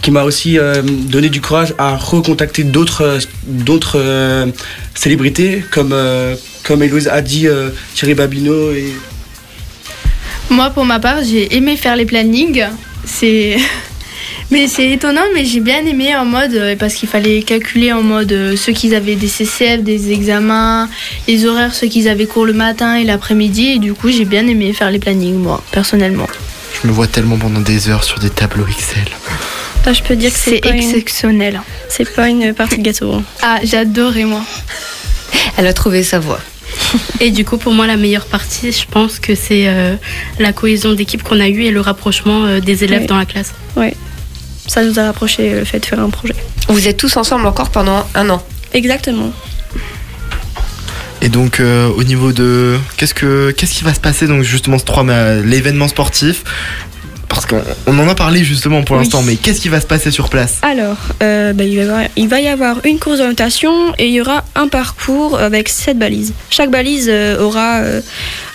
qui 0.00 0.12
m'a 0.12 0.22
aussi 0.22 0.56
donné 0.86 1.30
du 1.30 1.40
courage 1.40 1.74
à 1.76 1.96
recontacter 1.96 2.62
d'autres 2.62 3.18
célébrités 4.94 5.64
comme, 5.72 5.96
comme 6.62 6.82
Héloïse 6.84 7.08
a 7.08 7.20
dit, 7.20 7.48
Thierry 7.96 8.14
Babineau 8.14 8.70
et 8.70 8.92
Moi, 10.50 10.70
pour 10.70 10.84
ma 10.84 11.00
part, 11.00 11.24
j'ai 11.24 11.56
aimé 11.56 11.76
faire 11.76 11.96
les 11.96 12.06
plannings. 12.06 12.66
C'est. 13.04 13.56
Mais 14.54 14.68
c'est 14.68 14.88
étonnant, 14.92 15.24
mais 15.34 15.44
j'ai 15.44 15.58
bien 15.58 15.84
aimé 15.84 16.14
en 16.14 16.24
mode. 16.24 16.54
euh, 16.54 16.76
Parce 16.78 16.94
qu'il 16.94 17.08
fallait 17.08 17.42
calculer 17.42 17.92
en 17.92 18.02
mode 18.04 18.30
euh, 18.30 18.54
ceux 18.56 18.70
qui 18.72 18.94
avaient 18.94 19.16
des 19.16 19.26
CCF, 19.26 19.82
des 19.82 20.12
examens, 20.12 20.88
les 21.26 21.44
horaires, 21.44 21.74
ceux 21.74 21.88
qui 21.88 22.08
avaient 22.08 22.26
cours 22.26 22.46
le 22.46 22.52
matin 22.52 22.94
et 22.94 23.02
l'après-midi. 23.02 23.72
Et 23.72 23.78
du 23.80 23.94
coup, 23.94 24.10
j'ai 24.10 24.24
bien 24.24 24.46
aimé 24.46 24.72
faire 24.72 24.92
les 24.92 25.00
plannings, 25.00 25.34
moi, 25.38 25.60
personnellement. 25.72 26.28
Je 26.80 26.86
me 26.86 26.92
vois 26.92 27.08
tellement 27.08 27.36
pendant 27.36 27.58
des 27.58 27.88
heures 27.88 28.04
sur 28.04 28.20
des 28.20 28.30
tableaux 28.30 28.64
Excel. 28.68 29.02
Là, 29.84 29.92
je 29.92 30.02
peux 30.04 30.14
dire 30.14 30.32
que 30.32 30.38
c'est 30.38 30.60
une- 30.64 30.74
exceptionnel. 30.76 31.60
C'est 31.88 32.08
pas 32.14 32.28
une 32.28 32.54
partie 32.54 32.78
de 32.78 32.82
gâteau. 32.84 33.20
Ah, 33.42 33.58
j'adorais, 33.64 34.22
moi. 34.24 34.42
Elle 35.56 35.66
a 35.66 35.72
trouvé 35.72 36.04
sa 36.04 36.20
voie. 36.20 36.38
Et 37.20 37.32
du 37.32 37.44
coup, 37.44 37.58
pour 37.58 37.72
moi, 37.72 37.88
la 37.88 37.96
meilleure 37.96 38.26
partie, 38.26 38.70
je 38.70 38.86
pense 38.88 39.18
que 39.18 39.34
c'est 39.34 39.66
euh, 39.66 39.96
la 40.38 40.52
cohésion 40.52 40.92
d'équipe 40.94 41.24
qu'on 41.24 41.40
a 41.40 41.48
eue 41.48 41.64
et 41.64 41.70
le 41.72 41.80
rapprochement 41.80 42.44
euh, 42.44 42.60
des 42.60 42.84
élèves 42.84 43.00
Ouais. 43.02 43.06
dans 43.08 43.16
la 43.18 43.26
classe. 43.26 43.52
Ouais. 43.76 43.94
Ça 44.66 44.82
nous 44.82 44.98
a 44.98 45.04
rapproché 45.04 45.50
le 45.52 45.64
fait 45.64 45.78
de 45.80 45.86
faire 45.86 46.00
un 46.00 46.10
projet. 46.10 46.34
Vous 46.68 46.88
êtes 46.88 46.96
tous 46.96 47.16
ensemble 47.16 47.46
encore 47.46 47.70
pendant 47.70 48.06
un 48.14 48.28
an 48.30 48.42
Exactement. 48.72 49.30
Et 51.20 51.28
donc, 51.28 51.60
euh, 51.60 51.88
au 51.88 52.02
niveau 52.04 52.32
de. 52.32 52.78
Qu'est-ce, 52.96 53.14
que, 53.14 53.50
qu'est-ce 53.52 53.74
qui 53.74 53.84
va 53.84 53.94
se 53.94 54.00
passer 54.00 54.26
donc 54.26 54.42
justement 54.42 54.78
ce 54.78 54.84
3 54.84 55.04
mai, 55.04 55.12
euh, 55.14 55.42
l'événement 55.44 55.88
sportif? 55.88 56.42
Parce 57.28 57.46
qu'on 57.46 57.62
on 57.86 57.98
en 57.98 58.08
a 58.08 58.14
parlé 58.14 58.44
justement 58.44 58.82
pour 58.82 58.96
Oui. 58.96 59.02
l'instant, 59.02 59.22
mais 59.22 59.36
qu'est-ce 59.36 59.60
qui 59.60 59.68
va 59.68 59.80
se 59.80 59.86
passer 59.86 60.10
sur 60.10 60.28
place? 60.28 60.58
Alors, 60.62 60.96
euh, 61.22 61.52
bah, 61.52 61.64
il, 61.64 61.76
va 61.76 61.82
y 61.82 61.86
avoir, 61.88 62.02
il 62.16 62.28
va 62.28 62.40
y 62.40 62.48
avoir 62.48 62.76
une 62.84 62.98
course 62.98 63.18
d'orientation 63.18 63.72
et 63.98 64.06
il 64.06 64.12
y 64.12 64.20
aura 64.20 64.44
un 64.54 64.68
parcours 64.68 65.38
avec 65.38 65.68
sept 65.68 65.98
balises. 65.98 66.32
Chaque 66.50 66.70
balise 66.70 67.08
euh, 67.10 67.40
aura, 67.40 67.78
euh, 67.78 68.00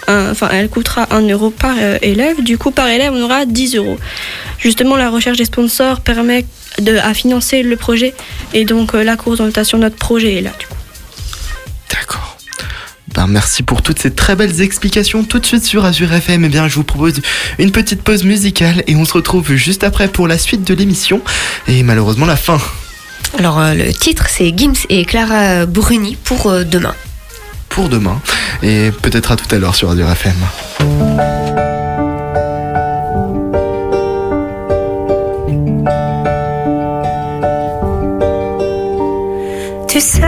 un- 0.07 0.31
enfin, 0.31 0.49
elle 0.51 0.69
coûtera 0.69 1.07
1 1.11 1.27
euro 1.29 1.49
par 1.49 1.75
euh, 1.79 1.97
élève. 2.01 2.41
Du 2.43 2.57
coup, 2.57 2.71
par 2.71 2.87
élève, 2.87 3.11
on 3.13 3.21
aura 3.23 3.45
10 3.45 3.75
euros. 3.75 3.97
Justement, 4.59 4.97
la 4.97 5.09
recherche 5.09 5.37
des 5.37 5.45
sponsors 5.45 6.01
permet 6.01 6.45
de, 6.79 6.97
à 6.97 7.13
financer 7.13 7.63
le 7.63 7.75
projet 7.75 8.13
et 8.53 8.65
donc 8.65 8.93
euh, 8.93 9.03
la 9.03 9.15
course 9.15 9.37
d'orientation, 9.37 9.77
notre 9.77 9.95
projet 9.95 10.35
est 10.35 10.41
là. 10.41 10.51
Du 10.59 10.65
coup. 10.67 10.73
Ben, 13.15 13.25
merci 13.27 13.63
pour 13.63 13.81
toutes 13.81 13.99
ces 13.99 14.11
très 14.11 14.35
belles 14.35 14.61
explications. 14.61 15.23
Tout 15.23 15.39
de 15.39 15.45
suite 15.45 15.63
sur 15.63 15.83
Azure 15.83 16.13
FM, 16.13 16.45
eh 16.45 16.49
bien, 16.49 16.67
je 16.67 16.75
vous 16.75 16.83
propose 16.83 17.21
une 17.57 17.71
petite 17.71 18.03
pause 18.03 18.23
musicale 18.23 18.83
et 18.87 18.95
on 18.95 19.03
se 19.03 19.13
retrouve 19.13 19.53
juste 19.55 19.83
après 19.83 20.07
pour 20.07 20.27
la 20.27 20.37
suite 20.37 20.63
de 20.63 20.73
l'émission 20.73 21.21
et 21.67 21.81
malheureusement 21.83 22.25
la 22.25 22.35
fin. 22.35 22.59
Alors, 23.37 23.59
euh, 23.59 23.73
le 23.73 23.91
titre, 23.93 24.27
c'est 24.29 24.53
Gims 24.55 24.85
et 24.89 25.05
Clara 25.05 25.65
Bruni 25.65 26.17
pour 26.23 26.47
euh, 26.47 26.63
demain. 26.63 26.95
Pour 27.69 27.89
demain 27.89 28.21
et 28.61 28.91
peut-être 29.01 29.31
à 29.31 29.35
tout 29.35 29.53
à 29.53 29.57
l'heure 29.57 29.75
sur 29.75 29.89
Azure 29.89 30.09
FM. 30.09 31.68
Tu 39.99 40.05
sais, 40.05 40.21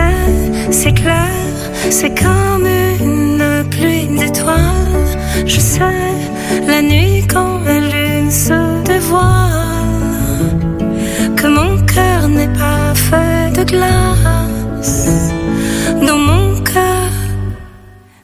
c'est 0.70 0.92
clair, 0.92 1.30
c'est 1.88 2.12
comme 2.22 2.66
une 3.00 3.64
pluie 3.70 4.06
d'étoiles. 4.18 5.16
Je 5.46 5.58
sais, 5.58 6.10
la 6.66 6.82
nuit 6.82 7.26
quand 7.26 7.60
la 7.64 7.80
lune 7.80 8.30
se 8.30 8.82
dévoile, 8.84 10.52
que 11.36 11.46
mon 11.46 11.72
cœur 11.86 12.28
n'est 12.28 12.52
pas 12.62 12.92
fait 12.94 13.50
de 13.58 13.64
glace. 13.64 15.08
Dans 16.06 16.18
mon 16.18 16.60
cœur, 16.60 17.10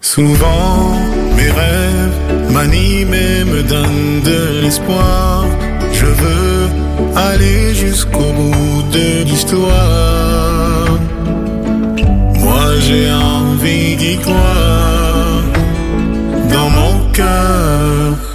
Souvent, 0.03 0.93
mes 1.35 1.51
rêves 1.51 2.53
m'animent 2.53 3.15
et 3.15 3.45
me 3.45 3.63
donnent 3.63 4.21
de 4.23 4.61
l'espoir. 4.61 5.47
Je 5.95 6.05
veux 6.05 6.69
aller 7.17 7.75
jusqu'au 7.75 8.33
bout 8.37 8.83
de 8.93 9.25
l'histoire. 9.25 10.48
J'ai 12.81 13.11
envie 13.11 13.97
d'y 13.97 14.17
croire 14.19 15.43
dans 16.51 16.71
mon 16.71 17.11
cœur. 17.13 18.28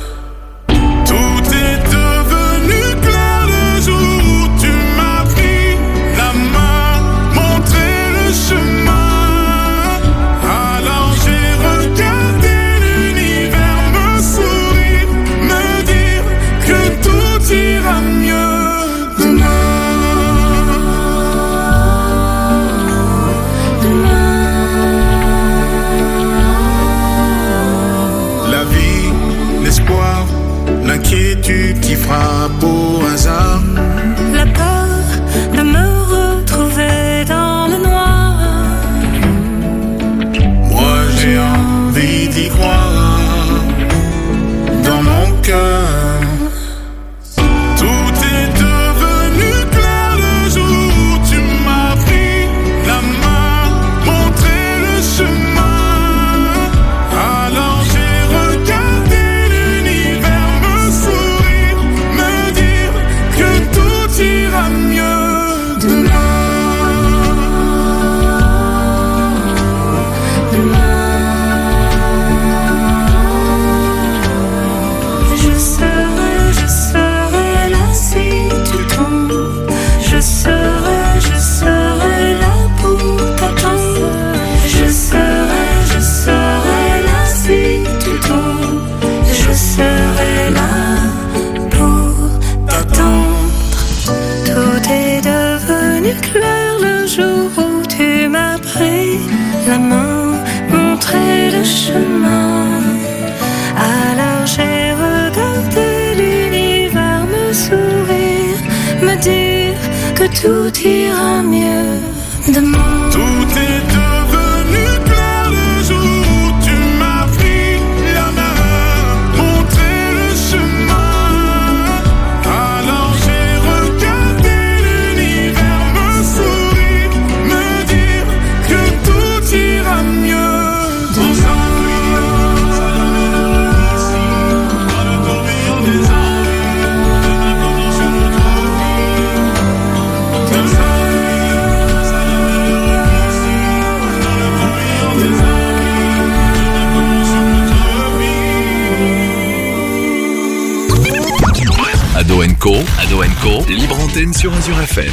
Co, 153.14 153.22
Ado 153.22 153.32
Co, 153.44 153.66
libre 153.70 154.00
antenne 154.00 154.34
sur 154.34 154.52
Azure 154.52 154.82
FM. 154.82 155.12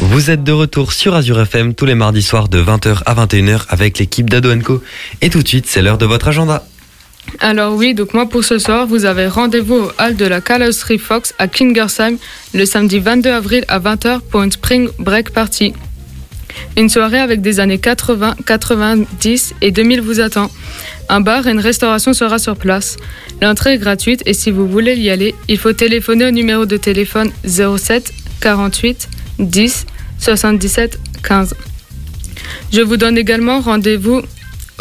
Vous 0.00 0.30
êtes 0.30 0.42
de 0.42 0.50
retour 0.50 0.92
sur 0.92 1.14
Azure 1.14 1.40
FM 1.40 1.74
tous 1.74 1.86
les 1.86 1.94
mardis 1.94 2.22
soirs 2.22 2.48
de 2.48 2.60
20h 2.60 3.02
à 3.06 3.14
21h 3.14 3.66
avec 3.68 4.00
l'équipe 4.00 4.28
d'Ado 4.28 4.50
Co. 4.64 4.82
Et 5.20 5.30
tout 5.30 5.40
de 5.40 5.46
suite, 5.46 5.66
c'est 5.68 5.80
l'heure 5.80 5.96
de 5.96 6.06
votre 6.06 6.26
agenda. 6.26 6.64
Alors 7.38 7.74
oui, 7.74 7.94
donc 7.94 8.14
moi 8.14 8.28
pour 8.28 8.42
ce 8.42 8.58
soir, 8.58 8.88
vous 8.88 9.04
avez 9.04 9.28
rendez-vous 9.28 9.76
au 9.76 9.92
hall 10.00 10.16
de 10.16 10.24
la 10.24 10.40
Carlosserie 10.40 10.98
Fox 10.98 11.32
à 11.38 11.46
Kingersheim 11.46 12.16
le 12.52 12.64
samedi 12.64 12.98
22 12.98 13.30
avril 13.30 13.64
à 13.68 13.78
20h 13.78 14.22
pour 14.28 14.42
une 14.42 14.50
Spring 14.50 14.88
Break 14.98 15.30
Party. 15.30 15.72
Une 16.76 16.88
soirée 16.88 17.18
avec 17.18 17.40
des 17.40 17.60
années 17.60 17.78
80, 17.78 18.36
90 18.46 19.54
et 19.60 19.70
2000 19.70 20.00
vous 20.00 20.20
attend. 20.20 20.50
Un 21.08 21.20
bar 21.20 21.46
et 21.46 21.50
une 21.50 21.60
restauration 21.60 22.12
sera 22.12 22.38
sur 22.38 22.56
place. 22.56 22.96
L'entrée 23.42 23.74
est 23.74 23.78
gratuite 23.78 24.22
et 24.26 24.34
si 24.34 24.50
vous 24.50 24.66
voulez 24.66 24.96
y 24.96 25.10
aller, 25.10 25.34
il 25.48 25.58
faut 25.58 25.72
téléphoner 25.72 26.26
au 26.26 26.30
numéro 26.30 26.66
de 26.66 26.76
téléphone 26.76 27.30
07 27.44 28.12
48 28.40 29.08
10 29.38 29.86
77 30.18 30.98
15. 31.22 31.54
Je 32.72 32.80
vous 32.80 32.96
donne 32.96 33.18
également 33.18 33.60
rendez-vous 33.60 34.22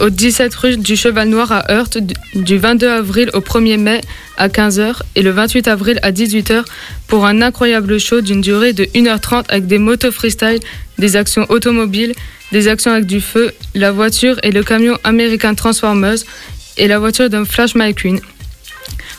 au 0.01 0.09
17 0.09 0.53
rue 0.55 0.77
du 0.77 0.95
Cheval 0.95 1.27
Noir 1.29 1.51
à 1.51 1.71
Heurte 1.71 1.97
du- 1.97 2.13
du 2.35 2.57
22 2.57 2.89
avril 2.89 3.29
au 3.33 3.39
1er 3.41 3.77
mai 3.77 4.01
à 4.37 4.47
15h 4.49 5.01
et 5.15 5.21
le 5.21 5.31
28 5.31 5.67
avril 5.67 5.99
à 6.03 6.11
18h 6.11 6.63
pour 7.07 7.25
un 7.25 7.41
incroyable 7.41 7.99
show 7.99 8.21
d'une 8.21 8.41
durée 8.41 8.73
de 8.73 8.85
1h30 8.93 9.45
avec 9.49 9.67
des 9.67 9.77
motos 9.77 10.11
freestyle, 10.11 10.59
des 10.97 11.15
actions 11.15 11.45
automobiles, 11.49 12.13
des 12.51 12.67
actions 12.67 12.91
avec 12.91 13.05
du 13.05 13.21
feu, 13.21 13.51
la 13.75 13.91
voiture 13.91 14.39
et 14.43 14.51
le 14.51 14.63
camion 14.63 14.97
American 15.03 15.55
Transformers 15.55 16.17
et 16.77 16.87
la 16.87 16.99
voiture 16.99 17.29
d'un 17.29 17.45
Flash 17.45 17.75
McQueen. 17.75 18.19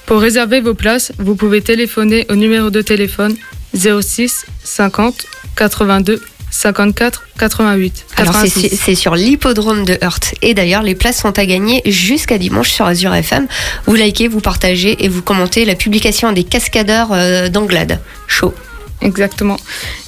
Pour 0.06 0.20
réserver 0.20 0.60
vos 0.60 0.74
places, 0.74 1.12
vous 1.18 1.36
pouvez 1.36 1.60
téléphoner 1.60 2.26
au 2.30 2.34
numéro 2.34 2.70
de 2.70 2.82
téléphone 2.82 3.36
06 3.74 4.46
50 4.64 5.26
82 5.56 6.20
54 6.50 7.24
88. 7.38 8.06
Alors 8.16 8.34
c'est 8.34 8.48
86. 8.48 8.80
c'est 8.82 8.94
sur 8.94 9.14
l'hippodrome 9.14 9.84
de 9.84 9.98
Heurt. 10.02 10.34
Et 10.42 10.54
d'ailleurs, 10.54 10.82
les 10.82 10.94
places 10.94 11.20
sont 11.20 11.38
à 11.38 11.46
gagner 11.46 11.82
jusqu'à 11.86 12.38
dimanche 12.38 12.70
sur 12.70 12.86
Azure 12.86 13.14
FM. 13.14 13.46
Vous 13.86 13.94
likez, 13.94 14.28
vous 14.28 14.40
partagez 14.40 15.04
et 15.04 15.08
vous 15.08 15.22
commentez 15.22 15.64
la 15.64 15.74
publication 15.74 16.32
des 16.32 16.44
cascadeurs 16.44 17.12
euh, 17.12 17.48
d'Anglade. 17.48 18.00
Chaud. 18.26 18.54
Exactement. 19.02 19.56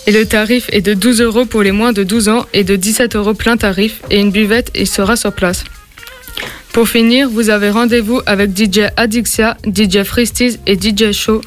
Et 0.06 0.12
le 0.12 0.26
tarif 0.26 0.66
est 0.70 0.82
de 0.82 0.94
12 0.94 1.20
euros 1.22 1.44
pour 1.46 1.62
les 1.62 1.72
moins 1.72 1.92
de 1.92 2.04
12 2.04 2.28
ans 2.28 2.46
et 2.52 2.64
de 2.64 2.76
17 2.76 3.16
euros 3.16 3.34
plein 3.34 3.56
tarif 3.56 4.02
et 4.10 4.20
une 4.20 4.30
buvette 4.30 4.70
et 4.74 4.84
sera 4.84 5.16
sur 5.16 5.32
place. 5.32 5.64
Pour 6.72 6.88
finir, 6.88 7.28
vous 7.28 7.50
avez 7.50 7.70
rendez-vous 7.70 8.20
avec 8.26 8.56
DJ 8.56 8.90
Adixia, 8.96 9.56
DJ 9.66 10.02
Freesties 10.04 10.58
et 10.66 10.78
DJ 10.78 11.12
Show 11.12 11.40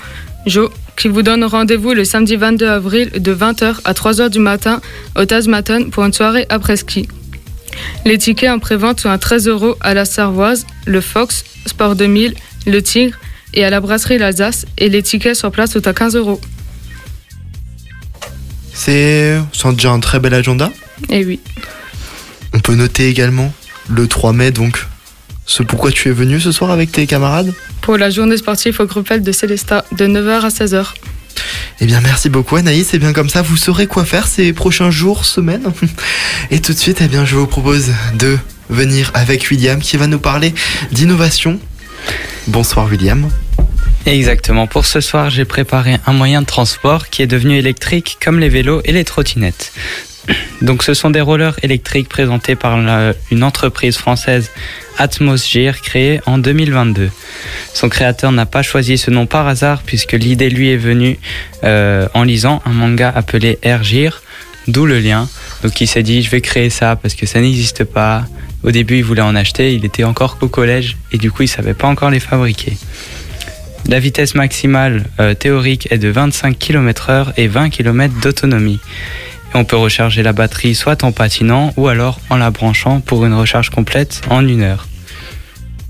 Joe 0.45 0.69
qui 0.97 1.07
vous 1.07 1.21
donnent 1.21 1.43
rendez-vous 1.43 1.93
le 1.93 2.05
samedi 2.05 2.35
22 2.35 2.67
avril 2.67 3.09
de 3.09 3.33
20h 3.33 3.79
à 3.83 3.93
3h 3.93 4.29
du 4.29 4.39
matin 4.39 4.81
au 5.15 5.25
Tasmaton 5.25 5.89
pour 5.89 6.03
une 6.03 6.13
soirée 6.13 6.45
après-ski. 6.49 7.07
Les 8.05 8.17
tickets 8.17 8.49
en 8.49 8.59
prévente 8.59 9.01
sont 9.01 9.09
à 9.09 9.17
13 9.17 9.47
euros 9.47 9.75
à 9.81 9.93
la 9.93 10.05
Sarvoise, 10.05 10.65
le 10.85 11.01
Fox, 11.01 11.43
Sport 11.65 11.95
2000, 11.95 12.35
le 12.67 12.81
Tigre 12.81 13.17
et 13.53 13.65
à 13.65 13.69
la 13.69 13.81
brasserie 13.81 14.17
l'Alsace 14.17 14.65
et 14.77 14.89
les 14.89 15.03
tickets 15.03 15.35
sur 15.35 15.51
place 15.51 15.71
sont 15.71 15.87
à 15.87 15.93
15 15.93 16.15
euros. 16.15 16.39
C'est 18.73 19.39
déjà 19.71 19.91
un 19.91 19.99
très 19.99 20.19
bel 20.19 20.33
agenda? 20.33 20.71
Et 21.09 21.25
oui. 21.25 21.39
On 22.53 22.59
peut 22.59 22.75
noter 22.75 23.09
également 23.09 23.53
le 23.89 24.07
3 24.07 24.33
mai, 24.33 24.51
donc 24.51 24.85
ce 25.45 25.63
pourquoi 25.63 25.91
tu 25.91 26.09
es 26.09 26.11
venu 26.11 26.39
ce 26.39 26.51
soir 26.51 26.71
avec 26.71 26.91
tes 26.91 27.05
camarades 27.07 27.53
Pour 27.81 27.97
la 27.97 28.09
journée 28.09 28.37
sportive 28.37 28.79
au 28.79 28.85
groupe 28.85 29.09
L 29.11 29.21
de 29.21 29.31
Célesta, 29.31 29.85
de 29.91 30.07
9h 30.07 30.41
à 30.41 30.49
16h. 30.49 30.85
Eh 31.81 31.85
bien, 31.85 32.01
merci 32.01 32.29
beaucoup 32.29 32.55
Anaïs. 32.55 32.93
Et 32.93 32.99
bien 32.99 33.13
comme 33.13 33.29
ça, 33.29 33.41
vous 33.41 33.57
saurez 33.57 33.87
quoi 33.87 34.05
faire 34.05 34.27
ces 34.27 34.53
prochains 34.53 34.91
jours, 34.91 35.25
semaines. 35.25 35.71
Et 36.51 36.61
tout 36.61 36.73
de 36.73 36.77
suite, 36.77 36.99
eh 37.01 37.07
bien, 37.07 37.25
je 37.25 37.35
vous 37.35 37.47
propose 37.47 37.91
de 38.15 38.37
venir 38.69 39.11
avec 39.13 39.47
William 39.51 39.79
qui 39.79 39.97
va 39.97 40.07
nous 40.07 40.19
parler 40.19 40.53
d'innovation. 40.91 41.59
Bonsoir 42.47 42.87
William. 42.87 43.29
Exactement. 44.05 44.67
Pour 44.67 44.85
ce 44.85 45.01
soir, 45.01 45.29
j'ai 45.29 45.45
préparé 45.45 45.97
un 46.05 46.13
moyen 46.13 46.41
de 46.41 46.45
transport 46.45 47.09
qui 47.09 47.21
est 47.21 47.27
devenu 47.27 47.57
électrique 47.57 48.17
comme 48.23 48.39
les 48.39 48.49
vélos 48.49 48.81
et 48.85 48.91
les 48.91 49.03
trottinettes. 49.03 49.73
Donc 50.61 50.83
ce 50.83 50.93
sont 50.93 51.09
des 51.09 51.21
rollers 51.21 51.57
électriques 51.63 52.09
présentés 52.09 52.55
par 52.55 52.77
une 53.31 53.43
entreprise 53.43 53.97
française 53.97 54.49
Atmosgear 54.97 55.81
créée 55.81 56.21
en 56.25 56.37
2022. 56.37 57.09
Son 57.73 57.89
créateur 57.89 58.31
n'a 58.31 58.45
pas 58.45 58.61
choisi 58.61 58.97
ce 58.97 59.11
nom 59.11 59.25
par 59.25 59.47
hasard 59.47 59.81
puisque 59.85 60.13
l'idée 60.13 60.49
lui 60.49 60.69
est 60.69 60.77
venue 60.77 61.19
euh, 61.63 62.07
en 62.13 62.23
lisant 62.23 62.61
un 62.65 62.71
manga 62.71 63.11
appelé 63.13 63.59
Ergir, 63.61 64.21
d'où 64.67 64.85
le 64.85 64.99
lien. 64.99 65.27
Donc 65.63 65.81
il 65.81 65.87
s'est 65.87 66.03
dit 66.03 66.21
je 66.21 66.29
vais 66.29 66.41
créer 66.41 66.69
ça 66.69 66.95
parce 66.95 67.13
que 67.13 67.25
ça 67.25 67.41
n'existe 67.41 67.83
pas. 67.83 68.25
Au 68.63 68.71
début 68.71 68.97
il 68.97 69.03
voulait 69.03 69.21
en 69.21 69.35
acheter, 69.35 69.73
il 69.75 69.85
était 69.85 70.05
encore 70.05 70.37
qu'au 70.37 70.47
collège 70.47 70.97
et 71.11 71.17
du 71.17 71.29
coup 71.29 71.43
il 71.43 71.47
savait 71.47 71.73
pas 71.73 71.87
encore 71.87 72.09
les 72.09 72.21
fabriquer. 72.21 72.77
La 73.87 73.99
vitesse 73.99 74.33
maximale 74.33 75.05
euh, 75.19 75.35
théorique 75.35 75.87
est 75.91 75.99
de 75.99 76.07
25 76.07 76.57
km/h 76.57 77.33
et 77.37 77.47
20 77.47 77.69
km 77.69 78.13
d'autonomie. 78.21 78.79
Et 79.55 79.57
on 79.57 79.63
peut 79.63 79.77
recharger 79.77 80.21
la 80.21 80.33
batterie 80.33 80.75
soit 80.75 81.05
en 81.05 81.13
patinant 81.13 81.73
ou 81.77 81.87
alors 81.87 82.19
en 82.29 82.35
la 82.35 82.51
branchant 82.51 82.99
pour 82.99 83.25
une 83.25 83.33
recharge 83.33 83.69
complète 83.69 84.21
en 84.29 84.45
une 84.45 84.61
heure. 84.61 84.85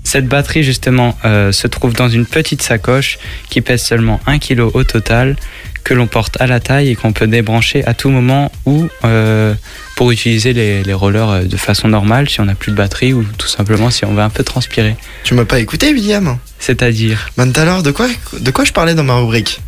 Cette 0.04 0.28
batterie 0.28 0.62
justement 0.62 1.18
euh, 1.24 1.50
se 1.50 1.66
trouve 1.66 1.92
dans 1.92 2.08
une 2.08 2.26
petite 2.26 2.62
sacoche 2.62 3.18
qui 3.50 3.62
pèse 3.62 3.82
seulement 3.82 4.20
1 4.26 4.38
kg 4.38 4.60
au 4.72 4.84
total, 4.84 5.34
que 5.82 5.94
l'on 5.94 6.06
porte 6.06 6.40
à 6.40 6.46
la 6.46 6.60
taille 6.60 6.90
et 6.90 6.94
qu'on 6.94 7.12
peut 7.12 7.26
débrancher 7.26 7.84
à 7.86 7.94
tout 7.94 8.08
moment 8.08 8.52
ou 8.66 8.86
euh, 9.04 9.52
pour 9.96 10.12
utiliser 10.12 10.52
les, 10.52 10.84
les 10.84 10.94
rollers 10.94 11.30
euh, 11.30 11.42
de 11.42 11.56
façon 11.56 11.88
normale 11.88 12.28
si 12.28 12.40
on 12.40 12.44
n'a 12.44 12.54
plus 12.54 12.70
de 12.70 12.76
batterie 12.76 13.14
ou 13.14 13.24
tout 13.36 13.48
simplement 13.48 13.90
si 13.90 14.04
on 14.04 14.14
veut 14.14 14.22
un 14.22 14.30
peu 14.30 14.44
transpirer. 14.44 14.94
Tu 15.24 15.34
m'as 15.34 15.44
pas 15.44 15.58
écouté 15.58 15.92
William? 15.92 16.38
C'est-à-dire? 16.60 17.30
Ben 17.36 17.50
tout 17.50 17.60
à 17.60 17.64
l'heure, 17.64 17.82
de 17.82 17.90
quoi, 17.90 18.06
de 18.38 18.50
quoi 18.52 18.64
je 18.64 18.72
parlais 18.72 18.94
dans 18.94 19.02
ma 19.02 19.16
rubrique? 19.16 19.60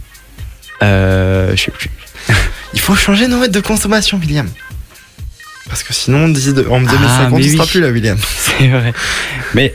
Euh, 0.85 1.51
je 1.57 1.65
sais 1.65 1.73
plus. 1.73 1.91
Il 2.75 2.81
faut 2.81 2.95
changer 2.95 3.27
nos 3.29 3.39
modes 3.39 3.51
de 3.53 3.61
consommation, 3.61 4.19
William. 4.19 4.49
Parce 5.69 5.83
que 5.83 5.93
sinon, 5.93 6.25
en 6.25 6.29
2050, 6.29 7.07
Ah, 7.11 7.29
oui. 7.33 7.59
plus 7.69 7.81
là, 7.81 7.89
William. 7.91 8.17
C'est 8.39 8.69
vrai. 8.69 8.93
Mais 9.55 9.75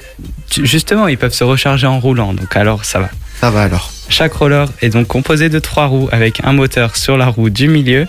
justement, 0.64 1.08
ils 1.08 1.18
peuvent 1.18 1.34
se 1.34 1.44
recharger 1.44 1.88
en 1.88 2.00
roulant, 2.00 2.34
donc 2.34 2.56
alors 2.56 2.84
ça 2.86 3.00
va. 3.00 3.10
Ça 3.40 3.52
va 3.52 3.64
alors. 3.64 3.92
Chaque 4.10 4.34
roller 4.34 4.68
est 4.82 4.90
donc 4.90 5.08
composé 5.08 5.50
de 5.50 5.60
trois 5.60 5.86
roues 5.88 6.10
avec 6.12 6.42
un 6.44 6.54
moteur 6.54 6.96
sur 6.96 7.18
la 7.18 7.28
roue 7.28 7.50
du 7.50 7.68
milieu 7.68 8.08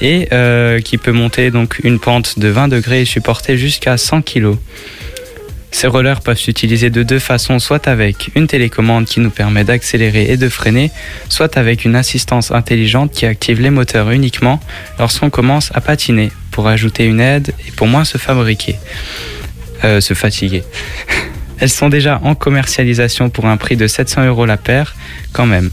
et 0.00 0.28
euh, 0.32 0.80
qui 0.80 0.98
peut 0.98 1.12
monter 1.12 1.50
donc 1.50 1.78
une 1.84 1.98
pente 1.98 2.38
de 2.38 2.48
20 2.48 2.68
degrés 2.68 3.02
et 3.02 3.04
supporter 3.04 3.56
jusqu'à 3.56 3.96
100 3.96 4.22
kg. 4.22 4.56
Ces 5.74 5.88
rollers 5.88 6.20
peuvent 6.20 6.38
s'utiliser 6.38 6.88
de 6.88 7.02
deux 7.02 7.18
façons, 7.18 7.58
soit 7.58 7.88
avec 7.88 8.30
une 8.36 8.46
télécommande 8.46 9.06
qui 9.06 9.18
nous 9.18 9.30
permet 9.30 9.64
d'accélérer 9.64 10.30
et 10.30 10.36
de 10.36 10.48
freiner, 10.48 10.92
soit 11.28 11.56
avec 11.56 11.84
une 11.84 11.96
assistance 11.96 12.52
intelligente 12.52 13.10
qui 13.10 13.26
active 13.26 13.60
les 13.60 13.70
moteurs 13.70 14.12
uniquement 14.12 14.60
lorsqu'on 15.00 15.30
commence 15.30 15.72
à 15.74 15.80
patiner, 15.80 16.30
pour 16.52 16.68
ajouter 16.68 17.06
une 17.06 17.18
aide 17.18 17.52
et 17.66 17.72
pour 17.72 17.88
moins 17.88 18.04
se 18.04 18.18
fabriquer, 18.18 18.76
euh, 19.82 20.00
se 20.00 20.14
fatiguer. 20.14 20.62
Elles 21.58 21.70
sont 21.70 21.88
déjà 21.88 22.20
en 22.22 22.36
commercialisation 22.36 23.28
pour 23.28 23.46
un 23.46 23.56
prix 23.56 23.74
de 23.74 23.88
700 23.88 24.26
euros 24.26 24.46
la 24.46 24.56
paire, 24.56 24.94
quand 25.32 25.46
même. 25.46 25.72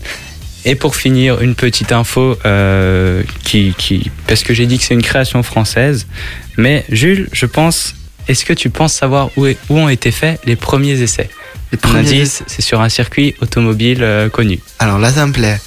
Et 0.65 0.73
pour 0.73 0.95
finir, 0.95 1.41
une 1.41 1.53
petite 1.53 1.91
info 1.91 2.39
euh, 2.47 3.21
qui, 3.43 3.75
qui, 3.77 4.09
parce 4.25 4.41
que 4.41 4.55
j'ai 4.55 4.65
dit 4.65 4.79
que 4.79 4.83
c'est 4.83 4.95
une 4.95 5.03
création 5.03 5.43
française, 5.43 6.07
mais 6.57 6.85
Jules, 6.89 7.29
je 7.33 7.45
pense, 7.45 7.93
est-ce 8.31 8.45
que 8.45 8.53
tu 8.53 8.69
penses 8.69 8.93
savoir 8.93 9.29
où, 9.37 9.45
est- 9.45 9.57
où 9.69 9.77
ont 9.77 9.89
été 9.89 10.11
faits 10.11 10.39
les 10.45 10.55
premiers 10.55 11.01
essais 11.01 11.29
Les 11.71 11.77
premiers 11.77 11.99
indice, 11.99 12.43
c'est 12.47 12.61
sur 12.61 12.81
un 12.81 12.89
circuit 12.89 13.35
automobile 13.41 13.99
euh, 14.03 14.29
connu. 14.29 14.59
Alors 14.79 14.99
là, 14.99 15.11
ça 15.11 15.25
me 15.25 15.31
plaît. 15.33 15.59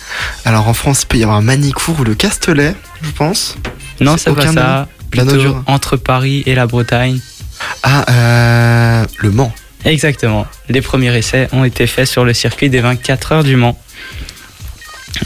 Alors 0.45 0.69
en 0.69 0.75
France, 0.75 1.03
il 1.03 1.07
peut 1.07 1.19
y 1.19 1.23
avoir 1.23 1.41
Manicourt 1.43 2.01
ou 2.01 2.05
le 2.05 2.15
Castellet, 2.15 2.75
je 3.03 3.11
pense. 3.11 3.57
Non, 4.01 4.17
c'est 4.17 4.35
pas 4.35 4.53
ça. 4.53 4.89
Plutôt 5.11 5.27
entre 5.67 5.97
Paris 5.97 6.43
et 6.47 6.55
la 6.55 6.67
Bretagne. 6.67 7.21
Ah, 7.83 8.05
euh, 8.11 9.05
le 9.19 9.31
Mans. 9.31 9.53
Exactement. 9.85 10.47
Les 10.69 10.81
premiers 10.81 11.17
essais 11.17 11.49
ont 11.53 11.63
été 11.65 11.87
faits 11.87 12.09
sur 12.09 12.25
le 12.25 12.33
circuit 12.33 12.69
des 12.71 12.81
24 12.81 13.33
heures 13.33 13.45
du 13.45 13.55
Mans. 13.57 13.79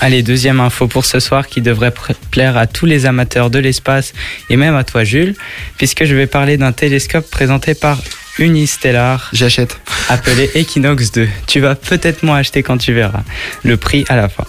Allez, 0.00 0.22
deuxième 0.22 0.60
info 0.60 0.86
pour 0.86 1.04
ce 1.04 1.18
soir 1.20 1.46
qui 1.46 1.60
devrait 1.60 1.92
plaire 2.30 2.56
à 2.56 2.66
tous 2.66 2.86
les 2.86 3.06
amateurs 3.06 3.50
de 3.50 3.58
l'espace 3.58 4.12
et 4.50 4.56
même 4.56 4.76
à 4.76 4.84
toi 4.84 5.04
Jules, 5.04 5.34
puisque 5.76 6.04
je 6.04 6.14
vais 6.14 6.26
parler 6.26 6.56
d'un 6.56 6.72
télescope 6.72 7.28
présenté 7.30 7.74
par 7.74 7.98
Unistellar. 8.38 9.28
J'achète. 9.32 9.80
Appelé 10.08 10.50
Equinox 10.54 11.12
2. 11.12 11.28
Tu 11.46 11.60
vas 11.60 11.74
peut-être 11.74 12.22
moins 12.22 12.38
acheter 12.38 12.62
quand 12.62 12.78
tu 12.78 12.92
verras. 12.92 13.22
Le 13.64 13.76
prix 13.76 14.04
à 14.08 14.16
la 14.16 14.28
fin. 14.28 14.44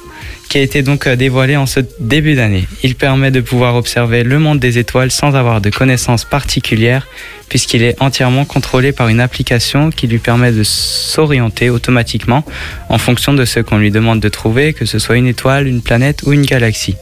Qui 0.50 0.58
a 0.58 0.62
été 0.62 0.82
donc 0.82 1.06
euh, 1.06 1.16
dévoilé 1.16 1.58
en 1.58 1.68
ce 1.68 1.80
début 2.00 2.34
d'année. 2.34 2.68
Il 2.82 2.96
permet 2.96 3.30
de 3.30 3.40
pouvoir 3.40 3.76
observer 3.76 4.24
le 4.24 4.40
monde 4.40 4.58
des 4.58 4.80
étoiles 4.80 5.12
sans 5.12 5.36
avoir 5.36 5.62
de 5.62 5.70
connaissances 5.70 6.26
particulières, 6.26 7.08
puisqu'il 7.50 7.84
est 7.84 8.02
entièrement 8.02 8.46
contrôlé 8.46 8.92
par 8.92 9.10
une 9.10 9.20
application 9.20 9.92
qui 9.92 10.08
lui 10.08 10.18
permet 10.18 10.52
de 10.52 10.64
s'orienter 10.64 11.70
automatiquement 11.70 12.44
en 12.90 12.98
fonction 12.98 13.34
de 13.34 13.46
ce 13.46 13.60
qu'on 13.60 13.78
lui 13.78 13.92
demande 13.92 14.20
de 14.22 14.30
trouver, 14.30 14.74
que 14.74 14.86
ce 14.86 14.98
soit 14.98 15.18
une 15.18 15.28
étoile, 15.28 15.68
une 15.68 15.84
planète 15.84 16.24
ou 16.26 16.34
une 16.34 16.46
galaxie. 16.46 16.96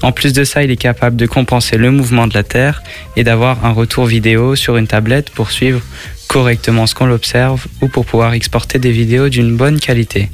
En 0.00 0.12
plus 0.12 0.32
de 0.32 0.44
ça, 0.44 0.62
il 0.62 0.70
est 0.70 0.76
capable 0.76 1.16
de 1.16 1.26
compenser 1.26 1.76
le 1.76 1.90
mouvement 1.90 2.26
de 2.26 2.32
la 2.32 2.44
Terre 2.44 2.82
et 3.14 3.24
d'avoir 3.24 3.66
un 3.66 3.72
retour 3.72 4.06
vidéo 4.06 4.56
sur 4.56 4.78
une 4.78 4.86
tablette 4.86 5.28
pour 5.28 5.50
suivre 5.50 5.82
correctement 6.28 6.86
ce 6.86 6.94
qu'on 6.94 7.06
l'observe 7.06 7.66
ou 7.82 7.88
pour 7.88 8.06
pouvoir 8.06 8.32
exporter 8.32 8.78
des 8.78 8.92
vidéos 8.92 9.28
d'une 9.28 9.54
bonne 9.54 9.78
qualité. 9.78 10.30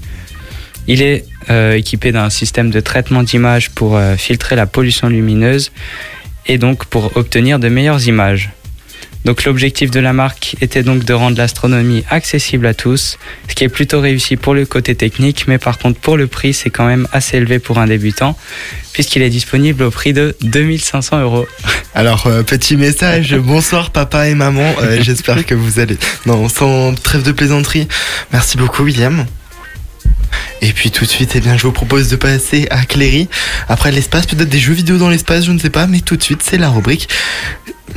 Il 0.89 1.03
est 1.03 1.25
euh, 1.51 1.75
équipé 1.75 2.13
d'un 2.13 2.31
système 2.31 2.71
de 2.71 2.81
traitement 2.81 3.23
d'image 3.23 3.71
pour 3.71 3.97
euh, 3.97 4.17
filtrer 4.17 4.57
la 4.57 4.67
pollution 4.67 5.09
lumineuse 5.09 5.73
et 6.47 6.59
donc 6.59 6.85
pour 6.87 7.17
obtenir 7.17 7.59
de 7.59 7.69
meilleures 7.69 8.07
images. 8.07 8.51
Donc 9.27 9.43
l'objectif 9.43 9.91
de 9.91 9.99
la 9.99 10.13
marque 10.13 10.55
était 10.61 10.85
donc 10.85 11.05
de 11.05 11.13
rendre 11.13 11.37
l'astronomie 11.37 12.05
accessible 12.11 12.65
à 12.65 12.75
tous, 12.75 13.19
ce 13.49 13.55
qui 13.57 13.65
est 13.65 13.69
plutôt 13.69 14.01
réussi 14.01 14.37
pour 14.37 14.55
le 14.55 14.65
côté 14.67 14.95
technique, 14.95 15.49
mais 15.49 15.59
par 15.59 15.79
contre 15.79 15.99
pour 15.99 16.17
le 16.17 16.29
prix 16.29 16.55
c'est 16.55 16.71
quand 16.71 16.87
même 16.87 17.09
assez 17.11 17.39
élevé 17.39 17.59
pour 17.59 17.79
un 17.79 17.89
débutant, 17.89 18.39
puisqu'il 18.93 19.23
est 19.23 19.31
disponible 19.31 19.83
au 19.83 19.91
prix 19.91 20.13
de 20.13 20.37
2500 20.43 21.23
euros. 21.23 21.49
Alors, 21.97 22.29
euh, 22.29 22.45
petit 22.45 22.77
message, 22.77 23.35
bonsoir 23.39 23.91
papa 23.91 24.29
et 24.29 24.37
maman, 24.37 24.73
euh, 24.81 24.99
j'espère 25.03 25.45
que 25.45 25.57
vous 25.57 25.81
allez... 25.81 25.99
Non, 26.25 26.49
sans 26.49 26.95
trêve 26.95 27.25
de 27.25 27.33
plaisanterie, 27.33 27.89
merci 28.33 28.57
beaucoup 28.57 28.85
William. 28.85 29.27
Et 30.63 30.73
puis 30.73 30.91
tout 30.91 31.05
de 31.05 31.11
suite, 31.11 31.33
eh 31.35 31.43
je 31.57 31.63
vous 31.63 31.73
propose 31.73 32.09
de 32.09 32.17
passer 32.17 32.67
à 32.71 32.85
Cléry. 32.85 33.29
Après 33.69 33.93
l'espace, 33.93 34.27
peut-être 34.27 34.49
des 34.49 34.59
jeux 34.59 34.73
vidéo 34.73 34.99
dans 34.99 35.11
l'espace, 35.11 35.45
je 35.45 35.53
ne 35.53 35.59
sais 35.59 35.71
pas, 35.71 35.87
mais 35.87 36.01
tout 36.01 36.17
de 36.17 36.23
suite, 36.23 36.43
c'est 36.43 36.59
la 36.59 36.69
rubrique... 36.69 37.09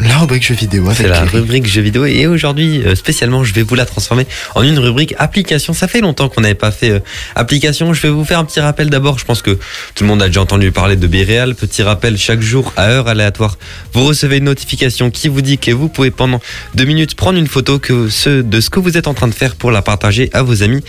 La 0.02 0.20
rubrique 0.20 0.44
jeux 0.46 0.56
vidéo 0.56 0.90
C'est 0.96 1.08
la 1.08 1.18
Cléry. 1.26 1.38
rubrique 1.40 1.66
jeux 1.68 1.82
vidéo 1.82 2.06
et 2.06 2.26
aujourd'hui 2.26 2.82
euh, 2.86 2.96
spécialement 2.96 3.44
je 3.44 3.54
vais 3.54 3.64
vous 3.64 3.76
la 3.76 3.86
transformer 3.86 4.26
en 4.56 4.64
une 4.64 4.80
rubrique 4.80 5.14
application. 5.18 5.74
Ça 5.74 5.90
fait 5.90 6.00
longtemps 6.00 6.30
qu'on 6.30 6.40
n'avait 6.40 6.54
pas 6.56 6.72
fait 6.72 6.92
euh, 6.92 7.00
application. 7.36 7.94
Je 7.94 8.02
vais 8.04 8.10
vous 8.10 8.24
faire 8.24 8.40
un 8.40 8.46
petit 8.46 8.62
rappel 8.62 8.90
d'abord. 8.90 9.20
Je 9.20 9.26
pense 9.26 9.42
que 9.42 9.52
tout 9.96 10.04
le 10.04 10.08
monde 10.08 10.22
a 10.22 10.28
déjà 10.28 10.42
entendu 10.42 10.72
parler 10.72 10.96
de 10.96 11.06
Bireal. 11.06 11.54
Petit 11.54 11.84
rappel 11.84 12.18
chaque 12.18 12.40
jour 12.40 12.72
à 12.78 12.88
heure 12.88 13.10
aléatoire. 13.10 13.58
Vous 13.92 14.06
recevez 14.06 14.38
une 14.38 14.46
notification 14.46 15.12
qui 15.12 15.28
vous 15.28 15.42
dit 15.42 15.58
que 15.58 15.72
vous 15.72 15.90
pouvez 15.90 16.12
pendant 16.12 16.40
deux 16.76 16.86
minutes 16.86 17.16
prendre 17.16 17.38
une 17.38 17.48
photo 17.48 17.78
que 17.78 18.08
ce, 18.08 18.42
de 18.42 18.62
ce 18.62 18.70
que 18.70 18.80
vous 18.80 18.98
êtes 18.98 19.08
en 19.08 19.14
train 19.14 19.28
de 19.28 19.34
faire 19.36 19.56
pour 19.56 19.70
la 19.70 19.82
partager 19.82 20.30
à 20.32 20.44
vos 20.44 20.64
amis. 20.64 20.82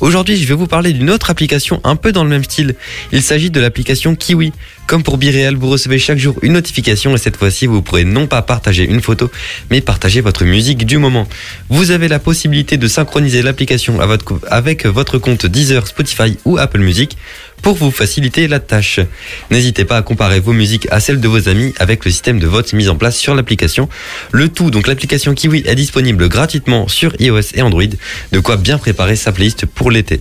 Aujourd'hui 0.00 0.36
je 0.36 0.46
vais 0.46 0.54
vous 0.54 0.66
parler 0.66 0.92
d'une 0.92 1.08
autre 1.08 1.30
application 1.30 1.80
un 1.84 1.96
peu 1.96 2.12
dans 2.12 2.22
le 2.22 2.30
même 2.30 2.44
style. 2.44 2.74
Il 3.12 3.22
s'agit 3.22 3.50
de 3.50 3.60
l'application 3.60 4.14
Kiwi. 4.14 4.52
Comme 4.86 5.02
pour 5.02 5.18
Bireal, 5.18 5.54
vous 5.54 5.68
recevez 5.68 5.98
chaque 5.98 6.16
jour 6.18 6.34
une 6.40 6.54
notification 6.54 7.14
et 7.14 7.18
cette 7.18 7.36
fois-ci, 7.36 7.66
vous 7.66 7.82
pourrez 7.82 8.04
non 8.04 8.26
pas 8.26 8.40
partager 8.40 8.57
une 8.66 9.00
photo, 9.00 9.30
mais 9.70 9.80
partager 9.80 10.20
votre 10.20 10.44
musique 10.44 10.84
du 10.86 10.98
moment. 10.98 11.26
Vous 11.68 11.90
avez 11.90 12.08
la 12.08 12.18
possibilité 12.18 12.76
de 12.76 12.88
synchroniser 12.88 13.42
l'application 13.42 13.98
avec 14.50 14.86
votre 14.86 15.18
compte 15.18 15.46
Deezer, 15.46 15.86
Spotify 15.86 16.36
ou 16.44 16.58
Apple 16.58 16.80
Music 16.80 17.16
pour 17.62 17.74
vous 17.74 17.90
faciliter 17.90 18.48
la 18.48 18.60
tâche. 18.60 19.00
N'hésitez 19.50 19.84
pas 19.84 19.96
à 19.96 20.02
comparer 20.02 20.40
vos 20.40 20.52
musiques 20.52 20.88
à 20.90 21.00
celles 21.00 21.20
de 21.20 21.28
vos 21.28 21.48
amis 21.48 21.74
avec 21.78 22.04
le 22.04 22.10
système 22.10 22.38
de 22.38 22.46
vote 22.46 22.72
mis 22.72 22.88
en 22.88 22.96
place 22.96 23.16
sur 23.16 23.34
l'application. 23.34 23.88
Le 24.30 24.48
tout, 24.48 24.70
donc 24.70 24.86
l'application 24.86 25.34
Kiwi 25.34 25.64
est 25.66 25.74
disponible 25.74 26.28
gratuitement 26.28 26.88
sur 26.88 27.12
iOS 27.20 27.54
et 27.54 27.62
Android, 27.62 27.82
de 28.32 28.40
quoi 28.40 28.56
bien 28.56 28.78
préparer 28.78 29.16
sa 29.16 29.32
playlist 29.32 29.66
pour 29.66 29.90
l'été. 29.90 30.20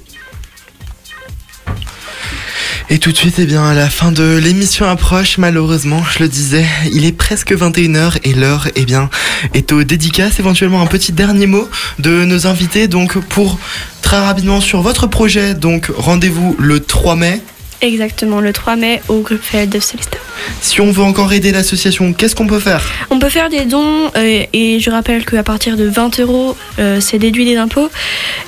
Et 2.89 2.99
tout 2.99 3.11
de 3.11 3.17
suite, 3.17 3.35
eh 3.39 3.45
bien, 3.45 3.73
la 3.73 3.89
fin 3.89 4.11
de 4.11 4.37
l'émission 4.37 4.87
approche, 4.89 5.37
malheureusement, 5.37 6.01
je 6.11 6.19
le 6.19 6.29
disais, 6.29 6.65
il 6.91 7.05
est 7.05 7.11
presque 7.11 7.51
21h 7.53 8.19
et 8.23 8.33
l'heure, 8.33 8.67
eh 8.75 8.85
bien, 8.85 9.09
est 9.53 9.71
aux 9.71 9.83
dédicaces. 9.83 10.39
Éventuellement, 10.39 10.81
un 10.81 10.87
petit 10.87 11.11
dernier 11.11 11.47
mot 11.47 11.69
de 11.99 12.23
nos 12.25 12.47
invités. 12.47 12.87
Donc, 12.87 13.17
pour 13.17 13.59
très 14.01 14.19
rapidement 14.19 14.61
sur 14.61 14.81
votre 14.81 15.07
projet, 15.07 15.53
donc, 15.53 15.91
rendez-vous 15.95 16.55
le 16.59 16.79
3 16.79 17.15
mai. 17.15 17.41
Exactement, 17.81 18.41
le 18.41 18.53
3 18.53 18.75
mai 18.75 19.01
au 19.07 19.19
groupe 19.19 19.41
Feld 19.41 19.69
de 19.69 19.79
Célestin. 19.79 20.17
Si 20.61 20.81
on 20.81 20.91
veut 20.91 21.03
encore 21.03 21.31
aider 21.31 21.51
l'association, 21.51 22.13
qu'est-ce 22.13 22.35
qu'on 22.35 22.47
peut 22.47 22.59
faire? 22.59 22.83
On 23.11 23.19
peut 23.19 23.29
faire 23.29 23.49
des 23.49 23.65
dons 23.65 24.11
euh, 24.15 24.43
et 24.51 24.79
je 24.79 24.89
rappelle 24.89 25.25
qu'à 25.25 25.43
partir 25.43 25.77
de 25.77 25.85
20 25.85 26.19
euros, 26.19 26.57
euh, 26.79 26.99
c'est 26.99 27.19
déduit 27.19 27.45
des 27.45 27.57
impôts 27.57 27.89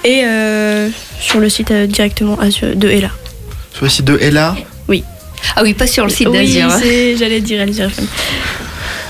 et 0.04 0.22
euh, 0.24 0.90
sur 1.20 1.40
le 1.40 1.50
site 1.50 1.72
directement 1.72 2.38
de 2.38 2.90
Ella. 2.90 3.12
Sur 3.80 3.86
le 3.86 3.90
site 3.92 4.06
de 4.06 4.18
Ella 4.20 4.58
Oui. 4.90 5.06
Ah 5.56 5.62
oui, 5.64 5.74
pas 5.74 5.88
sur 5.88 6.04
le 6.04 6.10
site 6.10 6.28
Oui, 6.28 6.52
j'allais 7.18 7.40
dire 7.40 7.62
FM. 7.62 7.90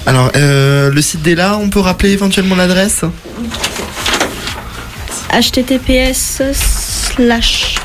Alors, 0.05 0.31
euh, 0.35 0.91
le 0.91 1.01
site 1.01 1.23
d'Ella, 1.23 1.57
on 1.57 1.69
peut 1.69 1.79
rappeler 1.79 2.11
éventuellement 2.11 2.55
l'adresse 2.55 3.01
https 5.31 6.43
slash 6.53 7.77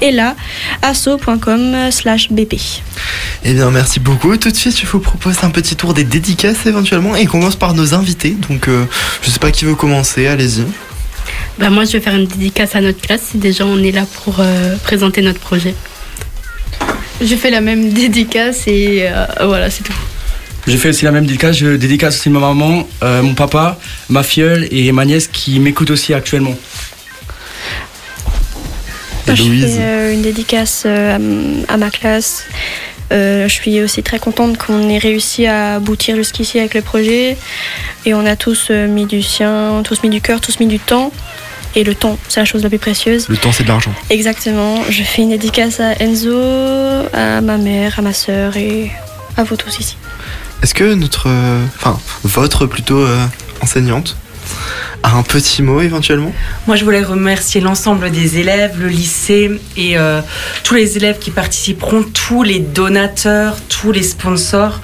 ella 0.00 0.34
asso.com 0.82 1.92
slash 1.92 2.32
bp. 2.32 2.60
Eh 3.44 3.52
bien, 3.52 3.70
merci 3.70 4.00
beaucoup. 4.00 4.36
Tout 4.36 4.50
de 4.50 4.56
suite, 4.56 4.80
je 4.80 4.86
vous 4.86 4.98
propose 4.98 5.44
un 5.44 5.50
petit 5.50 5.76
tour 5.76 5.94
des 5.94 6.02
dédicaces 6.02 6.66
éventuellement 6.66 7.14
et 7.14 7.22
on 7.28 7.30
commence 7.30 7.54
par 7.54 7.72
nos 7.74 7.94
invités. 7.94 8.36
Donc, 8.48 8.66
euh, 8.66 8.84
je 9.22 9.30
sais 9.30 9.38
pas 9.38 9.52
qui 9.52 9.64
veut 9.64 9.76
commencer, 9.76 10.26
allez-y. 10.26 10.64
Bah, 11.60 11.70
moi, 11.70 11.84
je 11.84 11.92
vais 11.92 12.00
faire 12.00 12.16
une 12.16 12.26
dédicace 12.26 12.74
à 12.74 12.80
notre 12.80 13.00
classe 13.00 13.22
si 13.30 13.38
déjà 13.38 13.64
on 13.64 13.78
est 13.78 13.92
là 13.92 14.04
pour 14.24 14.40
euh, 14.40 14.74
présenter 14.82 15.22
notre 15.22 15.38
projet. 15.38 15.76
Je 17.20 17.34
fais 17.36 17.50
la 17.50 17.60
même 17.60 17.92
dédicace 17.92 18.64
et 18.66 19.08
euh, 19.08 19.24
voilà, 19.46 19.70
c'est 19.70 19.84
tout. 19.84 19.94
Je 20.66 20.76
fais 20.76 20.88
aussi 20.88 21.04
la 21.04 21.12
même 21.12 21.26
dédicace. 21.26 21.56
Je 21.56 21.76
dédicace 21.76 22.18
aussi 22.18 22.28
ma 22.28 22.40
maman, 22.40 22.88
euh, 23.02 23.22
mon 23.22 23.34
papa, 23.34 23.78
ma 24.08 24.22
filleule 24.22 24.66
et 24.72 24.90
ma 24.92 25.04
nièce 25.04 25.28
qui 25.28 25.60
m'écoutent 25.60 25.90
aussi 25.90 26.12
actuellement. 26.12 26.56
Moi, 29.26 29.34
je 29.34 29.42
fais 29.42 29.80
euh, 29.80 30.12
une 30.12 30.22
dédicace 30.22 30.84
euh, 30.86 31.62
à, 31.68 31.76
ma 31.76 31.90
classe. 31.90 32.44
Euh, 33.12 33.48
je 33.48 33.52
suis 33.52 33.80
aussi 33.80 34.02
très 34.02 34.18
contente 34.18 34.56
qu'on 34.58 34.88
ait 34.88 34.98
réussi 34.98 35.46
à 35.46 35.76
aboutir 35.76 36.16
jusqu'ici 36.16 36.58
avec 36.58 36.74
le 36.74 36.82
projet. 36.82 37.36
Et 38.04 38.14
on 38.14 38.24
a 38.26 38.36
tous 38.36 38.68
euh, 38.70 38.86
mis 38.86 39.06
du 39.06 39.22
sien, 39.22 39.82
tous 39.84 40.02
mis 40.02 40.10
du 40.10 40.20
cœur, 40.20 40.40
tous 40.40 40.60
mis 40.60 40.66
du 40.66 40.78
temps. 40.78 41.12
Et 41.76 41.84
le 41.84 41.94
temps, 41.94 42.18
c'est 42.28 42.40
la 42.40 42.46
chose 42.46 42.62
la 42.62 42.70
plus 42.70 42.78
précieuse. 42.78 43.28
Le 43.28 43.36
temps, 43.36 43.52
c'est 43.52 43.62
de 43.62 43.68
l'argent. 43.68 43.92
Exactement. 44.10 44.82
Je 44.88 45.02
fais 45.02 45.22
une 45.22 45.28
dédicace 45.30 45.78
à 45.78 45.92
Enzo, 46.02 46.34
à 47.12 47.40
ma 47.42 47.58
mère, 47.58 47.98
à 47.98 48.02
ma 48.02 48.14
sœur 48.14 48.56
et 48.56 48.90
à 49.36 49.44
vous 49.44 49.56
tous 49.56 49.78
ici. 49.78 49.96
Est-ce 50.62 50.72
que 50.72 50.94
notre. 50.94 51.26
euh, 51.28 51.62
Enfin, 51.76 51.98
votre 52.24 52.64
plutôt 52.64 53.00
euh, 53.00 53.22
enseignante 53.60 54.16
a 55.02 55.10
un 55.16 55.22
petit 55.22 55.60
mot 55.62 55.82
éventuellement? 55.82 56.32
Moi, 56.66 56.76
je 56.76 56.84
voulais 56.84 57.02
remercier 57.02 57.60
l'ensemble 57.60 58.10
des 58.10 58.38
élèves, 58.38 58.80
le 58.80 58.88
lycée 58.88 59.50
et 59.76 59.98
euh, 59.98 60.22
tous 60.64 60.74
les 60.74 60.96
élèves 60.96 61.18
qui 61.18 61.30
participeront, 61.30 62.04
tous 62.04 62.42
les 62.42 62.58
donateurs, 62.60 63.58
tous 63.68 63.92
les 63.92 64.02
sponsors. 64.02 64.80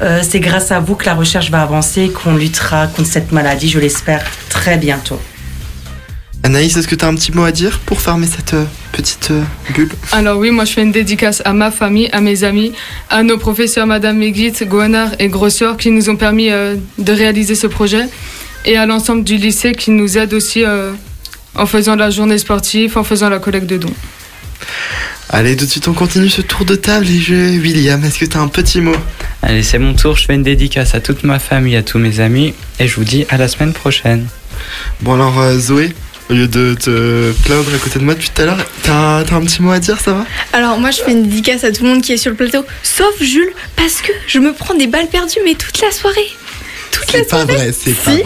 Euh, 0.00 0.20
C'est 0.22 0.38
grâce 0.38 0.70
à 0.70 0.78
vous 0.78 0.94
que 0.94 1.06
la 1.06 1.14
recherche 1.14 1.50
va 1.50 1.62
avancer 1.62 2.02
et 2.02 2.10
qu'on 2.10 2.36
luttera 2.36 2.86
contre 2.86 3.08
cette 3.08 3.32
maladie, 3.32 3.68
je 3.68 3.80
l'espère, 3.80 4.24
très 4.48 4.76
bientôt. 4.76 5.20
Anaïs, 6.46 6.76
est-ce 6.76 6.86
que 6.86 6.94
tu 6.94 7.04
as 7.04 7.08
un 7.08 7.14
petit 7.16 7.32
mot 7.32 7.42
à 7.42 7.50
dire 7.50 7.80
pour 7.80 8.00
fermer 8.00 8.28
cette 8.28 8.54
euh, 8.54 8.64
petite 8.92 9.32
euh, 9.32 9.42
bulle 9.74 9.90
Alors 10.12 10.38
oui, 10.38 10.52
moi 10.52 10.64
je 10.64 10.74
fais 10.74 10.82
une 10.84 10.92
dédicace 10.92 11.42
à 11.44 11.52
ma 11.52 11.72
famille, 11.72 12.08
à 12.12 12.20
mes 12.20 12.44
amis, 12.44 12.70
à 13.10 13.24
nos 13.24 13.36
professeurs 13.36 13.84
Madame 13.84 14.18
Megit, 14.18 14.52
Goanard 14.62 15.10
et 15.18 15.26
Grossior 15.26 15.76
qui 15.76 15.90
nous 15.90 16.08
ont 16.08 16.14
permis 16.14 16.52
euh, 16.52 16.76
de 16.98 17.12
réaliser 17.12 17.56
ce 17.56 17.66
projet 17.66 18.08
et 18.64 18.76
à 18.76 18.86
l'ensemble 18.86 19.24
du 19.24 19.38
lycée 19.38 19.72
qui 19.72 19.90
nous 19.90 20.18
aide 20.18 20.34
aussi 20.34 20.64
euh, 20.64 20.92
en 21.56 21.66
faisant 21.66 21.96
la 21.96 22.10
journée 22.10 22.38
sportive, 22.38 22.96
en 22.96 23.02
faisant 23.02 23.28
la 23.28 23.40
collecte 23.40 23.66
de 23.66 23.78
dons. 23.78 23.94
Allez, 25.28 25.56
tout 25.56 25.64
de 25.64 25.70
suite, 25.70 25.88
on 25.88 25.94
continue 25.94 26.28
ce 26.28 26.42
tour 26.42 26.64
de 26.64 26.76
table 26.76 27.08
et 27.08 27.18
je. 27.18 27.58
William, 27.58 28.04
est-ce 28.04 28.20
que 28.20 28.24
tu 28.24 28.36
as 28.36 28.40
un 28.40 28.46
petit 28.46 28.80
mot? 28.80 28.94
Allez, 29.42 29.64
c'est 29.64 29.80
mon 29.80 29.94
tour. 29.94 30.16
Je 30.16 30.24
fais 30.24 30.34
une 30.34 30.44
dédicace 30.44 30.94
à 30.94 31.00
toute 31.00 31.24
ma 31.24 31.40
famille, 31.40 31.74
à 31.74 31.82
tous 31.82 31.98
mes 31.98 32.20
amis. 32.20 32.54
Et 32.78 32.86
je 32.86 32.94
vous 32.94 33.04
dis 33.04 33.26
à 33.30 33.36
la 33.36 33.48
semaine 33.48 33.72
prochaine. 33.72 34.28
Bon, 35.00 35.14
alors, 35.14 35.40
euh, 35.40 35.58
Zoé, 35.58 35.92
au 36.28 36.32
lieu 36.34 36.48
de 36.48 36.74
te 36.74 37.32
plaindre 37.44 37.72
à 37.74 37.78
côté 37.78 37.98
de 37.98 38.04
moi 38.04 38.14
depuis 38.14 38.30
tout 38.34 38.42
à 38.42 38.46
l'heure, 38.46 38.58
t'as 38.82 39.22
t'as 39.24 39.36
un 39.36 39.40
petit 39.44 39.62
mot 39.62 39.70
à 39.70 39.78
dire, 39.78 39.98
ça 40.00 40.12
va? 40.12 40.26
Alors 40.52 40.78
moi 40.78 40.90
je 40.90 41.00
fais 41.02 41.12
une 41.12 41.22
dédicace 41.24 41.64
à 41.64 41.72
tout 41.72 41.84
le 41.84 41.90
monde 41.90 42.02
qui 42.02 42.12
est 42.12 42.16
sur 42.16 42.30
le 42.30 42.36
plateau, 42.36 42.64
sauf 42.82 43.14
Jules, 43.22 43.52
parce 43.76 44.00
que 44.00 44.12
je 44.26 44.38
me 44.38 44.52
prends 44.52 44.74
des 44.74 44.86
balles 44.86 45.08
perdues 45.08 45.38
mais 45.44 45.54
toute 45.54 45.80
la 45.80 45.90
soirée. 45.92 46.28
Toute 46.90 47.12
la 47.12 47.20
C'est 47.20 47.28
pas 47.30 47.36
soirée. 47.44 47.54
vrai, 47.54 47.72
c'est 47.72 47.92
pas 47.94 48.10
vrai. 48.12 48.22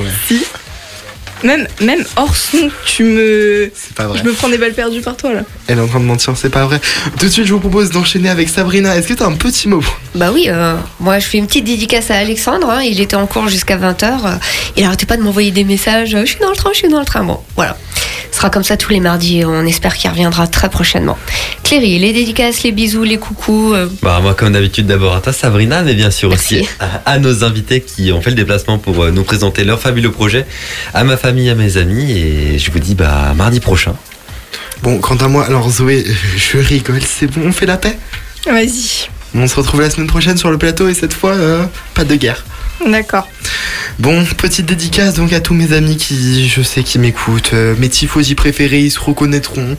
Même, 1.43 1.67
même 1.81 2.05
hors 2.17 2.37
son, 2.37 2.69
tu 2.85 3.05
me. 3.05 3.71
C'est 3.75 3.95
pas 3.95 4.07
vrai. 4.07 4.19
Je 4.19 4.25
me 4.29 4.33
prends 4.35 4.49
des 4.49 4.59
balles 4.59 4.75
perdues 4.75 5.01
par 5.01 5.17
toi 5.17 5.33
là. 5.33 5.41
Elle 5.69 5.79
est 5.79 5.81
en 5.81 5.87
train 5.87 6.01
de 6.01 6.05
mentir, 6.05 6.35
c'est 6.37 6.51
pas 6.51 6.67
vrai. 6.67 6.81
Tout 7.19 7.27
de 7.27 7.31
suite, 7.31 7.47
je 7.47 7.53
vous 7.55 7.61
propose 7.61 7.91
d'enchaîner 7.91 8.29
avec 8.29 8.49
Sabrina. 8.49 8.97
Est-ce 8.97 9.09
que 9.09 9.15
t'as 9.15 9.27
un 9.27 9.33
petit 9.37 9.69
mot 9.69 9.83
Bah 10.15 10.31
oui, 10.33 10.47
euh, 10.49 10.75
moi 10.99 11.19
je 11.19 11.27
fais 11.27 11.39
une 11.39 11.47
petite 11.47 11.65
dédicace 11.65 12.11
à 12.11 12.17
Alexandre. 12.17 12.69
hein, 12.69 12.83
il 12.83 13.01
était 13.01 13.17
en 13.17 13.27
cours 13.27 13.49
jusqu'à 13.49 13.77
20h. 13.79 14.39
il 14.77 14.85
arrêtait 14.85 15.07
pas 15.07 15.17
de 15.17 15.23
m'envoyer 15.23 15.51
des 15.51 15.65
messages. 15.65 16.15
euh, 16.15 16.21
Je 16.27 16.31
suis 16.33 16.41
dans 16.41 16.51
le 16.51 16.57
train, 16.57 16.71
je 16.73 16.79
suis 16.79 16.89
dans 16.89 17.01
le 17.01 17.07
train. 17.07 17.25
Bon, 17.25 17.41
voilà. 17.57 17.77
Ce 18.33 18.37
sera 18.37 18.51
comme 18.51 18.63
ça 18.65 18.77
tous 18.77 18.91
les 18.93 19.01
mardis. 19.01 19.43
On 19.45 19.67
espère 19.67 19.97
qu'il 19.97 20.09
reviendra 20.09 20.47
très 20.47 20.69
prochainement. 20.71 21.19
Cléry, 21.65 21.99
les 21.99 22.13
dédicaces, 22.13 22.63
les 22.63 22.71
bisous, 22.73 23.03
les 23.03 23.19
coucous. 23.19 23.75
euh, 23.75 23.89
Bah, 24.03 24.21
moi, 24.23 24.35
comme 24.35 24.53
d'habitude, 24.53 24.87
d'abord 24.87 25.15
à 25.17 25.21
toi, 25.21 25.33
Sabrina, 25.33 25.83
mais 25.83 25.95
bien 25.95 26.11
sûr 26.11 26.31
aussi 26.33 26.67
à, 26.79 27.03
à 27.07 27.19
nos 27.19 27.43
invités 27.45 27.81
qui 27.81 28.13
ont 28.13 28.21
fait 28.21 28.31
le 28.31 28.37
déplacement 28.37 28.79
pour 28.79 29.03
euh, 29.03 29.11
nous 29.11 29.25
présenter 29.25 29.65
leur 29.65 29.81
fabuleux 29.81 30.11
projet, 30.13 30.47
à 30.95 31.03
ma 31.05 31.17
famille, 31.17 31.30
à 31.31 31.55
mes 31.55 31.77
amis, 31.77 32.11
et 32.13 32.59
je 32.59 32.71
vous 32.71 32.79
dis 32.79 32.95
bah 32.95 33.33
mardi 33.37 33.61
prochain. 33.61 33.95
Bon, 34.83 34.99
quant 34.99 35.17
à 35.17 35.29
moi, 35.29 35.45
alors 35.45 35.71
Zoé, 35.71 36.05
je 36.37 36.59
rigole, 36.59 37.03
c'est 37.03 37.27
bon, 37.27 37.43
on 37.49 37.53
fait 37.53 37.67
la 37.67 37.77
paix? 37.77 37.97
Vas-y. 38.47 39.09
On 39.35 39.47
se 39.47 39.55
retrouve 39.55 39.81
la 39.81 39.91
semaine 39.91 40.09
prochaine 40.09 40.37
sur 40.37 40.51
le 40.51 40.59
plateau 40.59 40.89
et 40.89 40.95
cette 40.95 41.13
fois, 41.13 41.33
euh, 41.33 41.65
pas 41.95 42.05
de 42.05 42.15
guerre. 42.17 42.45
D'accord. 42.87 43.29
Bon, 43.99 44.25
petite 44.25 44.65
dédicace 44.65 45.15
donc 45.15 45.33
à 45.35 45.41
tous 45.41 45.53
mes 45.53 45.75
amis 45.75 45.99
qui, 45.99 46.49
je 46.49 46.63
sais, 46.63 46.83
qui 46.83 46.99
m'écoutent, 46.99 47.51
euh, 47.53 47.75
mes 47.79 47.91
tifosi 47.91 48.35
préférés, 48.35 48.81
ils 48.81 48.91
se 48.91 48.99
reconnaîtront. 48.99 49.77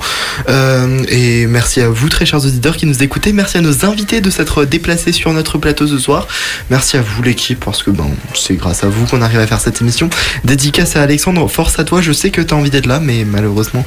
Euh, 0.47 1.03
et 1.07 1.47
merci 1.47 1.81
à 1.81 1.89
vous, 1.89 2.07
très 2.07 2.27
chers 2.27 2.45
auditeurs, 2.45 2.77
qui 2.77 2.85
nous 2.85 3.01
écoutez. 3.01 3.33
Merci 3.33 3.57
à 3.57 3.61
nos 3.61 3.83
invités 3.83 4.21
de 4.21 4.29
s'être 4.29 4.65
déplacés 4.65 5.11
sur 5.11 5.33
notre 5.33 5.57
plateau 5.57 5.87
ce 5.87 5.97
soir. 5.97 6.27
Merci 6.69 6.97
à 6.97 7.01
vous, 7.01 7.23
l'équipe, 7.23 7.63
parce 7.65 7.81
que 7.81 7.89
ben, 7.89 8.09
c'est 8.35 8.55
grâce 8.55 8.83
à 8.83 8.89
vous 8.89 9.07
qu'on 9.07 9.23
arrive 9.23 9.39
à 9.39 9.47
faire 9.47 9.59
cette 9.59 9.81
émission. 9.81 10.09
Dédicace 10.43 10.95
à 10.95 11.01
Alexandre, 11.01 11.47
force 11.47 11.79
à 11.79 11.83
toi, 11.83 12.01
je 12.01 12.11
sais 12.11 12.29
que 12.29 12.41
t'as 12.41 12.55
envie 12.55 12.69
d'être 12.69 12.85
là, 12.85 12.99
mais 12.99 13.25
malheureusement, 13.25 13.83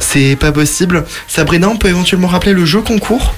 c'est 0.00 0.36
pas 0.36 0.52
possible. 0.52 1.06
Sabrina, 1.28 1.68
on 1.68 1.76
peut 1.76 1.88
éventuellement 1.88 2.28
rappeler 2.28 2.52
le 2.52 2.66
jeu 2.66 2.82
concours? 2.82 3.34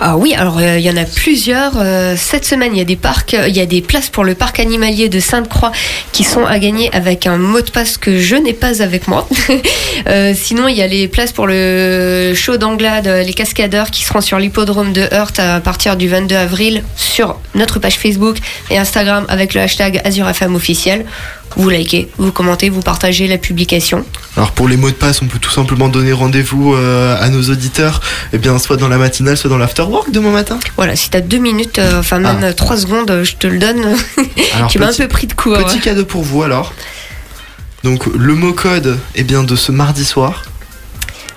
Ah 0.00 0.16
oui, 0.16 0.34
alors 0.34 0.58
euh, 0.58 0.78
il 0.78 0.84
y 0.84 0.90
en 0.90 0.96
a 0.96 1.04
plusieurs. 1.04 1.72
Euh, 1.76 2.14
cette 2.16 2.44
semaine, 2.44 2.72
il 2.74 2.78
y 2.78 2.82
a 2.82 2.84
des 2.84 2.96
parcs, 2.96 3.32
euh, 3.34 3.48
il 3.48 3.56
y 3.56 3.60
a 3.60 3.66
des 3.66 3.80
places 3.80 4.10
pour 4.10 4.24
le 4.24 4.34
parc 4.34 4.60
animalier 4.60 5.08
de 5.08 5.20
Sainte-Croix 5.20 5.72
qui 6.12 6.22
sont 6.22 6.44
à 6.44 6.58
gagner 6.58 6.92
avec 6.94 7.26
un 7.26 7.38
mot 7.38 7.60
de 7.62 7.70
passe 7.70 7.96
que 7.96 8.18
je 8.18 8.36
n'ai 8.36 8.52
pas 8.52 8.82
avec 8.82 9.08
moi. 9.08 9.26
Sinon, 10.34 10.68
il 10.68 10.76
y 10.76 10.82
a 10.82 10.86
les 10.86 11.08
places 11.08 11.32
pour 11.32 11.46
le 11.46 12.32
show 12.34 12.56
d'Anglade, 12.58 13.06
les 13.06 13.32
cascadeurs 13.32 13.90
qui 13.90 14.04
seront 14.04 14.20
sur 14.20 14.38
l'hippodrome 14.38 14.92
de 14.92 15.08
Heurt 15.12 15.38
à 15.38 15.60
partir 15.60 15.96
du 15.96 16.08
22 16.08 16.36
avril 16.36 16.82
sur 16.96 17.38
notre 17.54 17.78
page 17.78 17.96
Facebook 17.96 18.36
et 18.70 18.78
Instagram 18.78 19.24
avec 19.28 19.54
le 19.54 19.62
hashtag 19.62 20.00
AzurFM 20.04 20.54
officiel. 20.54 21.06
Vous 21.56 21.70
likez, 21.70 22.08
vous 22.18 22.32
commentez, 22.32 22.68
vous 22.68 22.82
partagez 22.82 23.28
la 23.28 23.38
publication. 23.38 24.04
Alors 24.36 24.52
pour 24.52 24.68
les 24.68 24.76
mots 24.76 24.90
de 24.90 24.94
passe, 24.94 25.22
on 25.22 25.26
peut 25.26 25.38
tout 25.38 25.50
simplement 25.50 25.88
donner 25.88 26.12
rendez-vous 26.12 26.74
euh, 26.74 27.16
à 27.18 27.28
nos 27.30 27.42
auditeurs, 27.44 28.00
et 28.32 28.38
bien 28.38 28.58
soit 28.58 28.76
dans 28.76 28.88
la 28.88 28.98
matinale, 28.98 29.36
soit 29.38 29.48
dans 29.48 29.56
l'afterwork 29.56 30.10
demain 30.10 30.30
matin. 30.32 30.58
Voilà, 30.76 30.96
si 30.96 31.08
t'as 31.08 31.22
deux 31.22 31.38
minutes, 31.38 31.78
euh, 31.78 32.00
enfin 32.00 32.18
même 32.18 32.40
Ah. 32.42 32.52
trois 32.52 32.76
secondes, 32.76 33.10
euh, 33.10 33.24
je 33.24 33.36
te 33.36 33.46
le 33.46 33.58
donne. 33.58 33.96
Alors, 34.54 34.70
tu 34.70 34.78
m'as 34.78 34.88
un 34.90 34.92
peu 34.92 35.08
pris 35.08 35.26
de 35.26 35.32
court. 35.32 35.56
Petit 35.58 35.80
cadeau 35.80 36.04
pour 36.04 36.22
vous 36.22 36.42
alors. 36.42 36.74
Donc 37.84 38.06
le 38.06 38.34
mot 38.34 38.52
code 38.52 38.98
est 39.14 39.22
bien 39.24 39.42
de 39.44 39.54
ce 39.56 39.70
mardi 39.72 40.04
soir. 40.04 40.42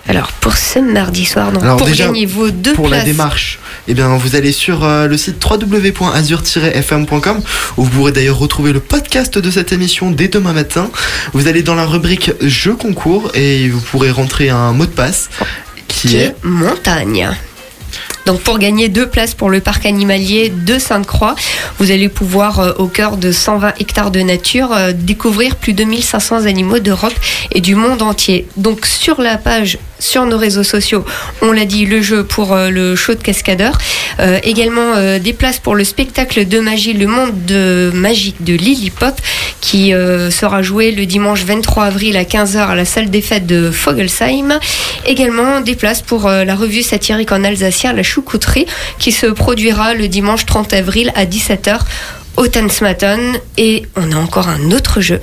Alors 0.10 0.32
pour 0.42 0.58
ce 0.58 0.80
mardi 0.80 1.24
soir, 1.24 1.52
donc 1.52 1.62
Alors, 1.62 1.78
pour 1.78 1.86
déjà, 1.86 2.06
gagner 2.08 2.26
vos 2.26 2.50
deux 2.50 2.74
pour 2.74 2.88
places. 2.88 3.02
la 3.02 3.06
démarche, 3.06 3.60
eh 3.88 3.94
bien 3.94 4.08
vous 4.18 4.36
allez 4.36 4.52
sur 4.52 4.84
euh, 4.84 5.06
le 5.06 5.18
site 5.18 5.36
www.azur-fm.com 5.46 7.42
où 7.78 7.84
vous 7.84 7.90
pourrez 7.92 8.12
d'ailleurs 8.12 8.40
retrouver 8.40 8.74
le 8.74 8.80
podcast 8.80 9.38
de 9.38 9.52
cette 9.52 9.72
émission 9.72 10.10
dès 10.10 10.28
demain 10.28 10.54
matin. 10.54 10.90
Vous 11.34 11.48
allez 11.48 11.62
dans 11.62 11.76
la 11.76 11.86
rubrique 11.86 12.32
jeux 12.42 12.76
concours 12.76 13.30
et 13.36 13.70
vous 13.70 13.82
pourrez 13.82 14.10
rentrer 14.10 14.50
un 14.50 14.74
mot 14.74 14.88
de 14.88 14.92
passe 14.92 15.30
qui, 15.88 16.08
qui 16.08 16.18
est 16.18 16.22
est 16.22 16.36
montagne. 16.44 17.30
Donc 18.30 18.42
pour 18.42 18.60
gagner 18.60 18.90
deux 18.90 19.08
places 19.08 19.34
pour 19.34 19.50
le 19.50 19.60
parc 19.60 19.88
animalier 19.88 20.50
de 20.50 20.78
Sainte-Croix, 20.78 21.34
vous 21.80 21.90
allez 21.90 22.10
pouvoir 22.10 22.60
euh, 22.60 22.74
au 22.78 22.86
cœur 22.86 23.18
de 23.18 23.32
120 23.32 23.74
hectares 23.80 24.12
de 24.12 24.20
nature 24.20 24.72
euh, 24.72 24.92
découvrir 24.94 25.56
plus 25.56 25.74
de 25.74 25.84
1500 25.84 26.46
animaux 26.46 26.78
d'Europe 26.78 27.16
et 27.52 27.60
du 27.60 27.74
monde 27.74 28.04
entier. 28.04 28.48
Donc 28.56 28.86
sur 28.86 29.20
la 29.20 29.38
page 29.38 29.80
sur 30.00 30.26
nos 30.26 30.38
réseaux 30.38 30.64
sociaux. 30.64 31.04
On 31.42 31.52
l'a 31.52 31.66
dit, 31.66 31.86
le 31.86 32.02
jeu 32.02 32.24
pour 32.24 32.54
euh, 32.54 32.70
le 32.70 32.96
show 32.96 33.16
de 33.16 33.22
cascadeur. 33.22 33.78
Euh, 34.20 34.40
également 34.44 34.80
des 35.20 35.34
places 35.34 35.60
pour 35.60 35.76
le 35.76 35.84
spectacle 35.84 36.48
de 36.48 36.60
magie, 36.60 36.94
le 36.94 37.08
monde 37.08 37.46
de 37.46 37.92
magique 37.94 38.44
de 38.44 38.54
Lily 38.54 38.90
Pop, 38.90 39.14
qui 39.62 39.92
sera 39.92 40.62
joué 40.62 40.92
le 40.92 41.06
dimanche 41.06 41.44
23 41.44 41.86
avril 41.86 42.18
à 42.18 42.24
15h 42.24 42.58
à 42.58 42.76
la 42.76 42.86
salle 42.86 43.10
des 43.10 43.22
fêtes 43.22 43.46
de 43.46 43.72
Fogelsheim. 43.72 44.60
Également 45.06 45.62
des 45.62 45.76
places 45.76 46.02
pour 46.02 46.28
la 46.30 46.56
revue 46.56 46.82
satirique 46.82 47.32
en 47.32 47.44
alsacien 47.44 47.94
La 47.94 48.04
Choucouterie, 48.20 48.66
qui 48.98 49.14
se 49.14 49.28
produira 49.28 49.94
le 49.94 50.10
dimanche 50.10 50.46
30 50.46 50.74
avril 50.74 51.14
à 51.16 51.26
17h 51.26 51.80
au 52.36 52.48
Tansmaton. 52.48 53.40
Et 53.58 53.84
on 53.96 54.12
a 54.12 54.16
encore 54.18 54.50
un 54.50 54.72
autre 54.72 55.00
jeu. 55.00 55.22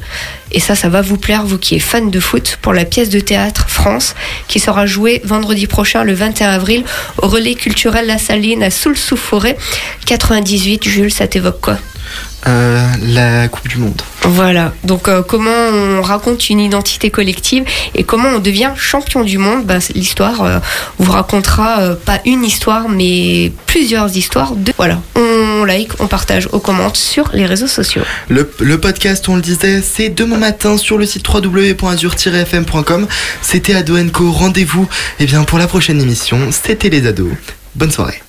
Et 0.51 0.61
ça, 0.61 0.75
ça 0.75 0.89
va 0.89 1.03
vous 1.03 1.19
plaire, 1.19 1.45
vous 1.45 1.59
qui 1.59 1.77
êtes 1.77 1.83
fan 1.83 2.11
de 2.11 2.21
foot, 2.21 2.59
pour 2.63 2.73
la 2.73 2.87
pièce 2.87 3.11
de 3.11 3.21
théâtre 3.21 3.67
France, 3.69 4.15
qui 4.49 4.61
sera 4.61 4.87
jouée 4.87 5.21
vendredi 5.25 5.67
prochain, 5.67 6.05
le 6.05 6.15
21 6.15 6.49
avril, 6.49 6.85
au 7.19 7.29
relais 7.29 7.55
culturel 7.55 8.07
La 8.07 8.17
Saline 8.17 8.63
à 8.63 8.71
Soul-sous-Forêt. 8.71 9.59
98, 10.07 10.89
Jules, 10.89 11.13
ça 11.13 11.27
t'évoque 11.27 11.61
quoi? 11.61 11.79
Euh, 12.47 12.81
la 13.03 13.49
Coupe 13.49 13.67
du 13.67 13.79
Monde. 13.79 14.01
Voilà, 14.23 14.73
donc 14.85 15.09
euh, 15.09 15.23
comment 15.23 15.51
on 15.51 16.01
raconte 16.01 16.49
une 16.49 16.61
identité 16.61 17.11
collective 17.11 17.65
et 17.95 18.05
comment 18.05 18.29
on 18.29 18.39
devient 18.39 18.71
champion 18.77 19.25
du 19.25 19.39
monde? 19.39 19.65
Bah, 19.65 19.79
L'histoire 19.95 20.43
euh, 20.43 20.59
vous 20.99 21.11
racontera 21.11 21.97
pas 22.05 22.21
une 22.25 22.45
histoire 22.45 22.89
mais 22.89 23.51
plusieurs 23.67 24.17
histoires. 24.17 24.55
De... 24.55 24.73
Voilà, 24.77 25.01
on 25.17 25.65
like, 25.65 25.91
on 25.99 26.07
partage, 26.07 26.49
on 26.53 26.61
commente 26.61 26.97
sur 26.97 27.31
les 27.33 27.47
réseaux 27.47 27.67
sociaux. 27.67 28.03
Le, 28.29 28.49
le 28.61 28.79
podcast, 28.79 29.29
on 29.29 29.37
le 29.37 29.43
disait, 29.43 29.83
c'est 29.83 30.11
demain 30.11 30.39
matin 30.39 30.77
sur 30.77 30.99
le 30.99 31.07
site 31.07 31.29
www.azur-fm.com. 31.29 33.07
C'était 33.43 33.75
Ado 33.75 33.97
Co. 34.13 34.31
Rendez-vous 34.31 34.89
eh 35.19 35.27
bien, 35.27 35.43
pour 35.43 35.59
la 35.59 35.67
prochaine 35.67 36.01
émission. 36.01 36.39
C'était 36.53 36.91
les 36.91 37.07
ados. 37.07 37.33
Bonne 37.75 37.91
soirée. 37.91 38.23